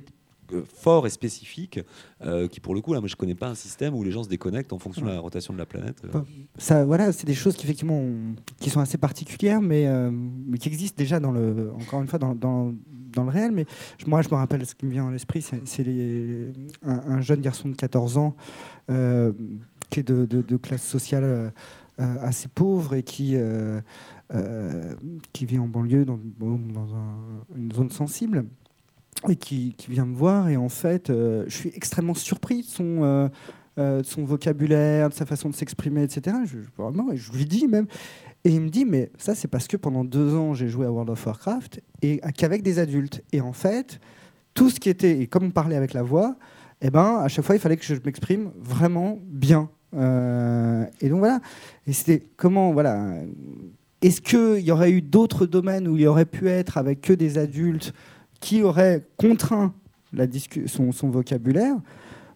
[0.64, 1.80] fort et spécifique,
[2.22, 4.22] euh, qui pour le coup, là, moi je connais pas un système où les gens
[4.22, 6.02] se déconnectent en fonction de la rotation de la planète.
[6.04, 6.20] Euh.
[6.58, 8.02] Ça, voilà, c'est des choses qui effectivement
[8.60, 12.34] qui sont assez particulières, mais, mais qui existent déjà dans le, encore une fois, dans,
[12.34, 12.72] dans,
[13.12, 13.52] dans le réel.
[13.52, 13.66] Mais
[14.06, 15.60] moi, je me rappelle ce qui me vient à l'esprit, c'est
[16.82, 18.34] un, un, jeune garçon de 14 ans
[18.88, 21.52] qui est de, de, classe sociale
[21.98, 23.36] assez pauvre et qui
[25.32, 26.58] qui vit en banlieue dans, dans
[27.56, 28.46] une zone sensible
[29.28, 30.48] et qui, vient me voir.
[30.48, 33.28] Et en fait, euh, je suis extrêmement surpris de son, euh,
[33.78, 36.36] euh, son vocabulaire, de sa façon de s'exprimer, etc.
[36.44, 37.86] Je, je, je, lui dis même.
[38.44, 40.92] Et il me dit, mais ça, c'est parce que pendant deux ans, j'ai joué à
[40.92, 43.22] World of Warcraft et qu'avec des adultes.
[43.32, 44.00] Et en fait,
[44.52, 46.36] tout ce qui était, et comme on parlait avec la voix,
[46.82, 49.70] eh ben, à chaque fois, il fallait que je m'exprime vraiment bien.
[49.94, 51.40] et donc voilà.
[51.86, 53.14] Et c'était comment, voilà.
[54.02, 57.14] Est-ce qu'il y aurait eu d'autres domaines où il y aurait pu être avec que
[57.14, 57.94] des adultes
[58.44, 59.72] qui aurait contraint
[60.12, 60.26] la
[60.66, 61.76] son, son, vocabulaire.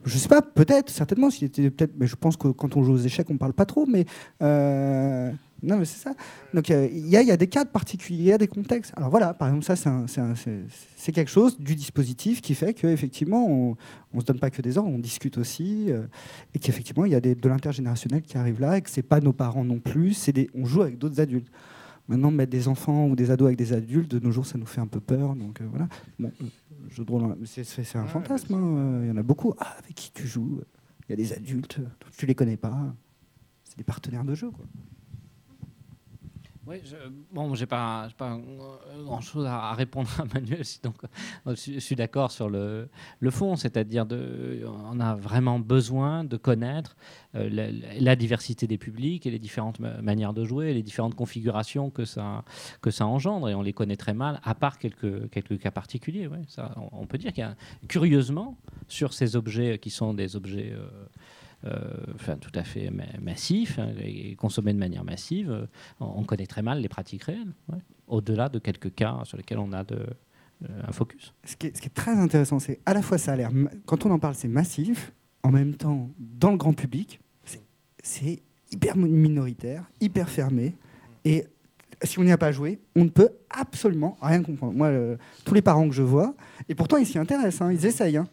[0.06, 2.94] Je sais pas, peut-être, certainement, s'il était peut-être, mais je pense que quand on joue
[2.94, 4.06] aux échecs, on parle pas trop, mais
[4.42, 5.30] euh,
[5.62, 6.14] non, mais c'est ça.
[6.54, 8.94] Donc il y, y, a des cas particuliers, a des contextes.
[8.96, 10.06] Alors voilà, par exemple, ça,
[10.96, 13.76] c'est quelque chose du dispositif qui fait qu'effectivement, on
[14.14, 16.06] ne se donne pas que des ordres, on discute aussi, euh,
[16.54, 19.20] et qu'effectivement, il y a des, de l'intergénérationnel qui arrive là, et que c'est pas
[19.20, 21.52] nos parents non plus, des, on joue avec d'autres adultes.
[22.08, 24.66] Maintenant, mettre des enfants ou des ados avec des adultes, de nos jours, ça nous
[24.66, 25.36] fait un peu peur.
[25.36, 25.88] Donc euh, voilà.
[26.18, 28.54] Bon, c'est un fantasme.
[28.54, 29.00] Hein.
[29.02, 29.54] Il y en a beaucoup.
[29.58, 30.60] Ah, avec qui tu joues?
[31.08, 31.80] Il y a des adultes,
[32.16, 32.94] tu les connais pas.
[33.64, 34.50] C'est des partenaires de jeu.
[34.50, 34.64] Quoi.
[36.68, 36.96] Oui, je,
[37.32, 38.38] bon, j'ai pas, pas
[39.02, 40.96] grand chose à, répondre à Manuel, donc
[41.46, 42.90] euh, je, suis d'accord sur le,
[43.30, 46.94] fond, c'est-à-dire on a vraiment besoin de connaître
[47.36, 52.04] euh, la, diversité des publics et les différentes manières de jouer, les différentes configurations que
[52.04, 52.44] ça,
[52.82, 56.28] que ça engendre, et on les connaît très mal, à part quelques, quelques cas particuliers.
[56.92, 57.56] On, peut dire qu'il y a,
[57.88, 58.58] curieusement,
[58.88, 60.86] sur ces objets qui sont des objets euh,
[61.64, 62.90] enfin, tout à fait
[63.20, 65.66] massif hein, et consommé de manière massive, euh,
[66.00, 67.52] on connaît très mal les pratiques réelles,
[68.06, 70.06] au-delà de quelques cas sur lesquels on a euh,
[70.86, 71.34] un focus.
[71.44, 73.50] Ce qui, est, très intéressant, c'est à la fois ça a l'air,
[73.86, 75.12] quand on en parle, c'est massif,
[75.42, 77.20] en même temps, dans le grand public,
[78.02, 78.40] c'est
[78.70, 80.76] hyper minoritaire, hyper fermé,
[81.24, 81.44] et
[82.04, 84.74] si on n'y a pas joué, on ne peut absolument rien comprendre.
[84.74, 84.90] Moi,
[85.44, 86.34] tous les parents que je vois,
[86.68, 88.18] et pourtant ils s'y intéressent, hein, ils essayent.
[88.18, 88.28] Hein.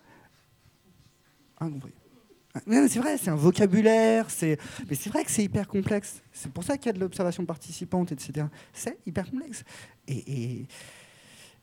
[2.67, 4.57] C'est vrai, c'est un vocabulaire, c'est...
[4.89, 6.21] mais c'est vrai que c'est hyper complexe.
[6.31, 8.47] C'est pour ça qu'il y a de l'observation participante, etc.
[8.71, 9.63] C'est hyper complexe.
[10.07, 10.65] Et,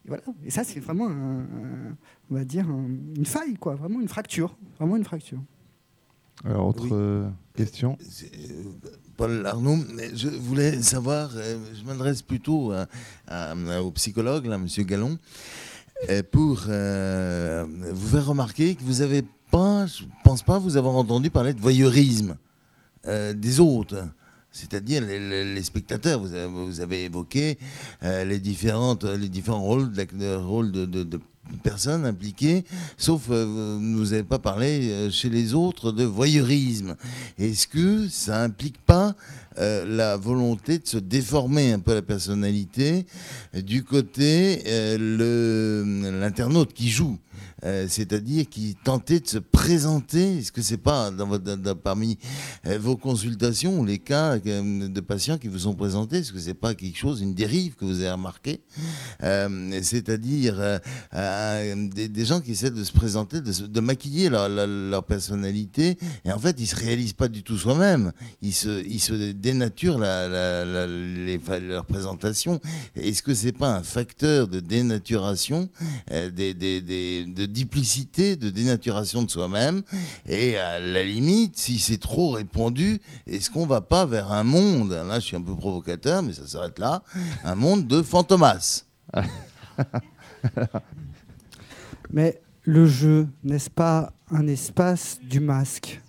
[0.04, 0.22] voilà.
[0.44, 1.06] Et ça, c'est vraiment,
[2.30, 3.74] on va dire, une faille, quoi.
[3.74, 4.56] Vraiment une fracture.
[4.78, 5.40] Vraiment une fracture.
[6.44, 7.96] Alors, autre euh, question?
[8.22, 8.62] Euh,
[9.16, 9.78] Paul Arnaud,
[10.14, 15.18] je voulais savoir, euh, je m'adresse plutôt au psychologue, là, Monsieur Gallon,
[16.32, 19.22] pour vous faire remarquer que vous avez
[19.52, 22.36] pas, je pense pas vous avoir entendu parler de voyeurisme
[23.06, 24.08] euh, des autres.
[24.50, 27.58] C'est-à-dire les, spectateurs, vous avez, évoqué
[28.02, 31.20] euh, les, différentes, les différents rôles, de,
[31.62, 32.64] personnes impliquées,
[32.96, 36.96] sauf euh, vous ne vous avez pas parlé chez les autres de voyeurisme.
[37.38, 39.14] Est-ce que ça implique pas
[39.56, 43.04] la volonté de se déformer un peu la personnalité
[43.54, 44.62] du côté
[44.98, 47.18] l'internaute qui joue?
[47.64, 50.38] Euh, c'est-à-dire qui tentait de se présenter.
[50.38, 51.28] Est-ce que c'est pas dans
[51.76, 52.18] parmi
[52.66, 56.54] euh, vos consultations les cas euh, de patients qui vous sont présentés, est-ce que c'est
[56.54, 58.60] pas quelque chose, une dérive que vous avez remarqué
[59.20, 60.80] C'est-à-dire
[61.12, 66.66] des, gens qui essaient de se présenter, de, maquiller leur, personnalité, et en fait ils
[66.66, 68.12] se réalisent pas du tout soi-même.
[68.40, 72.60] Ils se, ils se dénaturent leur présentation.
[72.96, 75.68] Est-ce que c'est pas un facteur de dénaturation
[76.10, 79.82] de duplicité, de dénaturation de soi-même.
[80.26, 84.90] Et à la limite, si c'est trop répandu, est-ce qu'on va pas vers un monde,
[84.90, 87.02] là je suis un peu provocateur, mais ça s'arrête là,
[87.44, 88.86] un monde de fantomas
[92.12, 96.00] Mais le jeu, n'est-ce pas un espace du masque?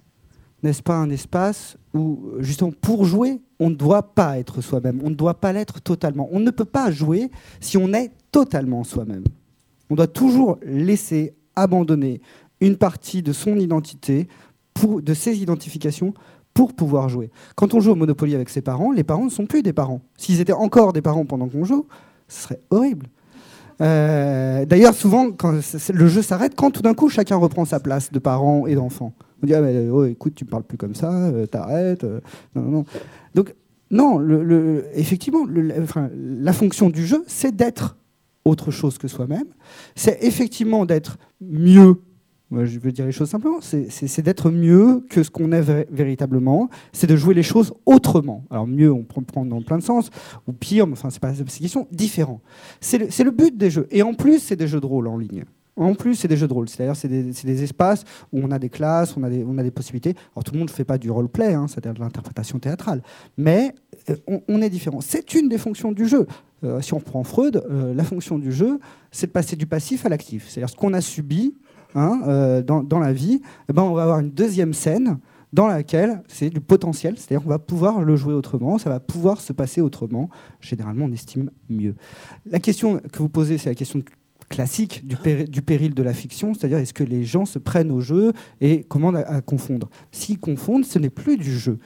[0.61, 5.10] N'est-ce pas un espace où, justement, pour jouer, on ne doit pas être soi-même, on
[5.10, 6.30] ne doit pas l'être totalement.
[6.32, 9.24] On ne peut pas jouer si on est totalement soi-même.
[9.89, 12.22] On doit toujours laisser abandonner
[12.61, 14.27] une partie de son identité,
[14.84, 16.14] de ses identifications,
[16.53, 17.31] pour pouvoir jouer.
[17.55, 20.01] Quand on joue au Monopoly avec ses parents, les parents ne sont plus des parents.
[20.18, 21.88] S'ils étaient encore des parents pendant qu'on joue,
[22.27, 23.07] ce serait horrible.
[23.81, 28.11] Euh, d'ailleurs, souvent, quand le jeu s'arrête, quand tout d'un coup chacun reprend sa place
[28.11, 29.14] de parent et d'enfant.
[29.41, 29.61] On dit ah,
[29.91, 32.03] oh, écoute, tu parles plus comme ça, euh, t'arrêtes.
[32.03, 32.22] Euh,
[32.55, 32.85] non, non.
[33.34, 33.55] Donc,
[33.91, 34.22] non,
[34.93, 37.97] effectivement, la fonction du jeu, c'est d'être
[38.45, 39.48] autre chose que soi-même.
[39.95, 41.98] C'est effectivement d'être mieux
[42.64, 47.07] je veux dire les choses simplement, c'est d'être mieux que ce qu'on est véritablement, c'est
[47.07, 48.44] de jouer les choses autrement.
[48.49, 50.10] Alors mieux, on peut prendre dans plein de sens,
[50.48, 52.41] ou pire, mais enfin, c'est pas une question, différent.
[52.80, 53.88] C'est le, le, but des jeux.
[53.91, 55.44] Et en plus, c'est des jeux de rôle en ligne.
[55.76, 56.70] En plus, c'est des jeux de rôle.
[56.70, 59.64] C'est-à-dire, c'est des, des, espaces où on a des classes, on a des, on a
[59.64, 60.15] des possibilités.
[60.36, 63.02] Alors, tout le monde ne fait pas du roleplay, hein, c'est-à-dire de l'interprétation théâtrale.
[63.38, 63.74] Mais
[64.09, 64.15] euh,
[64.47, 65.01] on, est différent.
[65.01, 66.27] C'est une des fonctions du jeu.
[66.63, 68.80] Euh, si on reprend Freud, euh, la fonction du jeu,
[69.11, 70.47] c'est de passer du passif à l'actif.
[70.47, 71.55] C'est-à-dire, ce qu'on a subi,
[71.95, 73.39] Hein, dans, la vie,
[73.69, 75.19] eh ben, on va avoir une deuxième scène
[75.51, 79.39] dans laquelle c'est du potentiel, c'est-à-dire qu'on va pouvoir le jouer autrement, ça va pouvoir
[79.39, 80.31] se passer autrement.
[80.59, 81.93] Généralement, on estime mieux.
[82.47, 84.01] La question que vous posez, c'est la question
[84.49, 88.34] classique du, péril de la fiction, c'est-à-dire est-ce que les gens se prennent au jeu
[88.61, 89.89] et comment à confondre?
[90.11, 91.80] S'ils confondent, ce n'est plus du jeu.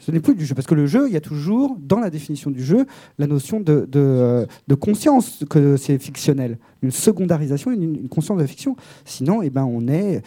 [0.00, 0.54] Ce n'est plus du jeu.
[0.54, 2.86] Parce que le jeu, il y a toujours, dans la définition du jeu,
[3.18, 6.58] la notion de, de, conscience que c'est fictionnel.
[6.82, 8.76] Une secondarisation, une, conscience de la fiction.
[9.04, 10.22] Sinon, eh ben, on est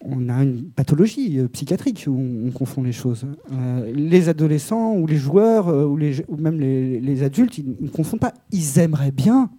[0.00, 3.26] on a une pathologie euh, psychiatrique où on, confond les choses.
[3.52, 7.76] Euh, les adolescents ou les joueurs euh, ou, les, ou, même les, les adultes, ils
[7.80, 8.32] ne confondent pas.
[8.50, 9.50] Ils aimeraient bien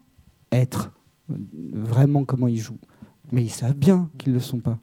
[0.51, 0.91] être
[1.27, 2.79] vraiment comment ils jouent,
[3.31, 4.79] mais ils savent bien qu'ils ne le sont pas.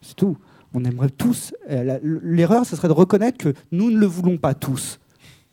[0.00, 0.36] C'est tout
[0.74, 1.54] on aimerait tous.
[1.70, 5.00] Euh, l'erreur, ce serait de reconnaître que nous ne le voulons pas tous.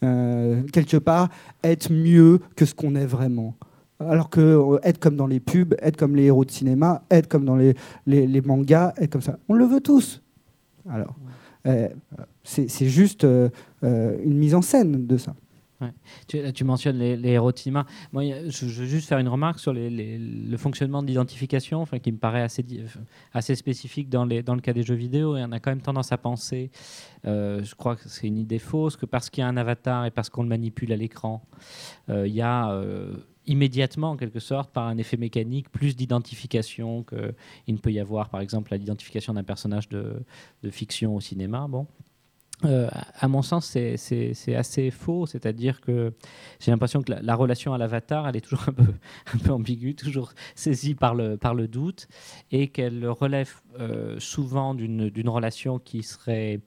[0.04, 1.30] Euh, quelque part,
[1.64, 3.56] être mieux que ce qu'on est vraiment.
[4.00, 7.28] Alors que euh, être comme dans les pubs, être comme les héros de cinéma, être
[7.28, 7.76] comme dans les,
[8.06, 10.22] les, mangas, être comme ça, on le veut tous.
[10.90, 11.16] Alors,
[12.44, 13.24] c'est juste
[13.84, 15.36] une mise en scène de ça.
[16.28, 17.86] Tu, mentionnes les, de cinéma.
[18.12, 22.42] Moi, je, veux juste faire une remarque sur le fonctionnement d'identification, enfin, qui me paraît
[22.42, 25.38] assez, spécifique dans, les, dans le cas des jeux vidéo.
[25.38, 26.70] Et on a quand même tendance à penser,
[27.26, 30.06] euh, je crois que c'est une idée fausse, que parce qu'il y a un avatar
[30.06, 31.42] et parce qu'on le manipule à l'écran,
[32.10, 33.14] euh, il y a euh,
[33.46, 38.30] immédiatement, en quelque sorte, par un effet mécanique, plus d'identification qu'il ne peut y avoir,
[38.30, 40.22] par exemple, à l'identification d'un personnage de,
[40.64, 41.68] de, fiction au cinéma.
[41.70, 41.88] Bon.
[42.66, 46.14] Euh, à mon sens, c'est assez faux, c'est-à-dire que
[46.60, 48.94] j'ai l'impression que la, relation à l'avatar, elle est toujours un peu,
[49.34, 52.08] un peu ambiguë, toujours saisie par le, par le doute,
[52.52, 56.60] et qu'elle relève euh, souvent d'une relation qui serait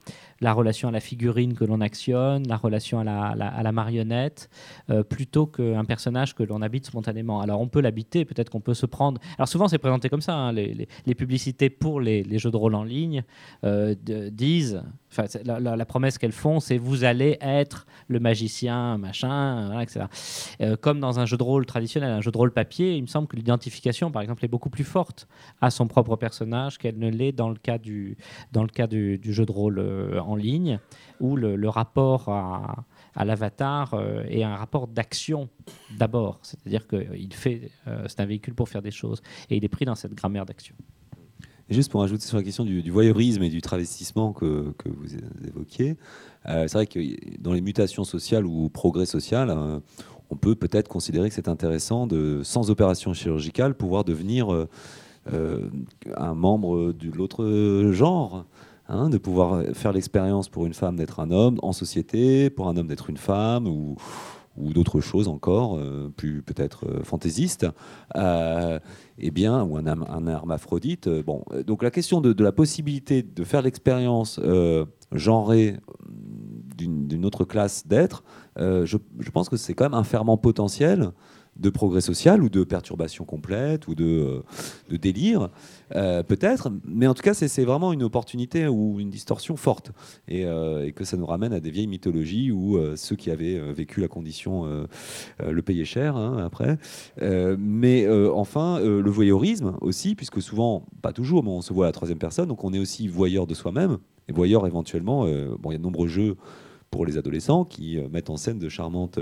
[0.42, 4.50] la relation à la figurine que l'on actionne, la relation à la, la, marionnette,
[4.90, 7.40] euh, plutôt qu'un personnage que l'on habite spontanément.
[7.40, 9.20] Alors on peut l'habiter, peut-être qu'on peut se prendre...
[9.38, 12.56] Alors souvent c'est présenté comme ça, hein, les, les, publicités pour les, les, jeux de
[12.56, 13.22] rôle en ligne
[14.32, 14.82] disent
[15.12, 20.06] Enfin, la, promesse qu'elles font, c'est vous allez être le magicien, machin, etc.
[20.62, 23.06] Euh, comme dans un jeu de rôle traditionnel, un jeu de rôle papier, il me
[23.06, 25.28] semble que l'identification, par exemple, est beaucoup plus forte
[25.60, 28.16] à son propre personnage qu'elle ne l'est dans le cas du,
[28.52, 30.78] dans le cas du, jeu de rôle euh, en ligne,
[31.20, 32.84] où le, rapport à,
[33.24, 35.48] l'avatar euh, est un rapport d'action
[35.96, 36.38] d'abord.
[36.42, 37.70] C'est-à-dire qu'il fait,
[38.06, 40.74] c'est un véhicule pour faire des choses, et il est pris dans cette grammaire d'action
[41.72, 45.96] juste pour ajouter sur la question du, voyeurisme et du travestissement que, vous évoquiez,
[46.48, 47.00] euh, c'est vrai que
[47.40, 49.80] dans les mutations sociales ou progrès social, euh,
[50.30, 55.70] on peut peut-être considérer que c'est intéressant de, sans opération chirurgicale, pouvoir devenir euh,
[56.16, 58.46] un membre de l'autre genre.
[58.88, 62.76] Hein, de pouvoir faire l'expérience pour une femme d'être un homme en société, pour un
[62.76, 63.96] homme d'être une femme, ou,
[64.56, 67.66] ou d'autres choses encore, euh, plus peut-être euh, fantaisistes,
[68.16, 68.78] euh,
[69.18, 71.08] eh bien, ou un, un hermaphrodite.
[71.08, 74.40] bon, donc la question de, la possibilité de faire l'expérience
[75.12, 75.76] genrée
[76.76, 78.24] d'une autre classe d'être,
[78.56, 81.12] je, je, pense que c'est quand même un ferment potentiel
[81.56, 84.42] de progrès social ou de perturbation complète ou de,
[84.88, 85.50] de délire,
[85.94, 86.70] euh, peut-être.
[86.84, 89.92] Mais en tout cas, c'est vraiment une opportunité ou une distorsion forte.
[90.30, 93.58] Euh, et, que ça nous ramène à des vieilles mythologies où euh, ceux qui avaient
[93.72, 94.66] vécu la condition
[95.38, 96.78] le payaient cher hein, après.
[97.58, 101.92] mais enfin, le voyeurisme aussi, puisque souvent, pas toujours, mais on se voit à la
[101.92, 103.98] troisième personne, donc on est aussi voyeur de soi-même
[104.28, 105.24] et voyeur éventuellement.
[105.24, 106.36] bon, il y a de nombreux jeux
[106.90, 109.18] pour les adolescents qui mettent en scène de charmantes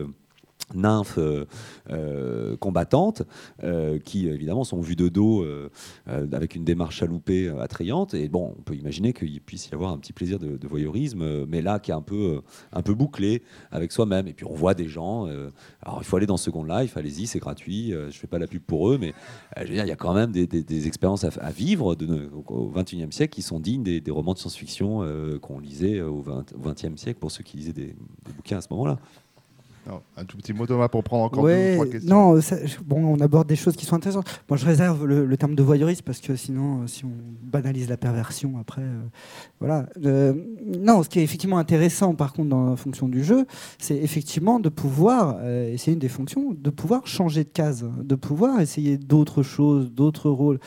[0.75, 1.45] nymphes euh,
[1.91, 3.23] euh, combattantes
[3.63, 5.45] euh, qui évidemment sont vues de dos
[6.07, 8.15] avec une démarche chaloupée attrayante.
[8.15, 11.63] Et bon on peut imaginer qu'il puisse y avoir un petit plaisir de, voyeurisme mais
[11.63, 12.43] là qui est un peu
[12.73, 14.29] un peu bouclé avec soi-même.
[14.29, 15.27] Et puis on voit des gens
[15.83, 18.63] alors il faut aller dans Second Life allez-y c'est gratuit je fais pas la pub
[18.63, 19.15] pour eux mais
[19.57, 23.11] je veux dire il y a quand même des, expériences à, vivre de, au 21e
[23.13, 27.31] siècle qui sont dignes des, romans de science-fiction qu'on lisait au 20, 20e siècle pour
[27.31, 27.95] ceux qui lisaient des
[28.37, 28.99] bouquins à ce moment-là
[30.17, 32.35] un tout petit mot Thomas pour prendre encore deux ou trois questions.
[32.35, 32.41] Non,
[32.85, 34.43] bon, on aborde des choses qui sont intéressantes.
[34.49, 37.13] Moi, je réserve le, terme de voyeuriste parce que sinon, euh, si on
[37.43, 39.01] banalise la perversion, après, euh,
[39.59, 39.87] voilà.
[40.05, 40.35] Euh,
[40.79, 43.47] non, ce qui est effectivement intéressant, par contre, dans la fonction du jeu,
[43.79, 48.15] c'est effectivement de pouvoir, et c'est une des fonctions, de pouvoir changer de case, de
[48.15, 50.59] pouvoir essayer d'autres choses, d'autres rôles.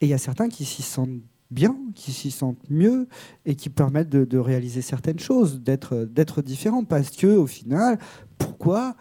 [0.00, 1.20] Et il y a certains qui s'y sentent
[1.50, 3.08] bien, qui s'y sentent mieux
[3.46, 6.84] et qui permettent de, réaliser certaines choses, d'être, d'être différents.
[6.84, 7.98] Parce que au final,
[8.38, 8.96] pourquoi,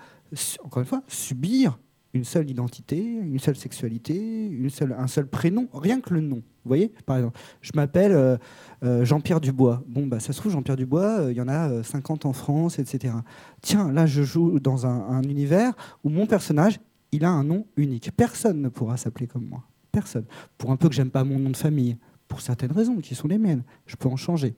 [0.64, 1.77] encore une fois, subir
[2.14, 4.15] une seule identité, une seule sexualité,
[4.47, 6.38] une un seul prénom, rien que le nom.
[6.38, 8.38] Vous voyez, par exemple, je m'appelle euh,
[8.84, 9.84] euh, Jean-Pierre Dubois.
[9.88, 12.80] Bon, bah, ça se trouve, Jean-Pierre Dubois, euh, il y en a 50 en France,
[12.80, 13.14] etc.
[13.61, 15.73] Tiens, là, je joue dans un, un, univers
[16.03, 16.80] où mon personnage,
[17.14, 18.11] il a un nom unique.
[18.18, 19.64] Personne ne pourra s'appeler comme moi.
[19.93, 20.26] Personne.
[20.57, 21.97] Pour un peu que j'aime pas mon nom de famille,
[22.27, 23.64] pour certaines raisons qui sont les miennes.
[23.85, 24.55] Je peux en changer.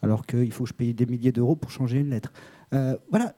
[0.00, 2.32] Alors qu'il faut que je paye des milliers d'euros pour changer une lettre.
[2.70, 3.34] Voilà.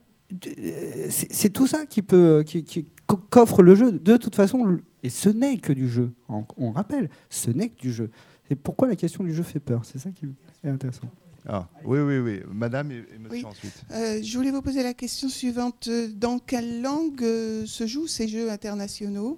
[1.10, 2.86] C'est tout ça qui peut, qui,
[3.30, 3.92] qu'offre le jeu.
[3.92, 6.12] De toute façon, et ce n'est que du jeu.
[6.28, 8.10] On, rappelle, ce n'est que du jeu.
[8.50, 9.84] Et pourquoi la question du jeu fait peur?
[9.84, 10.26] C'est ça qui
[10.64, 11.08] est intéressant.
[11.48, 12.40] Ah, oui, oui, oui.
[12.52, 13.82] Madame et, monsieur ensuite.
[13.92, 15.88] Euh, je voulais vous poser la question suivante.
[15.88, 19.36] Dans quelle langue euh, se jouent ces jeux internationaux?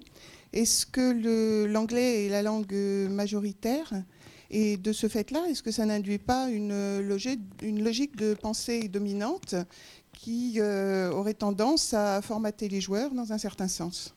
[0.51, 2.75] Est-ce que l'anglais est la langue
[3.09, 3.93] majoritaire?
[4.51, 8.87] Et de ce fait-là, est-ce que ça n'induit pas une logique, une logique de pensée
[8.87, 9.55] dominante?
[10.13, 14.13] Qui euh, aurait tendance à formater les joueurs dans un certain sens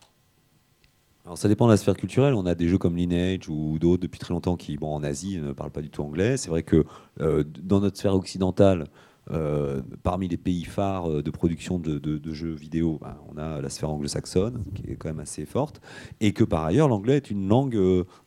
[1.26, 2.34] alors ça dépend de la sphère culturelle.
[2.34, 5.38] On a des jeux comme Lineage ou d'autres depuis très longtemps qui, bon, en Asie,
[5.38, 6.36] ne parlent pas du tout anglais.
[6.36, 6.84] C'est vrai que
[7.20, 8.84] euh, dans notre sphère occidentale,
[9.32, 13.68] euh, parmi les pays phares euh, de production de, jeux vidéo, ben, on a la
[13.70, 15.80] sphère anglo-saxonne, qui est quand même assez forte,
[16.20, 17.76] et que par ailleurs, l'anglais est une langue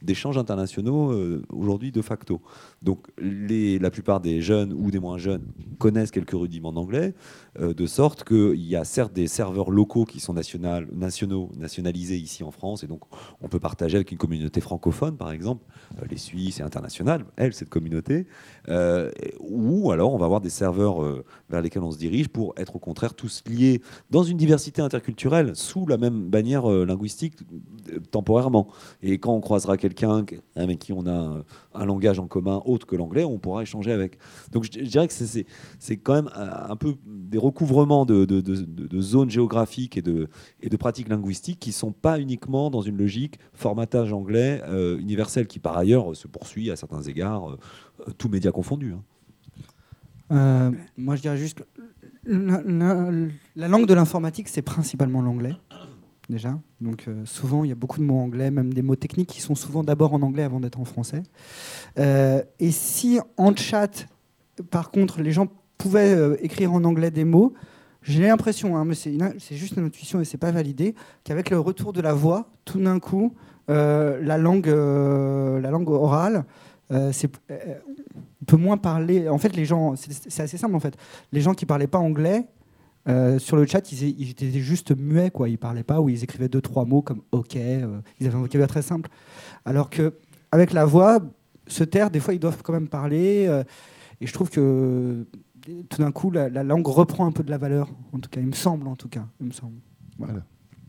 [0.02, 2.42] d'échanges internationaux aujourd'hui de facto.
[2.82, 5.46] Donc la plupart des jeunes ou des moins jeunes
[5.80, 7.14] connaissent quelques rudiments d'anglais,
[7.60, 12.52] de sorte qu'il y a certes des serveurs locaux qui sont nationaux, nationalisés ici en
[12.52, 13.02] France, et donc
[13.42, 15.66] on peut partager avec une communauté francophone, par exemple,
[16.10, 18.28] les Suisses et internationales, elle, cette communauté,
[19.40, 22.76] ou alors on va avoir des serveurs euh, vers lesquels on se dirige pour être
[22.76, 27.36] au contraire tous liés dans une diversité interculturelle sous la même bannière euh, linguistique
[27.92, 28.68] euh, temporairement.
[29.02, 30.26] Et quand on croisera quelqu'un
[30.56, 31.44] avec qui on a
[31.74, 34.18] un, langage en commun autre que l'anglais, on pourra échanger avec.
[34.52, 40.02] Donc je, dirais que c'est quand même un peu des recouvrements de, zones géographiques et
[40.02, 40.28] de,
[40.78, 44.62] pratiques linguistiques qui ne sont pas uniquement dans une logique formatage anglais
[45.00, 47.58] universel qui par ailleurs se poursuit à certains égards,
[48.18, 48.94] tous médias confondus.
[48.94, 49.04] Hein.
[50.32, 51.64] Euh, moi, je dirais juste
[52.26, 52.62] la,
[53.56, 55.56] la, langue de l'informatique, c'est principalement l'anglais,
[56.30, 56.60] déjà.
[56.82, 59.42] Donc, euh, souvent, il y a beaucoup de mots anglais, même des mots techniques qui
[59.42, 61.24] sont souvent d'abord en anglais avant d'être en français.
[61.98, 64.08] Euh, et si en chat,
[64.70, 65.48] par contre, les gens
[65.78, 67.54] pouvaient écrire en anglais des mots,
[68.02, 72.02] j'ai l'impression, hein, c'est juste une intuition et c'est pas validé, qu'avec le retour de
[72.02, 73.34] la voix, tout d'un coup,
[73.68, 76.46] la langue, la langue orale
[76.92, 77.12] euh,
[77.52, 77.76] euh,
[78.42, 79.30] on peut moins parler.
[79.30, 80.96] En fait, les gens, c'est assez simple en fait.
[81.32, 82.48] Les gens qui parlaient pas anglais
[83.08, 85.50] euh, sur le chat, ils, étaient juste muets, quoi.
[85.50, 87.56] Ils parlaient pas ou ils écrivaient deux trois mots comme OK.
[87.56, 89.10] ils avaient un vocabulaire très simple.
[89.66, 90.14] Alors que
[90.52, 91.20] avec la voix,
[91.68, 93.64] se taire, des fois, ils doivent quand même parler.
[94.22, 95.26] et je trouve que
[95.90, 97.90] tout d'un coup, la, langue reprend un peu de la valeur.
[98.14, 99.80] En tout cas, il me semble, en tout cas, il me semble.
[100.18, 100.44] voilà.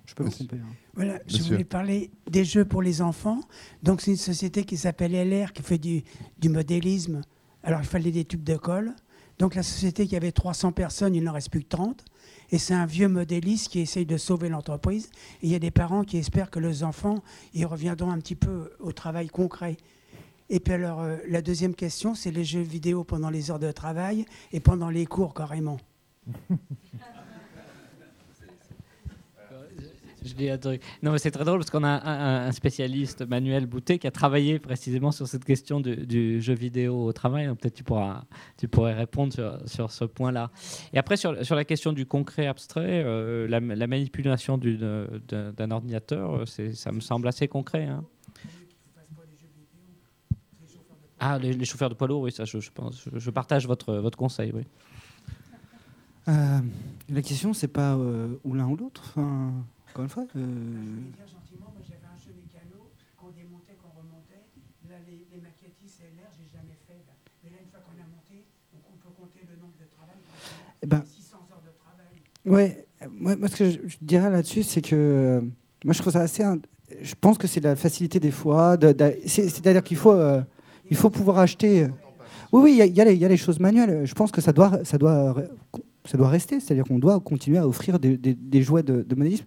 [0.07, 0.57] Je peux me tromper.
[0.57, 0.75] Hein.
[0.95, 3.41] Voilà, je voulais parler des jeux pour les enfants.
[3.85, 6.03] Donc, c'est une société qui s'appelle LR, qui fait du,
[6.39, 7.21] du, modélisme.
[7.63, 8.93] Alors, il fallait des tubes de colle.
[9.41, 12.05] Donc, la société qui avait 300 personnes, il n'en reste plus que 30.
[12.51, 15.09] Et c'est un vieux modéliste qui essaye de sauver l'entreprise.
[15.41, 17.23] Et il y a des parents qui espèrent que leurs enfants,
[17.55, 19.79] ils reviendront un petit peu au travail concret.
[20.51, 23.73] Et puis alors, euh, la deuxième question, c'est les jeux vidéo pendant les heures de
[23.73, 25.79] travail et pendant les cours carrément.
[31.03, 34.59] Non, mais c'est très drôle parce qu'on a un, spécialiste, Manuel Boutet, qui a travaillé
[34.59, 37.47] précisément sur cette question du, jeu vidéo au travail.
[37.57, 38.25] Peut-être tu pourras,
[38.59, 40.51] tu pourrais répondre sur, ce point-là.
[40.93, 46.93] Et après, sur, sur, la question du concret abstrait, euh, la, manipulation d'un ordinateur, ça
[46.93, 47.87] me semble assez concret.
[47.87, 48.05] Hein.
[51.23, 54.53] Ah, les, chauffeurs de poids lourds, oui, ça, je, pense, je, partage votre, votre conseil,
[54.55, 54.63] oui.
[56.29, 56.61] Euh,
[57.11, 59.15] la question, c'est pas euh, ou l'un ou l'autre.
[59.91, 60.25] Encore une fois.
[60.37, 60.41] euh,
[61.17, 64.45] dire gentiment, moi j'avais un jeu mécano qu'on démontait, qu'on remontait.
[64.89, 66.99] Là, les, les maquettes ICLR, j'ai jamais fait.
[67.07, 67.15] là.
[67.45, 70.17] Mais là, une fois qu'on a monté, donc on peut compter le nombre de travail.
[70.83, 72.19] Eh ben, 600 heures de travail.
[72.47, 75.41] Ouais, euh, moi, moi, ce que je, je dirais là-dessus, c'est que euh,
[75.85, 76.45] moi je trouve ça assez.
[77.03, 78.77] Je pense que c'est la facilité des fois.
[78.77, 80.43] de- de- c'est- C'est-à-dire qu'il faut, euh,
[80.91, 81.85] il faut pouvoir acheter.
[81.85, 81.89] euh,
[82.53, 84.05] oui, oui, il y y, y a les choses manuelles.
[84.07, 85.37] Je pense que ça doit, ça doit,
[86.05, 86.59] ça doit rester.
[86.59, 89.45] C'est-à-dire qu'on doit continuer à offrir des, des- des jouets de, de modélisme,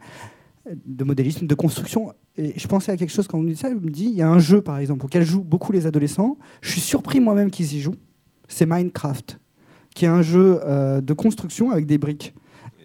[0.86, 2.14] de modélisme, de construction.
[2.38, 3.70] Et je pensais à quelque chose quand on me dit ça.
[3.70, 6.38] Je me dis, il y a un jeu par exemple auquel jouent beaucoup les adolescents.
[6.62, 7.96] Je suis surpris moi-même qu'ils y jouent.
[8.48, 9.40] C'est Minecraft,
[9.96, 12.34] qui est un jeu euh, de construction avec des briques.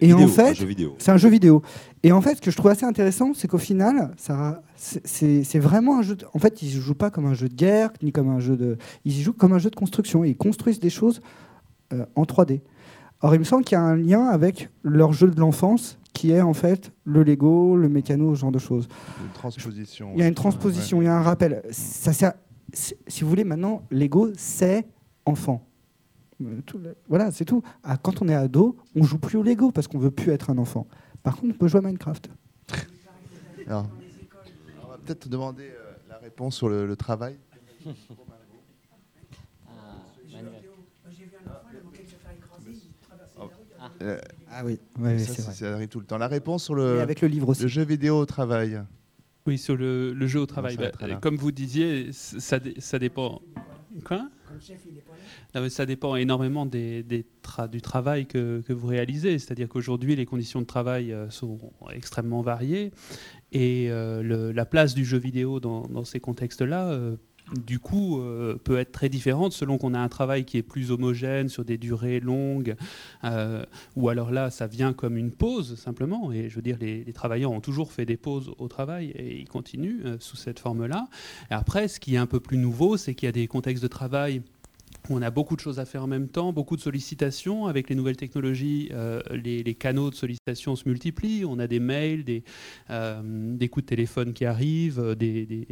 [0.01, 0.53] Et Vidéo, en fait,
[0.97, 1.61] c'est un jeu vidéo.
[2.03, 5.99] Et en fait, ce que je trouve assez intéressant, c'est qu'au final, ça, c'est- vraiment
[5.99, 6.15] un jeu.
[6.15, 8.39] de- en fait, ils ne jouent pas comme un jeu de guerre, ni comme un
[8.39, 8.77] jeu de.
[9.03, 10.23] Ils y jouent comme un jeu de construction.
[10.23, 11.21] Ils construisent des choses
[11.91, 12.61] euh, en 3D.
[13.21, 16.31] Or, il me semble qu'il y a un lien avec leur jeu de l'enfance, qui
[16.31, 18.87] est en fait le Lego, le mécano, ce genre de choses.
[19.21, 20.11] Une transposition.
[20.15, 21.61] Il y a une transposition, il y a un rappel.
[21.71, 22.33] Ça sert-
[22.73, 24.87] si vous voulez, maintenant, Lego, c'est
[25.25, 25.65] enfant.
[27.09, 27.61] Voilà, c'est tout.
[27.83, 30.49] Ah, quand on est ado, on joue plus au Lego parce qu'on veut plus être
[30.49, 30.87] un enfant.
[31.21, 32.29] Par contre, on peut jouer à Minecraft.
[33.67, 33.87] Alors,
[34.85, 37.35] on va peut-être demander euh, la réponse sur le, le travail.
[41.11, 43.37] J'ai vu un enfant, il a manqué de se faire écraser, il traversait
[43.77, 43.88] la rue.
[44.01, 44.17] Euh,
[44.49, 45.53] Ah oui, ouais, ça, c'est vrai.
[45.53, 46.17] ça arrive tout le temps.
[46.17, 47.63] La réponse sur Et le, avec le livre aussi.
[47.63, 48.81] le jeu vidéo au travail.
[49.45, 50.77] Oui, sur le, le jeu au travail.
[50.77, 51.15] Bah, là.
[51.15, 53.41] comme vous disiez, ça, dé- ça dépend.
[54.05, 54.29] Quoi?
[55.55, 59.39] Non, mais ça dépend énormément des, des tra- du travail que, que vous réalisez.
[59.39, 61.59] C'est-à-dire qu'aujourd'hui, les conditions de travail euh, sont
[61.91, 62.91] extrêmement variées
[63.51, 67.15] et euh, le- la place du jeu vidéo dans, dans ces contextes-là, euh,
[67.55, 70.91] du coup, euh, peut être très différente selon qu'on a un travail qui est plus
[70.91, 72.75] homogène sur des durées longues,
[73.23, 73.65] euh,
[73.95, 76.31] ou alors là, ça vient comme une pause simplement.
[76.31, 79.47] Et je veux dire, les, travailleurs ont toujours fait des pauses au travail et ils
[79.47, 81.07] continuent euh, sous cette forme-là.
[81.49, 83.87] Après, ce qui est un peu plus nouveau, c'est qu'il y a des contextes de
[83.87, 84.41] travail
[85.09, 87.65] on a beaucoup de choses à faire en même temps, beaucoup de sollicitations.
[87.65, 91.45] Avec les nouvelles technologies, euh, les, canaux de sollicitation se multiplient.
[91.45, 92.43] On a des mails, des,
[92.89, 95.67] euh, coups de téléphone qui arrivent, euh, des,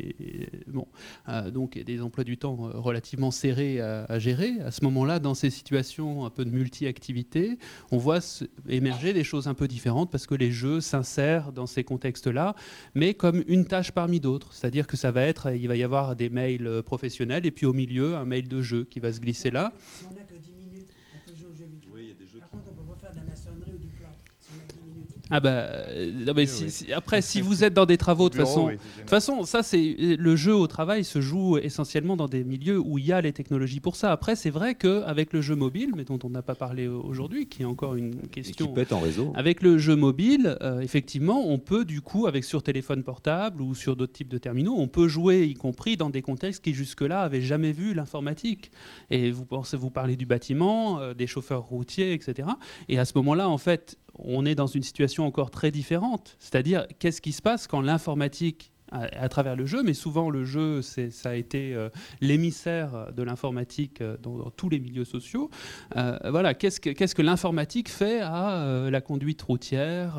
[1.54, 4.54] donc des emplois du temps relativement serrés à, à gérer.
[4.66, 7.58] À ce moment-là, dans ces situations un peu de multi-activité,
[7.92, 8.20] on voit
[8.68, 12.56] émerger des choses un peu différentes parce que les jeux s'insèrent dans ces contextes-là,
[12.96, 14.54] mais comme une tâche parmi d'autres.
[14.54, 17.74] C'est-à-dire que ça va être, il va y avoir des mails professionnels et puis au
[17.74, 19.74] milieu un mail de jeu qui va se glisser là.
[19.92, 21.92] Si on n'a que 10 minutes, on peut jouer aux jeux vidéo.
[22.40, 24.10] Par contre, on peut pas faire de la maçonnerie ou du plan.
[24.40, 25.17] Si on a 10 minutes.
[25.30, 26.70] Ah bah, euh, non, mais Oui, si- oui.
[26.72, 28.74] si- après, si vous êtes dans des travaux, de toute façon, oui,
[29.04, 32.98] de façon, ça c'est le jeu au travail se joue essentiellement dans des milieux où
[32.98, 34.12] il y a les technologies pour ça.
[34.12, 37.64] Après, c'est vrai qu'avec le jeu mobile, mais dont on n'a pas parlé aujourd'hui, qui
[37.64, 39.34] est encore une Et qui question être en réseau.
[39.36, 43.76] avec le jeu mobile, euh, effectivement, on peut du coup, avec sur téléphone portable ou
[43.76, 47.22] sur d'autres types de terminaux, on peut jouer, y compris dans des contextes qui jusque-là
[47.22, 48.72] avaient jamais vu l'informatique.
[49.10, 52.48] Et vous pensez, vous parlez du bâtiment, euh, des chauffeurs routiers, etc.
[52.88, 56.36] Et à ce moment-là, en fait, on est dans une situation encore très différente.
[56.40, 60.82] C'est-à-dire, qu'est-ce qui se passe quand l'informatique à, travers le jeu, mais souvent le jeu,
[60.82, 61.90] ça a été euh,
[62.22, 65.50] l'émissaire de l'informatique euh, dans, tous les milieux sociaux.
[65.96, 70.18] Euh, voilà, qu'est-ce que, l'informatique fait à la conduite routière,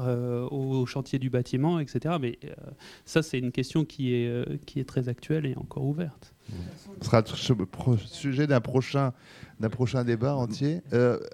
[0.51, 2.17] au, chantier du bâtiment, etc.
[2.21, 2.39] Mais
[3.05, 6.35] ça, c'est une question qui est, très actuelle et encore ouverte.
[7.01, 9.13] Ce sera le sujet d'un prochain,
[10.05, 10.83] débat entier.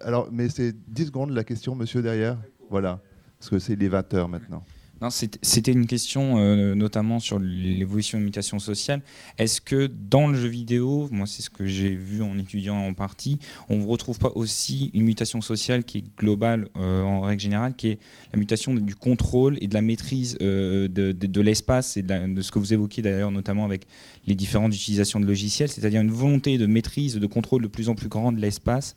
[0.01, 2.39] Alors, mais c'est 10 secondes la question, monsieur, derrière.
[2.70, 3.01] Voilà.
[3.39, 4.65] Parce que c'est les 20 heures maintenant.
[5.01, 9.03] Non, c'était une question euh, notamment sur l'évolution de mutation sociale.
[9.39, 12.95] Est-ce que dans le jeu vidéo, moi c'est ce que j'ai vu en étudiant en
[12.95, 13.39] partie,
[13.69, 17.74] on ne retrouve pas aussi une mutation sociale qui est globale euh, en règle générale,
[17.74, 17.99] qui est
[18.32, 22.61] la mutation du contrôle et de la maîtrise euh, de, l'espace et de, ce que
[22.61, 23.86] vous évoquiez d'ailleurs notamment avec
[24.27, 27.95] les différentes utilisations de logiciels, c'est-à-dire une volonté de maîtrise, de contrôle de plus en
[27.95, 28.95] plus grand de l'espace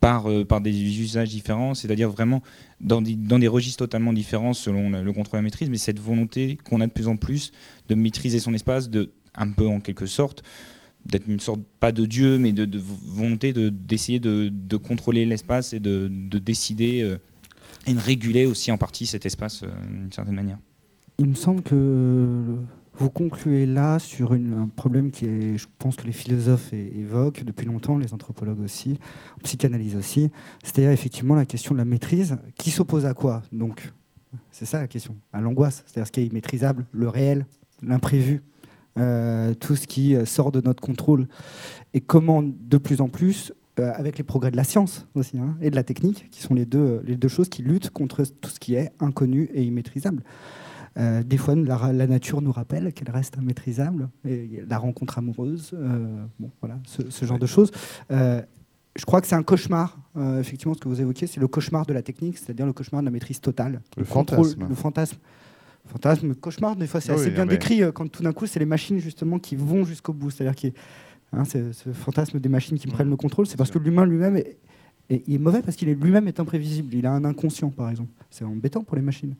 [0.00, 2.42] par, euh, par des usages différents, c'est-à-dire vraiment
[2.80, 5.78] dans des, dans des registres totalement différents selon le, le contrôle et la maîtrise, mais
[5.78, 7.52] cette volonté qu'on a de plus en plus
[7.88, 10.42] de maîtriser son espace, de un peu en quelque sorte,
[11.06, 15.26] d'être une sorte, pas de Dieu, mais de, de volonté de- d'essayer de, de contrôler
[15.26, 17.18] l'espace et de, de décider euh,
[17.86, 20.58] et de réguler aussi en partie cet espace euh, d'une certaine manière.
[21.18, 22.56] Il me semble que
[22.96, 27.66] vous concluez là sur un problème qui est, je pense que les philosophes évoquent depuis
[27.66, 28.98] longtemps, les anthropologues aussi,
[29.42, 30.30] psychanalyse aussi,
[30.62, 33.92] c'est-à-dire effectivement la question de la maîtrise, qui s'oppose à quoi Donc,
[34.50, 37.46] c'est ça la question, à l'angoisse, c'est-à-dire ce qui est immaîtrisable, le réel,
[37.82, 38.42] l'imprévu,
[38.96, 41.26] euh, tout ce qui euh, sort de notre contrôle,
[41.94, 45.56] et comment de plus en plus euh, avec les progrès de la science aussi, hein,
[45.60, 48.50] et de la technique, qui sont les deux, les deux choses qui luttent contre tout
[48.50, 50.22] ce qui est inconnu et immaîtrisable.
[50.96, 55.72] Euh, des fois, la, la, nature nous rappelle qu'elle reste immaîtrisable, et la rencontre amoureuse,
[55.74, 57.72] euh, bon, voilà, ce, ce genre de choses.
[58.12, 58.40] Euh,
[58.96, 59.98] je crois que c'est un cauchemar,
[60.38, 63.06] effectivement, ce que vous évoquiez, c'est le cauchemar de la technique, c'est-à-dire le cauchemar de
[63.06, 63.80] la maîtrise totale.
[63.96, 64.66] Le fantasme.
[64.68, 65.16] Le fantasme.
[65.86, 68.64] Fantasme, cauchemar, des fois, c'est Oui, assez bien décrit quand tout d'un coup, c'est les
[68.66, 70.30] machines justement qui vont jusqu'au bout.
[70.30, 70.68] C'est-à-dire que
[71.36, 74.56] hein, ce fantasme des machines qui prennent le contrôle, c'est parce que l'humain lui-même est,
[75.10, 76.94] est- il est mauvais parce qu'il est lui-même est imprévisible.
[76.94, 78.10] Il a un inconscient, par exemple.
[78.30, 79.34] C'est embêtant pour les machines.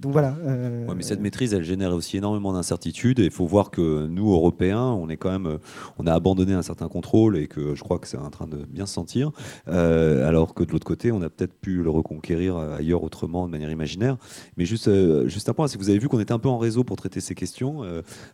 [0.00, 0.36] Donc voilà.
[0.44, 3.20] euh, mais cette maîtrise, elle génère aussi énormément d'incertitudes.
[3.20, 5.58] Et il faut voir que nous, Européens, on est quand même, euh,
[5.98, 8.64] on a abandonné un certain contrôle et que je crois que c'est en train de
[8.64, 9.30] bien se sentir.
[9.68, 13.46] Euh, alors que de l'autre côté, on a peut-être pu le reconquérir euh, ailleurs autrement,
[13.46, 14.16] de manière imaginaire.
[14.56, 14.90] Mais juste,
[15.28, 16.96] juste un point, c'est que vous avez vu qu'on était un peu en réseau pour
[16.96, 17.82] traiter ces questions.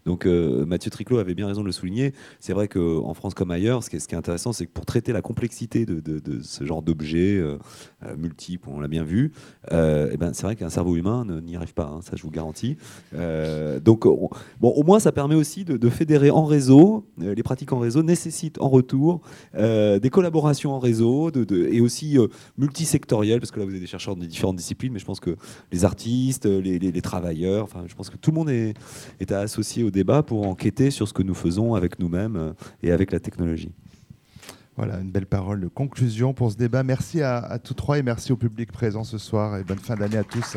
[0.07, 2.15] Donc Mathieu Triclot avait bien raison de le souligner.
[2.41, 5.23] C'est vrai qu'en France comme ailleurs, ce qui est, intéressant, c'est que pour traiter la
[5.23, 7.43] complexité de, ce genre d'objets
[8.17, 9.33] multiples, on l'a bien vu,
[9.73, 12.23] euh, eh ben, c'est vrai qu'un cerveau humain ne- n'y arrive pas, hein, ça je
[12.23, 12.77] vous garantis.
[13.15, 14.31] Euh, donc on-
[14.61, 17.07] bon, au moins ça permet aussi de, fédérer en réseau.
[17.23, 19.21] Euh, les pratiques en réseau nécessitent en retour
[19.55, 22.19] euh, des collaborations en réseau et aussi
[22.57, 25.37] multisectorielles, parce que là vous avez des chercheurs de différentes disciplines, mais je pense que
[25.73, 28.75] les artistes, les, travailleurs, enfin je pense que tout le monde est,
[29.33, 33.21] associé au débat pour enquêter sur ce que nous faisons avec nous-mêmes et avec la
[33.21, 33.73] technologie.
[34.79, 36.85] Voilà, une belle parole de conclusion pour ce débat.
[36.85, 39.97] Merci à, à tous trois et merci au public présent ce soir et bonne fin
[39.97, 40.57] d'année à tous.